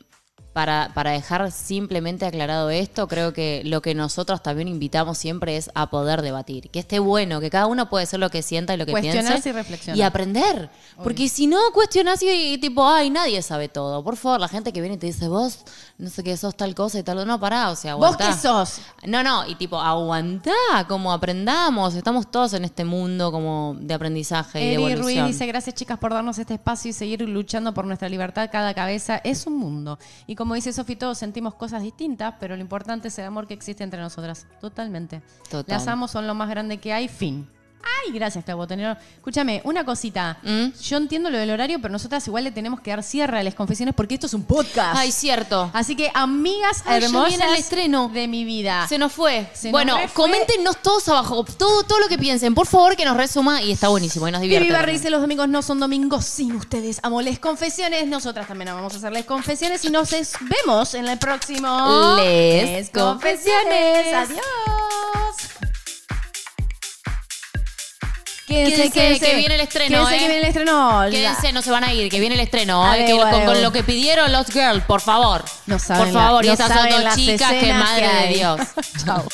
para, 0.54 0.91
para 0.93 1.12
dejar 1.12 1.51
simplemente 1.51 2.26
aclarado 2.28 2.70
esto, 2.70 3.08
creo 3.08 3.34
que 3.34 3.64
lo 3.66 3.82
que 3.82 3.95
nosotros 3.95 4.43
también 4.43 4.68
invitamos 4.68 5.18
siempre 5.18 5.58
es 5.58 5.72
a 5.74 5.89
poder 5.89 6.22
debatir. 6.22 6.70
Que 6.70 6.80
esté 6.80 6.99
bueno, 6.99 7.39
que 7.41 7.49
cada 7.49 7.66
uno 7.66 7.89
puede 7.89 8.06
ser 8.06 8.20
lo 8.20 8.30
que 8.30 8.43
sienta 8.43 8.76
y 8.76 8.78
lo 8.78 8.86
que 8.86 8.91
Cuestionarse 8.91 9.32
piense. 9.34 9.49
y 9.49 9.51
reflexionar. 9.54 9.97
Y 9.97 10.01
aprender. 10.04 10.70
Porque 11.04 11.28
si 11.28 11.47
no 11.47 11.58
cuestionás 11.74 12.22
y, 12.22 12.30
y 12.54 12.58
tipo, 12.60 12.88
ay, 12.88 13.10
nadie 13.10 13.41
sabe 13.41 13.68
todo. 13.68 14.04
Por 14.04 14.16
favor, 14.16 14.39
la 14.39 14.47
gente 14.47 14.72
que 14.72 14.80
viene 14.80 14.95
y 14.95 14.99
te 14.99 15.08
dice, 15.08 15.28
vos, 15.28 15.60
no 15.97 16.10
sé 16.12 16.24
qué, 16.24 16.38
sos 16.38 16.56
tal 16.56 16.76
cosa 16.76 16.99
y 16.99 17.04
tal. 17.04 17.26
No, 17.26 17.39
pará, 17.39 17.72
o 17.72 17.76
sea, 17.76 17.95
¿Vos 17.95 18.14
aguantá. 18.14 18.28
qué 18.28 18.34
sos? 18.39 18.80
No, 19.08 19.24
no, 19.24 19.47
y 19.47 19.56
tipo, 19.56 19.80
aguantá, 19.80 20.51
como 20.88 21.12
aprendamos. 21.12 21.95
Estamos 21.95 22.30
todos 22.30 22.54
en 22.54 22.64
este 22.64 22.86
mundo 22.86 23.32
como 23.32 23.76
de 23.80 23.93
aprendizaje 23.95 24.62
y 24.64 24.68
de 24.68 24.74
evolución. 24.76 25.04
Ruiz 25.04 25.26
dice, 25.26 25.47
gracias 25.47 25.74
chicas 25.74 25.97
por 25.97 26.14
darnos 26.14 26.38
este 26.38 26.54
espacio 26.54 26.91
y 26.91 26.93
seguir 26.93 27.22
luchando 27.22 27.74
por 27.74 27.86
nuestra 27.86 28.08
libertad. 28.08 28.49
Cada 28.51 28.76
cabeza 28.76 29.20
es 29.24 29.47
un 29.47 29.58
mundo. 29.58 29.97
Y 30.28 30.36
como 30.36 30.43
dice 30.54 30.74
Sofi, 30.74 30.96
todos 30.96 31.18
sentimos 31.18 31.56
cosas 31.56 31.82
distintas, 31.82 32.36
pero 32.39 32.56
lo 32.56 32.62
importante 32.62 33.08
es 33.08 33.18
el 33.20 33.26
amor 33.26 33.48
que 33.48 33.54
existe 33.54 33.84
entre 33.84 34.02
nosotras. 34.02 34.48
Totalmente. 34.60 35.22
Total. 35.50 35.78
Las 35.78 35.88
amo, 35.88 36.08
son 36.08 36.28
lo 36.28 36.34
más 36.34 36.50
grande 36.50 36.78
que 36.78 36.91
hay. 36.94 37.08
Fin. 37.08 37.48
Ay, 37.84 38.14
gracias, 38.14 38.44
Clau 38.46 38.58
Botonero. 38.58 38.96
Escúchame, 39.18 39.62
una 39.66 39.84
cosita. 39.86 40.38
¿Mm? 40.44 40.68
Yo 40.82 40.98
entiendo 40.98 41.30
lo 41.30 41.38
del 41.38 41.50
horario, 41.52 41.80
pero 41.82 41.92
nosotras 41.92 42.26
igual 42.28 42.46
le 42.46 42.52
tenemos 42.52 42.80
que 42.80 42.92
dar 42.92 43.04
cierre 43.04 43.40
a 43.40 43.44
las 43.44 43.56
confesiones 43.56 43.94
porque 43.94 44.14
esto 44.16 44.28
es 44.28 44.34
un 44.34 44.44
podcast. 44.46 44.96
Ay, 44.98 45.12
cierto. 45.12 45.70
Así 45.74 45.96
que, 45.96 46.10
amigas 46.14 46.82
Ay, 46.86 47.02
ya 47.02 47.08
hermosas 47.08 47.30
viene 47.30 47.46
el 47.46 47.56
estreno. 47.56 48.10
de 48.14 48.28
mi 48.28 48.46
vida. 48.46 48.88
Se 48.88 48.98
nos 48.98 49.12
fue. 49.12 49.50
Se 49.54 49.68
nos 49.68 49.72
bueno, 49.74 49.98
re 49.98 50.08
fue. 50.08 50.24
coméntenos 50.24 50.78
todos 50.82 51.08
abajo, 51.10 51.44
todo, 51.44 51.84
todo 51.84 52.00
lo 52.00 52.08
que 52.08 52.18
piensen. 52.18 52.54
Por 52.56 52.68
favor, 52.68 52.96
que 52.96 53.06
nos 53.06 53.18
resuma 53.18 53.62
y 53.62 53.72
está 53.72 53.90
buenísimo 53.90 54.28
y 54.28 54.32
nos 54.32 54.42
divierte. 54.42 54.64
Vivi 54.64 54.74
Barry 54.74 54.84
también. 54.86 55.02
dice 55.02 55.10
los 55.10 55.22
domingos 55.22 55.48
no 55.50 55.62
son 55.62 55.80
domingos 55.80 56.26
sin 56.26 56.56
ustedes. 56.56 57.00
Amo 57.04 57.22
les 57.22 57.40
confesiones. 57.40 58.08
Nosotras 58.08 58.48
también 58.48 58.74
vamos 58.74 58.94
a 58.94 58.98
hacerles 58.98 59.26
confesiones 59.26 59.84
y 59.86 59.90
nos 59.90 60.14
es- 60.14 60.34
vemos 60.42 60.94
en 60.94 61.08
el 61.08 61.18
próximo 61.20 62.16
Les 62.18 62.90
Confesiones. 62.92 64.14
Adiós. 64.14 65.73
Quédense, 68.54 69.20
que 69.20 69.36
viene 69.36 69.56
el 69.56 69.62
estreno, 69.62 69.89
Quédense 70.06 70.16
¿eh? 70.16 70.20
que 70.20 70.26
viene 70.28 70.38
el 70.41 70.47
estreno. 70.47 71.01
Quédense, 71.10 71.51
no 71.51 71.62
se 71.62 71.72
van 71.72 71.84
a 71.84 71.93
ir, 71.93 72.10
que 72.10 72.20
viene 72.20 72.36
el 72.36 72.41
estreno. 72.41 72.93
¿eh? 72.93 73.06
que- 73.06 73.18
con, 73.18 73.45
con 73.45 73.62
lo 73.62 73.72
que 73.72 73.84
pidieron 73.84 74.32
los 74.32 74.47
girls, 74.47 74.84
por 74.86 75.01
favor. 75.01 75.43
No 75.66 75.80
saben 75.80 76.06
por 76.06 76.14
la- 76.14 76.20
favor, 76.28 76.45
y 76.45 76.47
no 76.47 76.54
esas 76.54 76.68
son 76.74 76.89
dos 76.89 77.16
chicas, 77.16 77.54
que 77.54 77.74
madre 77.74 78.10
que 78.10 78.28
de. 78.28 78.34
Dios. 78.36 78.60
Chao. 79.06 79.26